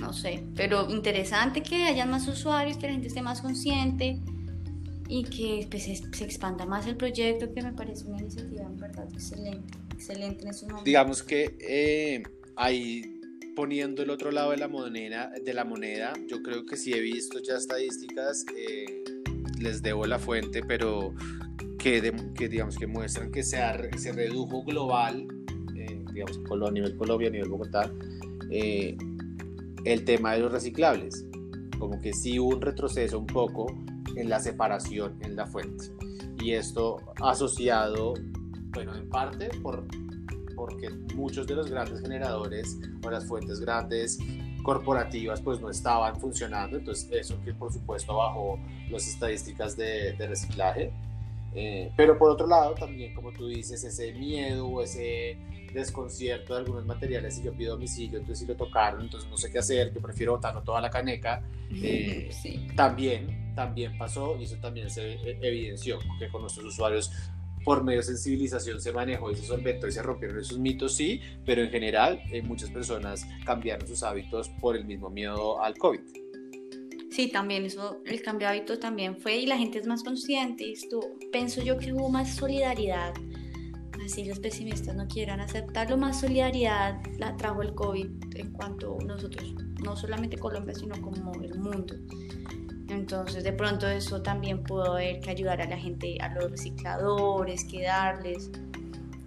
no 0.00 0.12
sé, 0.12 0.44
pero 0.54 0.90
interesante 0.90 1.62
que 1.62 1.84
hayan 1.84 2.10
más 2.10 2.28
usuarios, 2.28 2.76
que 2.76 2.86
la 2.86 2.92
gente 2.92 3.08
esté 3.08 3.22
más 3.22 3.40
consciente 3.40 4.20
y 5.08 5.24
que 5.24 5.66
pues, 5.70 5.84
se, 5.84 6.24
expanda 6.24 6.66
más 6.66 6.86
el 6.86 6.96
proyecto, 6.96 7.52
que 7.52 7.62
me 7.62 7.72
parece 7.72 8.06
una 8.06 8.20
iniciativa 8.20 8.64
en 8.64 8.76
verdad 8.76 9.08
excelente, 9.12 9.78
excelente 10.00 10.42
en 10.42 10.48
esos 10.48 10.62
momentos. 10.62 10.84
Digamos 10.84 11.22
que 11.22 11.56
eh, 11.60 12.22
ahí 12.56 13.20
poniendo 13.54 14.02
el 14.02 14.10
otro 14.10 14.30
lado 14.30 14.52
de 14.52 14.56
la 14.56 14.68
moneda, 14.68 15.30
de 15.44 15.54
la 15.54 15.64
moneda, 15.64 16.14
yo 16.26 16.42
creo 16.42 16.64
que 16.64 16.76
sí 16.76 16.92
he 16.94 17.00
visto 17.00 17.38
ya 17.40 17.56
estadísticas, 17.56 18.46
eh, 18.56 19.04
les 19.58 19.82
debo 19.82 20.06
la 20.06 20.18
fuente, 20.18 20.62
pero 20.62 21.14
que, 21.78 22.14
que 22.34 22.48
digamos 22.48 22.78
que 22.78 22.86
muestran 22.86 23.30
que 23.30 23.42
se, 23.42 23.58
se 23.98 24.12
redujo 24.12 24.62
global, 24.64 25.26
eh, 25.76 26.02
digamos 26.14 26.38
a 26.38 26.70
nivel 26.70 26.96
Colombia, 26.96 27.28
a 27.28 27.32
nivel 27.32 27.48
Bogotá, 27.50 27.92
el 29.84 30.04
tema 30.04 30.32
de 30.32 30.40
los 30.40 30.52
reciclables, 30.52 31.26
como 31.78 32.00
que 32.00 32.12
sí 32.12 32.38
hubo 32.38 32.56
un 32.56 32.62
retroceso 32.62 33.18
un 33.18 33.26
poco 33.26 33.66
en 34.16 34.28
la 34.28 34.40
separación 34.40 35.18
en 35.22 35.36
la 35.36 35.46
fuente. 35.46 35.86
Y 36.42 36.52
esto 36.52 36.96
asociado, 37.20 38.14
bueno, 38.72 38.94
en 38.94 39.08
parte 39.08 39.48
por, 39.62 39.86
porque 40.54 40.90
muchos 41.14 41.46
de 41.46 41.54
los 41.54 41.70
grandes 41.70 42.00
generadores 42.00 42.78
o 43.02 43.10
las 43.10 43.26
fuentes 43.26 43.60
grandes 43.60 44.18
corporativas 44.62 45.40
pues 45.40 45.60
no 45.60 45.70
estaban 45.70 46.20
funcionando, 46.20 46.76
entonces 46.76 47.08
eso 47.12 47.40
que 47.44 47.54
por 47.54 47.72
supuesto 47.72 48.16
bajó 48.16 48.58
las 48.90 49.06
estadísticas 49.06 49.76
de, 49.76 50.12
de 50.12 50.26
reciclaje. 50.26 50.92
Eh, 51.52 51.92
pero 51.96 52.16
por 52.16 52.30
otro 52.30 52.46
lado, 52.46 52.74
también 52.74 53.14
como 53.14 53.32
tú 53.32 53.48
dices, 53.48 53.82
ese 53.82 54.12
miedo, 54.12 54.82
ese 54.82 55.36
desconcierto 55.72 56.54
de 56.54 56.60
algunos 56.60 56.86
materiales, 56.86 57.36
si 57.36 57.42
yo 57.42 57.52
pido 57.52 57.72
domicilio, 57.74 58.18
entonces 58.18 58.40
si 58.40 58.46
lo 58.46 58.56
tocaron, 58.56 59.02
entonces 59.02 59.28
no 59.28 59.36
sé 59.36 59.50
qué 59.50 59.58
hacer, 59.58 59.92
yo 59.92 60.00
prefiero 60.00 60.32
botarlo 60.32 60.62
toda 60.62 60.80
la 60.80 60.90
caneca, 60.90 61.42
eh, 61.70 62.30
también, 62.76 63.52
también 63.54 63.96
pasó 63.98 64.36
y 64.38 64.44
eso 64.44 64.56
también 64.56 64.90
se 64.90 65.18
evidenció, 65.40 65.98
que 66.18 66.28
con 66.28 66.42
nuestros 66.42 66.66
usuarios 66.66 67.10
por 67.64 67.84
medio 67.84 68.00
de 68.00 68.06
sensibilización 68.06 68.80
se 68.80 68.92
manejó 68.92 69.30
y 69.30 69.36
se 69.36 69.44
solventó 69.44 69.86
y 69.86 69.92
se 69.92 70.02
rompieron 70.02 70.38
esos 70.38 70.58
mitos, 70.58 70.94
sí, 70.94 71.20
pero 71.44 71.62
en 71.62 71.70
general 71.70 72.20
eh, 72.32 72.42
muchas 72.42 72.70
personas 72.70 73.26
cambiaron 73.44 73.86
sus 73.86 74.02
hábitos 74.02 74.48
por 74.60 74.76
el 74.76 74.84
mismo 74.84 75.10
miedo 75.10 75.62
al 75.62 75.76
COVID. 75.76 76.00
Sí, 77.10 77.28
también 77.28 77.64
eso, 77.64 78.00
el 78.06 78.22
cambio 78.22 78.46
de 78.48 78.54
hábitos 78.54 78.80
también 78.80 79.16
fue 79.16 79.38
y 79.38 79.46
la 79.46 79.58
gente 79.58 79.78
es 79.78 79.86
más 79.86 80.04
consciente. 80.04 80.70
Esto, 80.70 81.00
pienso 81.32 81.60
yo 81.60 81.76
que 81.76 81.92
hubo 81.92 82.08
más 82.08 82.36
solidaridad 82.36 83.12
si 84.10 84.24
los 84.24 84.40
pesimistas 84.40 84.94
no 84.96 85.06
quieran 85.06 85.40
aceptarlo, 85.40 85.96
más 85.96 86.20
solidaridad 86.20 87.00
la 87.18 87.36
trajo 87.36 87.62
el 87.62 87.74
COVID 87.74 88.36
en 88.36 88.52
cuanto 88.52 88.98
nosotros, 89.06 89.54
no 89.84 89.96
solamente 89.96 90.36
Colombia, 90.36 90.74
sino 90.74 91.00
como 91.00 91.32
el 91.42 91.58
mundo. 91.58 91.94
Entonces, 92.90 93.44
de 93.44 93.52
pronto 93.52 93.88
eso 93.88 94.20
también 94.22 94.62
pudo 94.62 94.92
haber 94.92 95.20
que 95.20 95.30
ayudar 95.30 95.60
a 95.60 95.66
la 95.66 95.78
gente, 95.78 96.18
a 96.20 96.34
los 96.34 96.50
recicladores, 96.50 97.64
que 97.64 97.82
darles. 97.82 98.50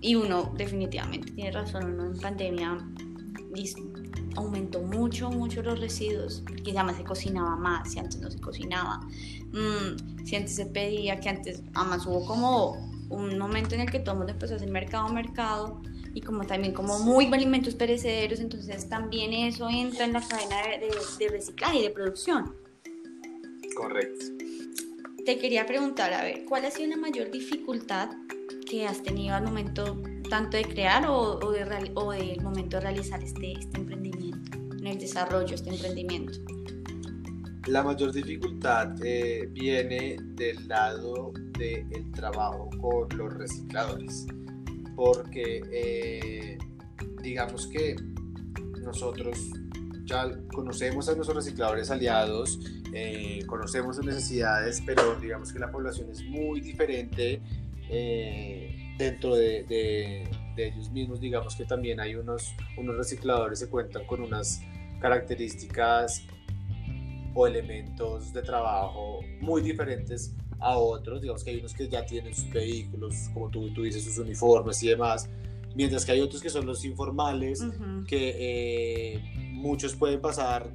Y 0.01 0.16
uno 0.16 0.53
definitivamente 0.57 1.32
tiene 1.32 1.51
razón, 1.51 1.93
uno 1.93 2.05
en 2.05 2.20
pandemia 2.20 2.78
aumentó 4.36 4.82
mucho, 4.82 5.30
mucho 5.30 5.61
los 5.61 5.80
residuos, 5.80 6.43
porque 6.47 6.74
ya 6.74 6.84
más 6.84 6.97
se 6.97 7.03
cocinaba 7.03 7.55
más, 7.55 7.91
si 7.91 7.99
antes 7.99 8.20
no 8.20 8.30
se 8.32 8.39
cocinaba, 8.39 8.99
mm, 9.51 10.26
si 10.26 10.36
antes 10.36 10.55
se 10.55 10.66
pedía, 10.66 11.20
que 11.20 11.30
antes, 11.30 11.61
además 11.74 12.05
hubo 12.05 12.26
como 12.26 12.91
un 13.09 13.38
momento 13.38 13.76
en 13.76 13.82
el 13.82 13.91
que 13.91 13.99
todo 13.99 14.14
el 14.14 14.18
mundo 14.20 14.34
empezó 14.34 14.53
a 14.53 14.57
hacer 14.57 14.70
mercado 14.72 15.07
mercado 15.09 15.82
y 16.16 16.22
como 16.22 16.45
también 16.45 16.74
como 16.74 16.99
muy 16.99 17.26
alimentos 17.34 17.76
perecederos, 17.76 18.39
entonces 18.39 18.88
también 18.89 19.34
eso 19.34 19.70
entra 19.70 20.05
en 20.05 20.14
la 20.14 20.22
cadena 20.22 20.57
de, 21.18 21.30
reciclaje 21.30 21.80
y 21.80 21.84
de 21.84 21.89
producción. 21.89 22.55
Correcto. 23.76 24.26
Te 25.26 25.38
quería 25.39 25.65
preguntar, 25.65 26.13
a 26.13 26.24
ver, 26.24 26.43
¿cuál 26.45 26.65
ha 26.65 26.71
sido 26.71 26.89
la 26.89 26.97
mayor 26.97 27.32
dificultad 27.32 28.09
que 28.69 28.86
has 28.86 29.01
tenido 29.03 29.36
al 29.36 29.43
momento 29.43 30.01
tanto 30.30 30.57
de 30.57 30.65
crear 30.65 31.05
o, 31.07 31.39
o, 31.39 31.51
de, 31.51 31.91
o 31.95 32.11
del 32.11 32.41
momento 32.41 32.78
de 32.78 32.82
realizar 32.82 33.24
este, 33.24 33.53
este 33.53 33.78
emprendimiento, 33.78 34.57
en 34.80 34.88
el 34.88 34.99
desarrollo 34.99 35.47
de 35.47 35.55
este 35.55 35.69
emprendimiento? 35.69 36.39
La 37.67 37.82
mayor 37.82 38.11
dificultad 38.11 38.93
eh, 39.01 39.47
viene 39.51 40.17
del 40.36 40.67
lado 40.67 41.32
del 41.57 42.11
trabajo 42.11 42.69
con 42.82 43.17
los 43.17 43.34
recicladores, 43.34 44.26
porque 44.97 45.63
eh, 45.71 46.57
digamos 47.21 47.67
que 47.67 47.95
nosotros 48.82 49.38
ya 50.05 50.29
conocemos 50.53 51.07
a 51.09 51.15
nuestros 51.15 51.37
recicladores 51.37 51.89
aliados, 51.91 52.59
eh, 52.93 53.43
conocemos 53.47 53.95
sus 53.95 54.05
necesidades, 54.05 54.81
pero 54.85 55.15
digamos 55.15 55.51
que 55.51 55.59
la 55.59 55.71
población 55.71 56.09
es 56.11 56.23
muy 56.23 56.61
diferente 56.61 57.41
dentro 58.97 59.35
de, 59.35 59.63
de, 60.55 60.67
ellos 60.67 60.91
mismos. 60.91 61.19
Digamos 61.19 61.55
que 61.55 61.65
también 61.65 61.99
hay 61.99 62.15
unos, 62.15 62.53
unos 62.77 62.97
recicladores 62.97 63.61
que 63.61 63.69
cuentan 63.69 64.05
con 64.05 64.21
unas 64.21 64.61
características 64.99 66.23
o 67.33 67.47
elementos 67.47 68.31
de 68.31 68.41
trabajo 68.41 69.21
muy 69.41 69.61
diferentes 69.61 70.35
a 70.59 70.77
otros. 70.77 71.21
Digamos 71.21 71.43
que 71.43 71.51
hay 71.51 71.59
unos 71.59 71.73
que 71.73 71.87
ya 71.89 72.05
tienen 72.05 72.33
sus 72.33 72.49
vehículos, 72.49 73.29
como 73.33 73.49
tú, 73.49 73.73
tú 73.73 73.83
dices, 73.83 74.03
sus 74.03 74.17
uniformes 74.17 74.81
y 74.83 74.89
demás, 74.89 75.29
mientras 75.75 76.05
que 76.05 76.13
hay 76.13 76.21
otros 76.21 76.41
que 76.41 76.49
son 76.49 76.65
los 76.65 76.85
informales, 76.85 77.63
que 78.07 78.35
eh, 78.37 79.42
muchos 79.64 79.95
pueden 79.95 80.22
pasar 80.22 80.72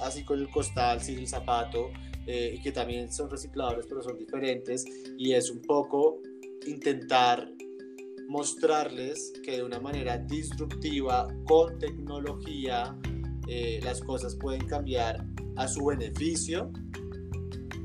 así 0.00 0.24
con 0.24 0.38
el 0.38 0.48
costal, 0.48 1.02
sin 1.02 1.18
el 1.18 1.26
zapato, 1.26 1.90
eh, 2.26 2.54
y 2.56 2.62
que 2.62 2.72
también 2.72 3.12
son 3.12 3.28
recicladores, 3.28 3.86
pero 3.86 4.02
son 4.02 4.16
diferentes, 4.16 4.84
y 5.18 5.32
es 5.32 5.50
un 5.50 5.60
poco 5.62 6.20
intentar 6.66 7.50
mostrarles 8.28 9.32
que 9.44 9.58
de 9.58 9.64
una 9.64 9.80
manera 9.80 10.16
disruptiva, 10.16 11.28
con 11.44 11.78
tecnología, 11.78 12.96
eh, 13.48 13.80
las 13.82 14.00
cosas 14.00 14.36
pueden 14.36 14.66
cambiar 14.66 15.26
a 15.56 15.68
su 15.68 15.84
beneficio, 15.84 16.72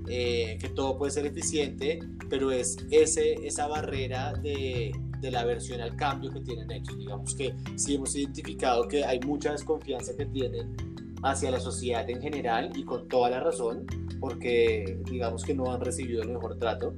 eh, 0.08 0.58
que 0.62 0.70
todo 0.70 0.98
puede 0.98 1.12
ser 1.12 1.26
eficiente, 1.26 2.00
pero 2.30 2.52
es 2.52 2.78
ese, 2.92 3.34
esa 3.46 3.68
barrera 3.68 4.34
de, 4.34 4.92
de 5.20 5.32
la 5.32 5.42
aversión 5.42 5.82
al 5.82 5.96
cambio 5.96 6.32
que 6.32 6.42
tienen 6.42 6.72
ellos. 6.72 6.98
Digamos 6.98 7.36
que 7.36 7.56
sí 7.76 7.96
hemos 7.96 8.16
identificado 8.16 8.88
que 8.88 9.04
hay 9.04 9.20
mucha 9.20 9.52
desconfianza 9.52 10.16
que 10.16 10.26
tienen 10.26 10.76
hacia 11.24 11.52
la 11.52 11.60
sociedad 11.60 12.10
en 12.10 12.22
general 12.22 12.72
y 12.76 12.84
con 12.84 13.08
toda 13.08 13.30
la 13.30 13.40
razón, 13.40 13.86
porque 14.20 15.00
digamos 15.10 15.44
que 15.44 15.54
no 15.54 15.72
han 15.72 15.82
recibido 15.82 16.22
el 16.22 16.30
mejor 16.30 16.58
trato 16.58 16.94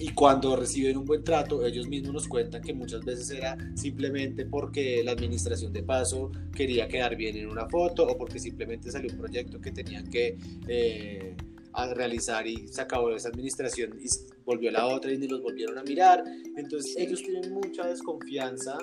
y 0.00 0.08
cuando 0.14 0.56
reciben 0.56 0.96
un 0.96 1.04
buen 1.04 1.22
trato, 1.22 1.64
ellos 1.64 1.86
mismos 1.86 2.14
nos 2.14 2.26
cuentan 2.26 2.62
que 2.62 2.72
muchas 2.72 3.04
veces 3.04 3.30
era 3.30 3.56
simplemente 3.74 4.46
porque 4.46 5.04
la 5.04 5.12
administración 5.12 5.74
de 5.74 5.82
paso 5.82 6.32
quería 6.54 6.88
quedar 6.88 7.16
bien 7.16 7.36
en 7.36 7.50
una 7.50 7.68
foto 7.68 8.06
o 8.06 8.16
porque 8.16 8.38
simplemente 8.38 8.90
salió 8.90 9.12
un 9.12 9.18
proyecto 9.18 9.60
que 9.60 9.72
tenían 9.72 10.08
que 10.08 10.38
eh, 10.66 11.36
a 11.72 11.92
realizar 11.94 12.46
y 12.46 12.68
se 12.68 12.80
acabó 12.80 13.10
esa 13.10 13.28
administración 13.28 13.98
y 14.00 14.08
volvió 14.44 14.70
la 14.70 14.86
otra 14.86 15.12
y 15.12 15.18
ni 15.18 15.28
los 15.28 15.42
volvieron 15.42 15.78
a 15.78 15.82
mirar. 15.82 16.24
Entonces 16.56 16.94
ellos 16.96 17.22
tienen 17.22 17.52
mucha 17.52 17.86
desconfianza 17.86 18.78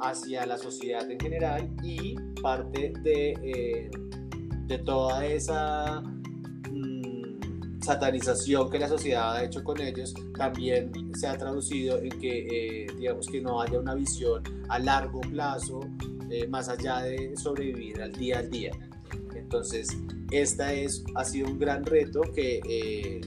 hacia 0.00 0.46
la 0.46 0.58
sociedad 0.58 1.10
en 1.10 1.18
general 1.18 1.70
y 1.82 2.16
parte 2.42 2.92
de, 3.02 3.34
eh, 3.42 3.90
de 4.66 4.78
toda 4.78 5.24
esa 5.24 6.02
mm, 6.70 7.80
satanización 7.82 8.70
que 8.70 8.78
la 8.78 8.88
sociedad 8.88 9.36
ha 9.36 9.44
hecho 9.44 9.64
con 9.64 9.80
ellos 9.80 10.14
también 10.36 10.92
se 11.14 11.26
ha 11.26 11.36
traducido 11.36 11.98
en 11.98 12.10
que 12.20 12.84
eh, 12.84 12.86
digamos 12.98 13.26
que 13.26 13.40
no 13.40 13.60
haya 13.60 13.78
una 13.78 13.94
visión 13.94 14.42
a 14.68 14.78
largo 14.78 15.20
plazo 15.22 15.80
eh, 16.30 16.46
más 16.48 16.68
allá 16.68 17.02
de 17.02 17.36
sobrevivir 17.36 18.02
al 18.02 18.12
día 18.12 18.40
al 18.40 18.50
día. 18.50 18.72
Entonces, 19.46 19.96
esta 20.32 20.72
es, 20.72 21.04
ha 21.14 21.24
sido 21.24 21.46
un 21.46 21.60
gran 21.60 21.86
reto 21.86 22.20
que, 22.34 22.60
eh, 22.68 23.20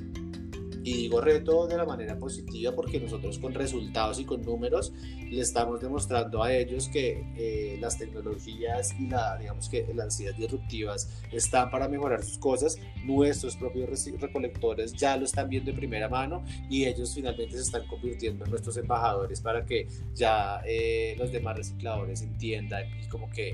y 0.84 0.94
digo 0.94 1.22
reto 1.22 1.66
de 1.66 1.78
la 1.78 1.86
manera 1.86 2.20
positiva 2.20 2.76
porque 2.76 3.00
nosotros 3.00 3.40
con 3.40 3.54
resultados 3.54 4.20
y 4.20 4.26
con 4.26 4.42
números 4.42 4.92
le 5.30 5.40
estamos 5.40 5.80
demostrando 5.80 6.44
a 6.44 6.54
ellos 6.54 6.90
que 6.90 7.24
eh, 7.38 7.78
las 7.80 7.98
tecnologías 7.98 8.94
y 9.00 9.08
la, 9.08 9.38
digamos 9.38 9.70
que 9.70 9.88
las 9.94 10.20
ideas 10.20 10.36
disruptivas 10.36 11.10
están 11.32 11.70
para 11.72 11.88
mejorar 11.88 12.22
sus 12.22 12.38
cosas. 12.38 12.78
Nuestros 13.06 13.56
propios 13.56 14.06
recolectores 14.20 14.92
ya 14.92 15.16
lo 15.16 15.24
están 15.24 15.48
viendo 15.48 15.72
de 15.72 15.78
primera 15.78 16.10
mano 16.10 16.44
y 16.70 16.84
ellos 16.84 17.16
finalmente 17.16 17.56
se 17.56 17.62
están 17.62 17.88
convirtiendo 17.88 18.44
en 18.44 18.52
nuestros 18.52 18.76
embajadores 18.76 19.40
para 19.40 19.66
que 19.66 19.88
ya 20.16 20.62
eh, 20.66 21.16
los 21.18 21.32
demás 21.32 21.56
recicladores 21.56 22.22
entiendan 22.24 22.84
y 23.02 23.08
como 23.08 23.30
que 23.30 23.54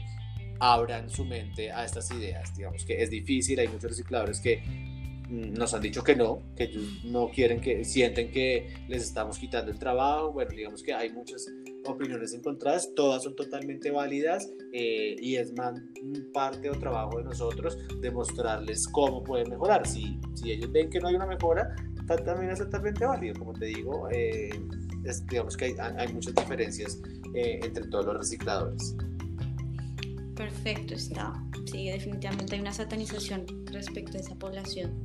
abran 0.59 1.09
su 1.09 1.25
mente 1.25 1.71
a 1.71 1.85
estas 1.85 2.11
ideas. 2.11 2.55
Digamos 2.55 2.85
que 2.85 3.01
es 3.01 3.09
difícil, 3.09 3.59
hay 3.59 3.67
muchos 3.67 3.91
recicladores 3.91 4.39
que 4.39 4.61
mm, 5.29 5.53
nos 5.53 5.73
han 5.73 5.81
dicho 5.81 6.03
que 6.03 6.15
no, 6.15 6.41
que 6.55 6.65
ellos 6.65 7.03
no 7.05 7.29
quieren 7.29 7.59
que 7.61 7.83
sienten 7.83 8.31
que 8.31 8.73
les 8.87 9.03
estamos 9.03 9.37
quitando 9.37 9.71
el 9.71 9.79
trabajo. 9.79 10.31
Bueno, 10.31 10.51
digamos 10.51 10.83
que 10.83 10.93
hay 10.93 11.11
muchas 11.11 11.45
opiniones 11.85 12.33
encontradas, 12.33 12.89
todas 12.95 13.23
son 13.23 13.35
totalmente 13.35 13.91
válidas 13.91 14.49
eh, 14.73 15.15
y 15.19 15.35
es 15.35 15.53
más 15.53 15.79
parte 16.33 16.69
o 16.69 16.79
trabajo 16.79 17.17
de 17.17 17.25
nosotros 17.25 17.77
demostrarles 18.01 18.87
cómo 18.87 19.23
pueden 19.23 19.49
mejorar. 19.49 19.87
Si, 19.87 20.19
si 20.33 20.51
ellos 20.51 20.71
ven 20.71 20.89
que 20.89 20.99
no 20.99 21.07
hay 21.07 21.15
una 21.15 21.27
mejora, 21.27 21.75
también 22.05 22.51
es 22.51 22.59
totalmente 22.59 23.05
válido. 23.05 23.35
Como 23.39 23.53
te 23.53 23.65
digo, 23.65 24.09
eh, 24.11 24.49
digamos 25.29 25.57
que 25.57 25.65
hay, 25.65 25.75
hay 25.97 26.13
muchas 26.13 26.35
diferencias 26.35 26.99
eh, 27.33 27.59
entre 27.63 27.87
todos 27.87 28.05
los 28.05 28.17
recicladores. 28.17 28.95
Perfecto, 30.35 30.93
está. 30.93 31.33
Sí, 31.71 31.89
definitivamente 31.89 32.55
hay 32.55 32.61
una 32.61 32.73
satanización 32.73 33.45
respecto 33.65 34.17
a 34.17 34.21
esa 34.21 34.35
población. 34.35 35.01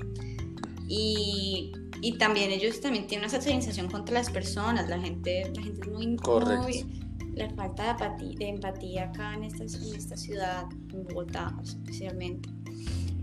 Y, 0.89 1.73
y 2.03 2.19
también 2.19 2.51
ellos 2.51 2.81
también 2.81 3.07
tienen 3.07 3.29
una 3.29 3.39
satanización 3.39 3.89
contra 3.89 4.15
las 4.15 4.31
personas. 4.31 4.89
La 4.89 5.01
gente, 5.01 5.51
la 5.55 5.63
gente 5.63 5.81
es 5.83 5.89
muy... 5.89 6.17
Correcto. 6.17 6.89
la 7.35 7.49
falta 7.51 7.85
de 7.85 7.91
empatía, 7.91 8.39
de 8.39 8.49
empatía 8.49 9.05
acá 9.05 9.35
en 9.35 9.45
esta, 9.45 9.65
en 9.65 9.95
esta 9.95 10.17
ciudad, 10.17 10.65
en 10.93 11.05
Bogotá 11.05 11.57
especialmente. 11.63 12.49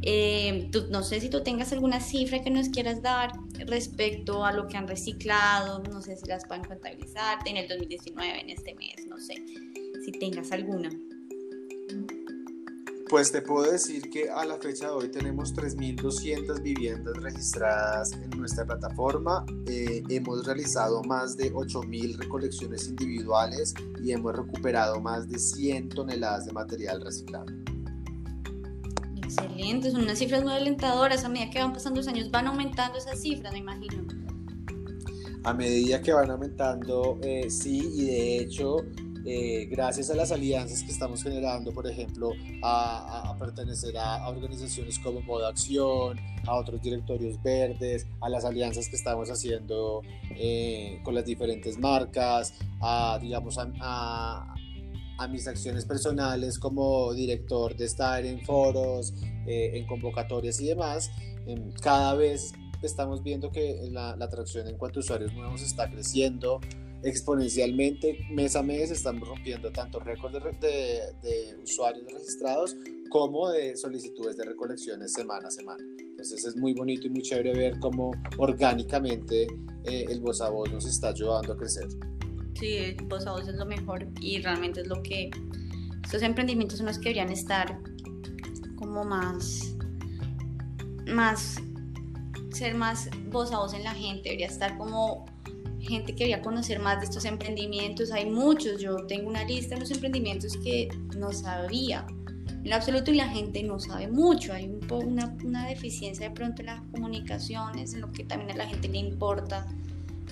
Eh, 0.03 0.69
no 0.89 1.03
sé 1.03 1.19
si 1.19 1.29
tú 1.29 1.43
tengas 1.43 1.73
alguna 1.73 1.99
cifra 1.99 2.41
que 2.41 2.49
nos 2.49 2.69
quieras 2.69 3.01
dar 3.01 3.33
respecto 3.65 4.45
a 4.45 4.53
lo 4.53 4.67
que 4.67 4.77
han 4.77 4.87
reciclado, 4.87 5.83
no 5.83 6.01
sé 6.01 6.15
si 6.15 6.25
las 6.27 6.45
pueden 6.45 6.63
contabilizar 6.63 7.39
en 7.45 7.57
el 7.57 7.67
2019, 7.67 8.41
en 8.41 8.49
este 8.49 8.75
mes, 8.75 9.05
no 9.09 9.17
sé, 9.17 9.35
si 10.05 10.11
tengas 10.13 10.53
alguna. 10.53 10.89
Pues 13.09 13.31
te 13.31 13.41
puedo 13.41 13.71
decir 13.71 14.09
que 14.09 14.29
a 14.29 14.43
la 14.43 14.57
fecha 14.57 14.87
de 14.87 14.91
hoy 14.91 15.07
tenemos 15.07 15.55
3.200 15.55 16.61
viviendas 16.61 17.15
registradas 17.15 18.11
en 18.11 18.29
nuestra 18.31 18.65
plataforma. 18.65 19.45
Eh, 19.65 20.03
hemos 20.09 20.45
realizado 20.45 21.01
más 21.03 21.37
de 21.37 21.53
8.000 21.53 22.17
recolecciones 22.17 22.89
individuales 22.89 23.73
y 24.03 24.11
hemos 24.11 24.35
recuperado 24.35 24.99
más 24.99 25.29
de 25.29 25.39
100 25.39 25.87
toneladas 25.87 26.47
de 26.47 26.51
material 26.51 26.99
reciclado. 26.99 27.45
Excelente, 29.15 29.91
son 29.91 30.01
unas 30.01 30.19
cifras 30.19 30.43
muy 30.43 30.51
alentadoras. 30.51 31.23
A 31.23 31.29
medida 31.29 31.49
que 31.49 31.59
van 31.59 31.71
pasando 31.71 32.01
los 32.01 32.09
años 32.09 32.29
van 32.29 32.47
aumentando 32.47 32.97
esas 32.97 33.21
cifras, 33.21 33.53
me 33.53 33.59
imagino. 33.59 34.05
A 35.45 35.53
medida 35.53 36.01
que 36.01 36.11
van 36.11 36.29
aumentando, 36.29 37.19
eh, 37.21 37.49
sí, 37.49 37.89
y 37.95 38.05
de 38.05 38.39
hecho 38.39 38.83
eh, 39.29 39.65
gracias 39.69 40.09
a 40.09 40.15
las 40.15 40.31
alianzas 40.31 40.83
que 40.83 40.91
estamos 40.93 41.21
generando, 41.21 41.73
por 41.73 41.85
ejemplo, 41.85 42.31
a, 42.63 43.35
pertenecer 43.37 43.97
a, 43.97 44.25
organizaciones 44.29 44.97
como 44.99 45.19
Moda 45.19 45.49
Acción, 45.49 46.17
a 46.45 46.55
otros 46.55 46.81
directorios 46.81 47.43
verdes, 47.43 48.07
a 48.21 48.29
las 48.29 48.45
alianzas 48.45 48.87
que 48.87 48.95
estamos 48.95 49.29
haciendo 49.29 50.01
eh, 50.29 51.01
con 51.03 51.13
las 51.13 51.25
diferentes 51.25 51.77
marcas, 51.77 52.53
a, 52.79 53.19
digamos, 53.21 53.57
a, 53.59 54.55
mis 55.29 55.45
acciones 55.45 55.83
personales 55.83 56.57
como 56.57 57.13
director 57.13 57.75
de 57.75 57.83
estar 57.83 58.25
en 58.25 58.39
foros, 58.45 59.13
eh, 59.45 59.71
en 59.73 59.85
convocatorias 59.87 60.61
y 60.61 60.67
demás, 60.67 61.11
em, 61.45 61.69
cada 61.81 62.13
vez 62.13 62.53
estamos 62.81 63.23
viendo 63.23 63.51
que 63.51 63.89
la, 63.91 64.15
la 64.15 64.23
atracción 64.23 64.69
en 64.69 64.77
cuanto 64.77 64.99
a 64.99 65.01
usuarios 65.01 65.33
nuevos 65.33 65.61
está 65.63 65.91
creciendo 65.91 66.61
exponencialmente 67.03 68.17
mes 68.31 68.55
a 68.55 68.63
mes 68.63 68.91
estamos 68.91 69.27
rompiendo 69.27 69.71
tanto 69.71 69.99
récords 69.99 70.33
de, 70.59 70.99
de, 71.21 71.57
usuarios 71.63 72.11
registrados 72.11 72.75
como 73.09 73.49
de 73.49 73.77
solicitudes 73.77 74.37
de 74.37 74.45
recolecciones 74.45 75.13
semana 75.13 75.47
a 75.47 75.51
semana. 75.51 75.83
Entonces 75.99 76.45
es 76.45 76.55
muy 76.55 76.73
bonito 76.73 77.07
y 77.07 77.09
muy 77.09 77.21
chévere 77.21 77.53
ver 77.53 77.79
cómo 77.79 78.11
orgánicamente 78.37 79.47
eh, 79.83 80.05
el 80.09 80.19
voz 80.19 80.41
a 80.41 80.49
voz 80.49 80.71
nos 80.71 80.85
está 80.85 81.09
ayudando 81.09 81.53
a 81.53 81.57
crecer. 81.57 81.87
Sí, 82.59 82.77
el 82.77 82.95
voz 83.05 83.25
a 83.27 83.31
voz 83.33 83.47
es 83.47 83.55
lo 83.55 83.65
mejor 83.65 84.07
y 84.19 84.41
realmente 84.41 84.81
es 84.81 84.87
lo 84.87 85.01
que 85.03 85.29
estos 86.03 86.21
emprendimientos 86.21 86.77
son 86.77 86.87
los 86.87 86.97
que 86.97 87.09
deberían 87.09 87.31
estar 87.31 87.79
como 88.75 89.03
más, 89.03 89.75
más, 91.07 91.57
ser 92.51 92.75
más 92.75 93.09
voz 93.29 93.51
a 93.51 93.59
voz 93.59 93.73
en 93.73 93.83
la 93.83 93.93
gente, 93.93 94.23
debería 94.23 94.47
estar 94.47 94.77
como 94.77 95.25
gente 95.87 96.13
que 96.13 96.19
quería 96.19 96.41
conocer 96.41 96.79
más 96.79 96.99
de 96.99 97.05
estos 97.05 97.25
emprendimientos. 97.25 98.11
Hay 98.11 98.29
muchos, 98.29 98.81
yo 98.81 99.05
tengo 99.07 99.29
una 99.29 99.43
lista 99.43 99.75
de 99.75 99.81
los 99.81 99.91
emprendimientos 99.91 100.57
que 100.57 100.89
no 101.17 101.31
sabía 101.31 102.05
en 102.63 102.73
absoluto 102.73 103.11
y 103.11 103.15
la 103.15 103.29
gente 103.29 103.63
no 103.63 103.79
sabe 103.79 104.07
mucho. 104.07 104.53
Hay 104.53 104.65
un 104.65 104.77
una, 104.91 105.37
una, 105.43 105.67
deficiencia 105.67 106.29
de 106.29 106.35
pronto 106.35 106.61
en 106.61 106.67
las 106.67 106.81
comunicaciones, 106.91 107.93
en 107.93 108.01
lo 108.01 108.11
que 108.11 108.23
también 108.23 108.51
a 108.51 108.55
la 108.55 108.67
gente 108.67 108.87
le 108.89 108.97
importa, 108.97 109.65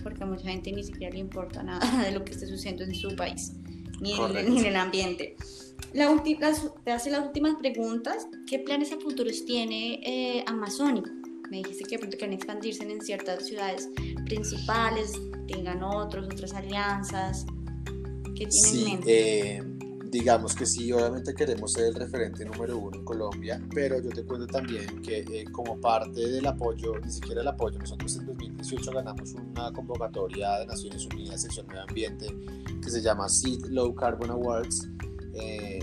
porque 0.03 0.24
a 0.24 0.26
mucha 0.26 0.49
gente 0.49 0.72
ni 0.72 0.84
siquiera 0.84 1.14
le 1.14 1.20
importa 1.20 1.64
nada 1.64 2.03
de 2.03 2.12
lo 2.12 2.24
que 2.24 2.34
esté 2.34 2.47
sucediendo 2.47 2.84
en 2.84 2.93
su 2.93 3.16
país, 3.16 3.53
ni, 4.01 4.14
en, 4.14 4.53
ni 4.53 4.60
en 4.60 4.66
el 4.66 4.76
ambiente. 4.76 5.36
La 5.93 6.14
te 6.84 6.91
hace 6.91 7.10
las 7.10 7.26
últimas 7.26 7.56
preguntas. 7.56 8.28
¿Qué 8.47 8.60
planes 8.60 8.91
a 8.91 8.97
futuros 8.97 9.45
tiene 9.45 10.01
eh, 10.03 10.43
Amazónico? 10.45 11.10
Me 11.50 11.58
dijiste 11.58 11.84
que 11.86 11.96
de 11.96 12.00
pronto 12.00 12.18
quieren 12.18 12.34
expandirse 12.34 12.84
en 12.84 13.02
ciertas 13.02 13.46
ciudades 13.46 13.89
principales, 14.26 15.14
tengan 15.48 15.84
otros, 15.84 16.26
otras 16.26 16.54
alianzas. 16.54 17.46
¿Qué 18.36 18.48
tienen 18.48 18.52
sí, 18.52 18.84
en 18.86 18.91
mente? 18.91 19.58
Eh, 19.58 19.64
digamos 20.10 20.56
que 20.56 20.66
sí, 20.66 20.91
obviamente 20.91 21.34
queremos 21.34 21.74
ser 21.74 21.88
el 21.88 21.96
referente 21.96 22.46
número 22.46 22.78
uno 22.78 22.98
en 22.98 23.06
Colombia, 23.06 23.62
pero 23.74 24.00
yo 24.02 24.10
te 24.10 24.24
cuento 24.24 24.48
también 24.48 25.02
que 25.02 25.20
eh, 25.20 25.46
como 25.52 25.80
parte 25.80 26.28
del 26.28 26.46
apoyo, 26.48 26.98
ni 27.00 27.12
siquiera 27.12 27.41
el 27.41 27.48
apoyo, 27.48 27.78
nosotros 27.80 28.16
en 28.16 28.26
2018 28.26 28.91
ganamos 28.91 29.34
una 29.34 29.72
convocatoria 29.74 30.60
de 30.60 30.68
Naciones 30.68 31.06
Unidas, 31.06 31.41
sección 31.41 31.68
medio 31.68 31.84
ambiente, 31.84 32.28
que 32.82 32.89
se 32.89 33.02
llama 33.02 33.28
Seed 33.28 33.66
Low 33.70 33.93
Carbon 33.93 34.32
Awards. 34.32 34.89
Eh, 35.34 35.80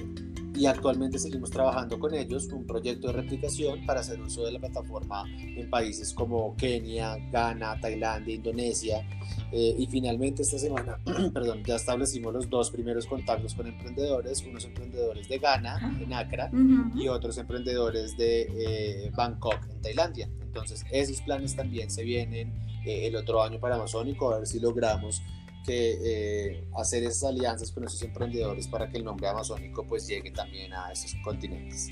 y 0.55 0.67
actualmente 0.67 1.19
seguimos 1.19 1.51
trabajando 1.51 1.99
con 1.99 2.15
ellos 2.15 2.49
un 2.53 2.67
proyecto 2.67 3.09
de 3.09 3.15
replicación 3.15 3.85
para 3.87 4.01
hacer 4.01 4.21
uso 4.21 4.45
de 4.45 4.53
la 4.53 4.59
plataforma 4.59 5.25
en 5.39 5.69
países 5.71 6.13
como 6.13 6.55
Kenia, 6.57 7.17
Ghana, 7.31 7.81
Tailandia, 7.81 8.35
Indonesia 8.35 9.07
eh, 9.51 9.75
y 9.79 9.87
finalmente 9.87 10.43
esta 10.43 10.59
semana, 10.59 10.99
perdón, 11.35 11.63
ya 11.65 11.77
establecimos 11.77 12.33
los 12.33 12.49
dos 12.49 12.71
primeros 12.71 13.07
contactos 13.07 13.55
con 13.55 13.67
emprendedores, 13.67 14.43
unos 14.43 14.65
emprendedores 14.65 15.29
de 15.29 15.39
Ghana, 15.39 15.99
en 16.01 16.13
Accra, 16.13 16.51
y 16.95 17.09
otros 17.09 17.37
emprendedores 17.39 18.17
de 18.17 18.49
eh, 18.51 19.11
Bangkok, 19.15 19.59
en 19.71 19.81
Tailandia. 19.81 20.29
Entonces, 20.41 20.85
esos 20.91 21.21
planes 21.23 21.55
también 21.57 21.91
se 21.91 22.03
vienen 22.03 22.53
eh, 22.85 23.07
el 23.07 23.17
otro 23.17 23.43
año 23.43 23.59
para 23.61 23.77
Amazónico, 23.77 24.33
a 24.33 24.39
ver 24.39 24.47
si 24.47 24.61
logramos 24.61 25.23
que 25.65 25.99
eh, 26.05 26.65
hacer 26.77 27.03
esas 27.05 27.25
alianzas 27.25 27.71
con 27.73 27.85
esos 27.85 28.03
emprendedores 28.03 28.69
para 28.69 28.89
que 28.89 28.99
el 28.99 29.05
nombre 29.05 29.29
amazónico 29.29 29.87
pues 29.87 30.07
llegue 30.07 30.31
también 30.31 30.73
a 30.73 30.91
esos 30.93 31.15
continentes. 31.25 31.89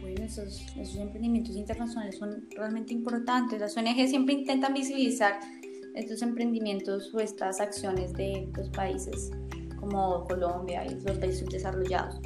Bueno, 0.00 0.24
esos, 0.24 0.66
esos 0.76 0.96
emprendimientos 0.96 1.56
internacionales 1.56 2.18
son 2.18 2.46
realmente 2.56 2.92
importantes. 2.92 3.60
Las 3.60 3.76
ONG 3.76 4.08
siempre 4.08 4.34
intentan 4.34 4.72
visibilizar 4.74 5.38
estos 5.94 6.22
emprendimientos 6.22 7.12
o 7.14 7.20
estas 7.20 7.60
acciones 7.60 8.12
de 8.14 8.48
los 8.56 8.68
países 8.70 9.30
como 9.78 10.24
Colombia 10.24 10.84
y 10.86 10.94
los 11.00 11.18
países 11.18 11.46
desarrollados. 11.48 12.20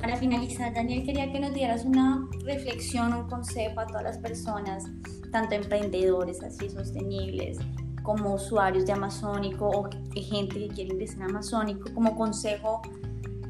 Para 0.00 0.16
finalizar, 0.16 0.74
Daniel, 0.74 1.04
quería 1.04 1.32
que 1.32 1.40
nos 1.40 1.54
dieras 1.54 1.84
una 1.84 2.28
reflexión, 2.44 3.12
un 3.14 3.28
consejo 3.28 3.80
a 3.80 3.86
todas 3.86 4.04
las 4.04 4.18
personas 4.18 4.84
tanto 5.32 5.54
emprendedores 5.54 6.42
así 6.42 6.70
sostenibles 6.70 7.58
como 8.06 8.34
usuarios 8.34 8.86
de 8.86 8.92
Amazónico 8.92 9.68
o 9.68 9.90
gente 10.14 10.60
que 10.60 10.68
quiere 10.68 10.94
ingresar 10.94 11.22
a 11.22 11.24
Amazónico, 11.24 11.92
como 11.92 12.14
consejo 12.14 12.80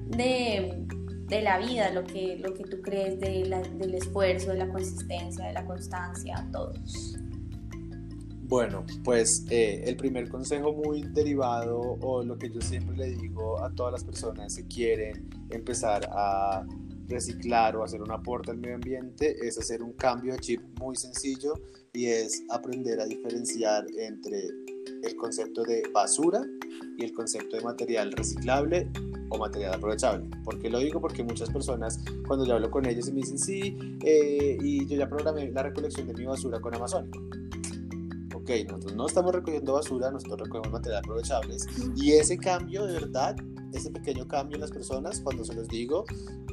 de, 0.06 0.82
de 1.28 1.42
la 1.42 1.58
vida, 1.58 1.92
lo 1.92 2.04
que, 2.04 2.38
lo 2.38 2.54
que 2.54 2.64
tú 2.64 2.80
crees 2.80 3.20
de 3.20 3.62
del 3.76 3.94
esfuerzo, 3.94 4.52
de 4.52 4.56
la 4.56 4.68
consistencia, 4.70 5.44
de 5.44 5.52
la 5.52 5.66
constancia, 5.66 6.48
todos. 6.50 7.18
Bueno, 8.48 8.86
pues 9.04 9.44
eh, 9.50 9.82
el 9.84 9.96
primer 9.96 10.30
consejo 10.30 10.72
muy 10.72 11.02
derivado 11.02 11.78
o 11.78 12.22
lo 12.22 12.38
que 12.38 12.48
yo 12.48 12.62
siempre 12.62 12.96
le 12.96 13.10
digo 13.10 13.62
a 13.62 13.70
todas 13.72 13.92
las 13.92 14.04
personas 14.04 14.56
que 14.56 14.66
quieren 14.66 15.28
empezar 15.50 16.08
a 16.10 16.64
reciclar 17.08 17.76
o 17.76 17.84
hacer 17.84 18.02
un 18.02 18.10
aporte 18.10 18.50
al 18.50 18.58
medio 18.58 18.76
ambiente 18.76 19.36
es 19.46 19.58
hacer 19.58 19.82
un 19.82 19.92
cambio 19.92 20.32
de 20.32 20.40
chip 20.40 20.60
muy 20.78 20.96
sencillo 20.96 21.54
y 21.92 22.06
es 22.06 22.42
aprender 22.50 23.00
a 23.00 23.06
diferenciar 23.06 23.86
entre 23.98 24.48
el 25.02 25.16
concepto 25.16 25.62
de 25.62 25.82
basura 25.92 26.42
y 26.98 27.04
el 27.04 27.12
concepto 27.12 27.56
de 27.56 27.62
material 27.62 28.12
reciclable 28.12 28.90
o 29.30 29.38
material 29.38 29.74
aprovechable. 29.74 30.28
¿Por 30.44 30.58
qué 30.60 30.70
lo 30.70 30.78
digo? 30.78 31.00
Porque 31.00 31.22
muchas 31.22 31.50
personas 31.50 31.98
cuando 32.26 32.44
yo 32.44 32.54
hablo 32.54 32.70
con 32.70 32.86
ellos 32.86 33.08
me 33.08 33.20
dicen 33.20 33.38
sí, 33.38 33.76
eh, 34.04 34.58
y 34.60 34.86
yo 34.86 34.96
ya 34.96 35.08
programé 35.08 35.50
la 35.50 35.62
recolección 35.62 36.06
de 36.06 36.14
mi 36.14 36.26
basura 36.26 36.60
con 36.60 36.74
Amazónico 36.74 37.18
ok, 38.46 38.68
nosotros 38.68 38.94
no 38.94 39.06
estamos 39.06 39.34
recogiendo 39.34 39.72
basura, 39.72 40.10
nosotros 40.10 40.40
recogemos 40.42 40.72
materiales 40.72 41.04
aprovechables 41.04 41.66
y 41.96 42.12
ese 42.12 42.38
cambio 42.38 42.86
de 42.86 42.92
verdad, 42.92 43.36
ese 43.72 43.90
pequeño 43.90 44.26
cambio 44.26 44.56
en 44.56 44.62
las 44.62 44.70
personas, 44.70 45.20
cuando 45.20 45.44
se 45.44 45.54
los 45.54 45.68
digo, 45.68 46.04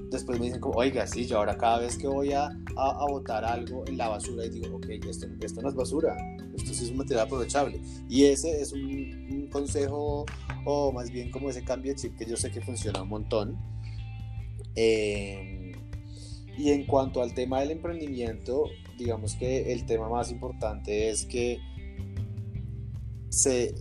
después 0.09 0.39
me 0.39 0.45
dicen 0.45 0.61
como, 0.61 0.75
oiga, 0.75 1.05
sí, 1.07 1.25
yo 1.25 1.37
ahora 1.37 1.57
cada 1.57 1.79
vez 1.79 1.97
que 1.97 2.07
voy 2.07 2.33
a, 2.33 2.45
a, 2.77 3.05
botar 3.09 3.43
algo 3.43 3.83
en 3.87 3.97
la 3.97 4.09
basura 4.09 4.45
y 4.45 4.49
digo, 4.49 4.77
ok, 4.77 4.85
esto, 5.07 5.27
esto, 5.41 5.61
no 5.61 5.69
es 5.69 5.75
basura, 5.75 6.15
esto 6.55 6.73
sí 6.73 6.85
es 6.85 6.91
un 6.91 6.97
material 6.97 7.25
aprovechable. 7.25 7.81
Y 8.09 8.25
ese 8.25 8.61
es 8.61 8.71
un, 8.71 9.49
consejo, 9.51 10.25
o 10.65 10.91
más 10.91 11.11
bien 11.11 11.29
como 11.29 11.49
ese 11.49 11.63
cambio 11.63 11.91
de 11.91 11.99
chip 11.99 12.17
que 12.17 12.25
yo 12.25 12.37
sé 12.37 12.51
que 12.51 12.61
funciona 12.61 13.01
un 13.01 13.09
montón. 13.09 13.57
Eh, 14.75 15.73
y 16.57 16.69
en 16.69 16.85
cuanto 16.85 17.21
al 17.21 17.33
tema 17.33 17.59
del 17.61 17.71
emprendimiento, 17.71 18.65
digamos 18.97 19.35
que 19.35 19.73
el 19.73 19.85
tema 19.85 20.09
más 20.09 20.31
importante 20.31 21.09
es 21.09 21.25
que 21.25 21.59
se 23.29 23.73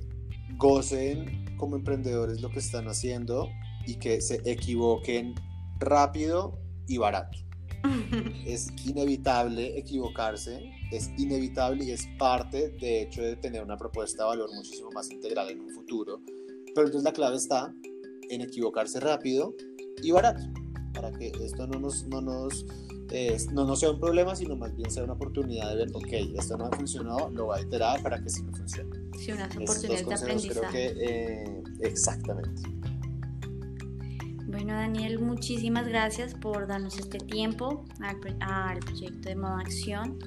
gocen 0.56 1.41
como 1.62 1.76
emprendedores 1.76 2.40
lo 2.40 2.50
que 2.50 2.58
están 2.58 2.88
haciendo 2.88 3.48
y 3.86 3.94
que 3.94 4.20
se 4.20 4.42
equivoquen 4.44 5.36
rápido 5.78 6.58
y 6.88 6.98
barato. 6.98 7.38
es 8.44 8.72
inevitable 8.84 9.78
equivocarse, 9.78 10.60
es 10.90 11.10
inevitable 11.16 11.84
y 11.84 11.92
es 11.92 12.08
parte 12.18 12.70
de 12.80 13.02
hecho 13.02 13.22
de 13.22 13.36
tener 13.36 13.62
una 13.62 13.76
propuesta 13.76 14.24
de 14.24 14.30
valor 14.30 14.50
muchísimo 14.52 14.90
más 14.90 15.08
integral 15.12 15.50
en 15.50 15.60
un 15.60 15.70
futuro. 15.70 16.20
Pero 16.74 16.88
entonces 16.88 17.04
la 17.04 17.12
clave 17.12 17.36
está 17.36 17.72
en 18.28 18.40
equivocarse 18.40 18.98
rápido 18.98 19.54
y 20.02 20.10
barato, 20.10 20.42
para 20.92 21.12
que 21.12 21.30
esto 21.44 21.68
no 21.68 21.78
nos, 21.78 22.08
no 22.08 22.20
nos 22.20 22.66
no, 23.52 23.64
no 23.64 23.76
sea 23.76 23.92
un 23.92 24.00
problema, 24.00 24.34
sino 24.34 24.56
más 24.56 24.74
bien 24.74 24.90
sea 24.90 25.04
una 25.04 25.12
oportunidad 25.12 25.70
de 25.70 25.76
ver, 25.76 25.90
ok, 25.94 26.12
esto 26.36 26.56
no 26.56 26.64
ha 26.64 26.72
funcionado, 26.72 27.30
lo 27.30 27.44
voy 27.44 27.60
a 27.60 27.62
iterar 27.62 28.02
para 28.02 28.20
que 28.20 28.28
sí 28.28 28.42
me 28.42 28.52
funcione. 28.52 29.01
Sí, 29.18 29.32
una 29.32 29.46
oportunidad 29.46 30.06
de 30.06 30.14
aprendizaje. 30.14 30.94
Eh, 30.96 31.62
exactamente. 31.80 32.62
Bueno, 34.52 34.74
Daniel, 34.74 35.18
muchísimas 35.18 35.88
gracias 35.88 36.34
por 36.34 36.66
darnos 36.66 36.98
este 36.98 37.18
tiempo 37.18 37.86
al, 38.00 38.18
al 38.40 38.80
proyecto 38.80 39.30
de 39.30 39.34
Modo 39.34 39.56
Acción. 39.56 40.18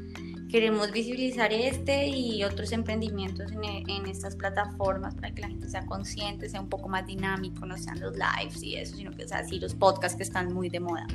Queremos 0.49 0.91
visibilizar 0.91 1.53
este 1.53 2.07
y 2.07 2.43
otros 2.43 2.71
emprendimientos 2.71 3.51
en, 3.51 3.63
en, 3.63 4.05
estas 4.07 4.35
plataformas 4.35 5.13
para 5.15 5.31
que 5.33 5.41
la 5.41 5.49
gente 5.49 5.69
sea 5.69 5.85
consciente, 5.85 6.49
sea 6.49 6.61
un 6.61 6.69
poco 6.69 6.87
más 6.89 7.05
dinámico, 7.05 7.65
no 7.65 7.77
sean 7.77 7.99
los 7.99 8.13
lives 8.15 8.63
y 8.63 8.75
eso, 8.75 8.95
sino 8.95 9.11
que 9.11 9.27
sea 9.27 9.39
así 9.39 9.59
los 9.59 9.75
podcasts 9.75 10.17
que 10.17 10.23
están 10.23 10.53
muy 10.53 10.69
de 10.69 10.79
moda. 10.79 11.05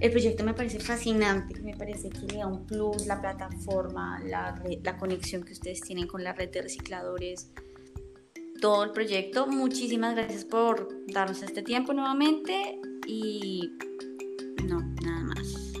El 0.00 0.12
proyecto 0.12 0.44
me 0.44 0.54
parece 0.54 0.78
fascinante, 0.78 1.60
me 1.60 1.76
parece 1.76 2.08
que 2.08 2.20
le 2.32 2.38
da 2.38 2.46
un 2.46 2.64
plus 2.66 3.06
la 3.06 3.20
plataforma, 3.20 4.20
la, 4.24 4.62
la 4.82 4.96
conexión 4.96 5.42
que 5.42 5.52
ustedes 5.52 5.80
tienen 5.80 6.06
con 6.06 6.22
la 6.22 6.32
red 6.32 6.50
de 6.50 6.62
recicladores, 6.62 7.50
todo 8.60 8.84
el 8.84 8.90
proyecto. 8.92 9.46
Muchísimas 9.46 10.14
gracias 10.14 10.44
por 10.44 10.88
darnos 11.12 11.42
este 11.42 11.62
tiempo 11.62 11.92
nuevamente 11.92 12.78
y 13.06 13.72
no, 14.68 14.80
nada 15.02 15.22
más. 15.22 15.72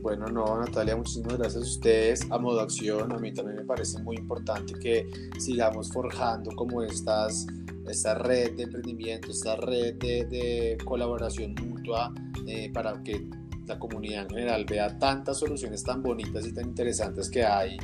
Bueno, 0.00 0.26
no, 0.26 0.60
Natalia, 0.60 0.96
muchísimas 0.96 1.38
gracias 1.38 1.62
a 1.64 1.66
ustedes. 1.66 2.30
A 2.30 2.38
modo 2.38 2.60
acción, 2.60 3.10
a 3.10 3.18
mí 3.18 3.32
también 3.32 3.56
me 3.56 3.64
parece 3.64 3.98
muy 4.02 4.16
importante 4.16 4.74
que 4.74 5.08
sigamos 5.38 5.90
forjando 5.90 6.50
como 6.56 6.82
estas, 6.82 7.46
esta 7.88 8.14
red 8.14 8.56
de 8.56 8.64
emprendimiento, 8.64 9.30
esta 9.30 9.56
red 9.56 9.94
de, 9.96 10.76
colaboración 10.84 11.54
mutua 11.54 12.12
eh, 12.46 12.70
para 12.72 13.02
que 13.02 13.26
la 13.66 13.78
comunidad 13.78 14.22
en 14.22 14.30
general 14.30 14.64
vea 14.64 14.98
tantas 14.98 15.38
soluciones 15.38 15.82
tan 15.82 16.02
bonitas 16.02 16.46
y 16.46 16.52
tan 16.52 16.68
interesantes 16.68 17.30
que 17.30 17.44
hay 17.44 17.76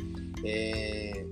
eh, 0.44 1.26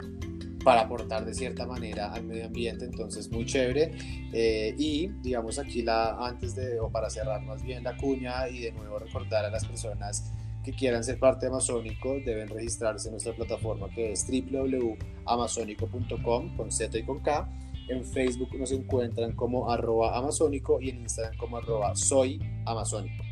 para 0.64 0.82
aportar 0.82 1.24
de 1.24 1.34
cierta 1.34 1.66
manera 1.66 2.12
al 2.12 2.24
medio 2.24 2.46
ambiente, 2.46 2.84
entonces 2.84 3.30
muy 3.30 3.46
chévere. 3.46 3.92
Eh, 4.32 4.74
y 4.76 5.08
digamos 5.22 5.58
aquí 5.58 5.82
la, 5.82 6.26
antes 6.26 6.56
de, 6.56 6.80
o 6.80 6.90
para 6.90 7.08
cerrar 7.10 7.42
más 7.42 7.62
bien 7.62 7.84
la 7.84 7.96
cuña 7.96 8.48
y 8.48 8.60
de 8.60 8.72
nuevo 8.72 8.98
recordar 8.98 9.44
a 9.44 9.50
las 9.50 9.64
personas 9.64 10.32
que 10.64 10.72
quieran 10.72 11.04
ser 11.04 11.18
parte 11.18 11.46
de 11.46 11.52
Amazónico 11.52 12.16
deben 12.24 12.48
registrarse 12.48 13.08
en 13.08 13.12
nuestra 13.12 13.34
plataforma 13.34 13.88
que 13.88 14.12
es 14.12 14.26
www.amazónico.com 14.26 16.56
con 16.56 16.70
Z 16.70 16.98
y 16.98 17.04
con 17.04 17.20
K 17.20 17.48
en 17.88 18.04
Facebook 18.04 18.54
nos 18.58 18.72
encuentran 18.72 19.32
como 19.34 19.70
arroba 19.70 20.16
amazónico 20.16 20.80
y 20.80 20.90
en 20.90 21.00
Instagram 21.02 21.36
como 21.36 21.56
arroba 21.56 21.94
soy 21.94 22.40
amazónico. 22.66 23.24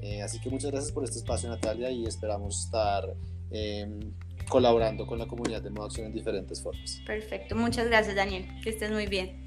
Eh, 0.00 0.20
así 0.22 0.40
que 0.40 0.50
muchas 0.50 0.70
gracias 0.72 0.92
por 0.92 1.04
este 1.04 1.18
espacio 1.18 1.48
Natalia 1.48 1.90
y 1.90 2.04
esperamos 2.04 2.64
estar 2.64 3.04
em, 3.50 4.12
colaborando 4.48 5.06
con 5.06 5.18
la 5.18 5.26
comunidad 5.26 5.62
de 5.62 5.70
Modo 5.70 5.86
Acción 5.86 6.06
en 6.06 6.12
diferentes 6.12 6.60
formas. 6.62 7.00
Perfecto, 7.06 7.54
muchas 7.54 7.86
gracias 7.86 8.16
Daniel, 8.16 8.46
que 8.62 8.70
estés 8.70 8.90
muy 8.90 9.06
bien. 9.06 9.46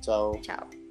Chao. 0.00 0.32
Chao. 0.42 0.81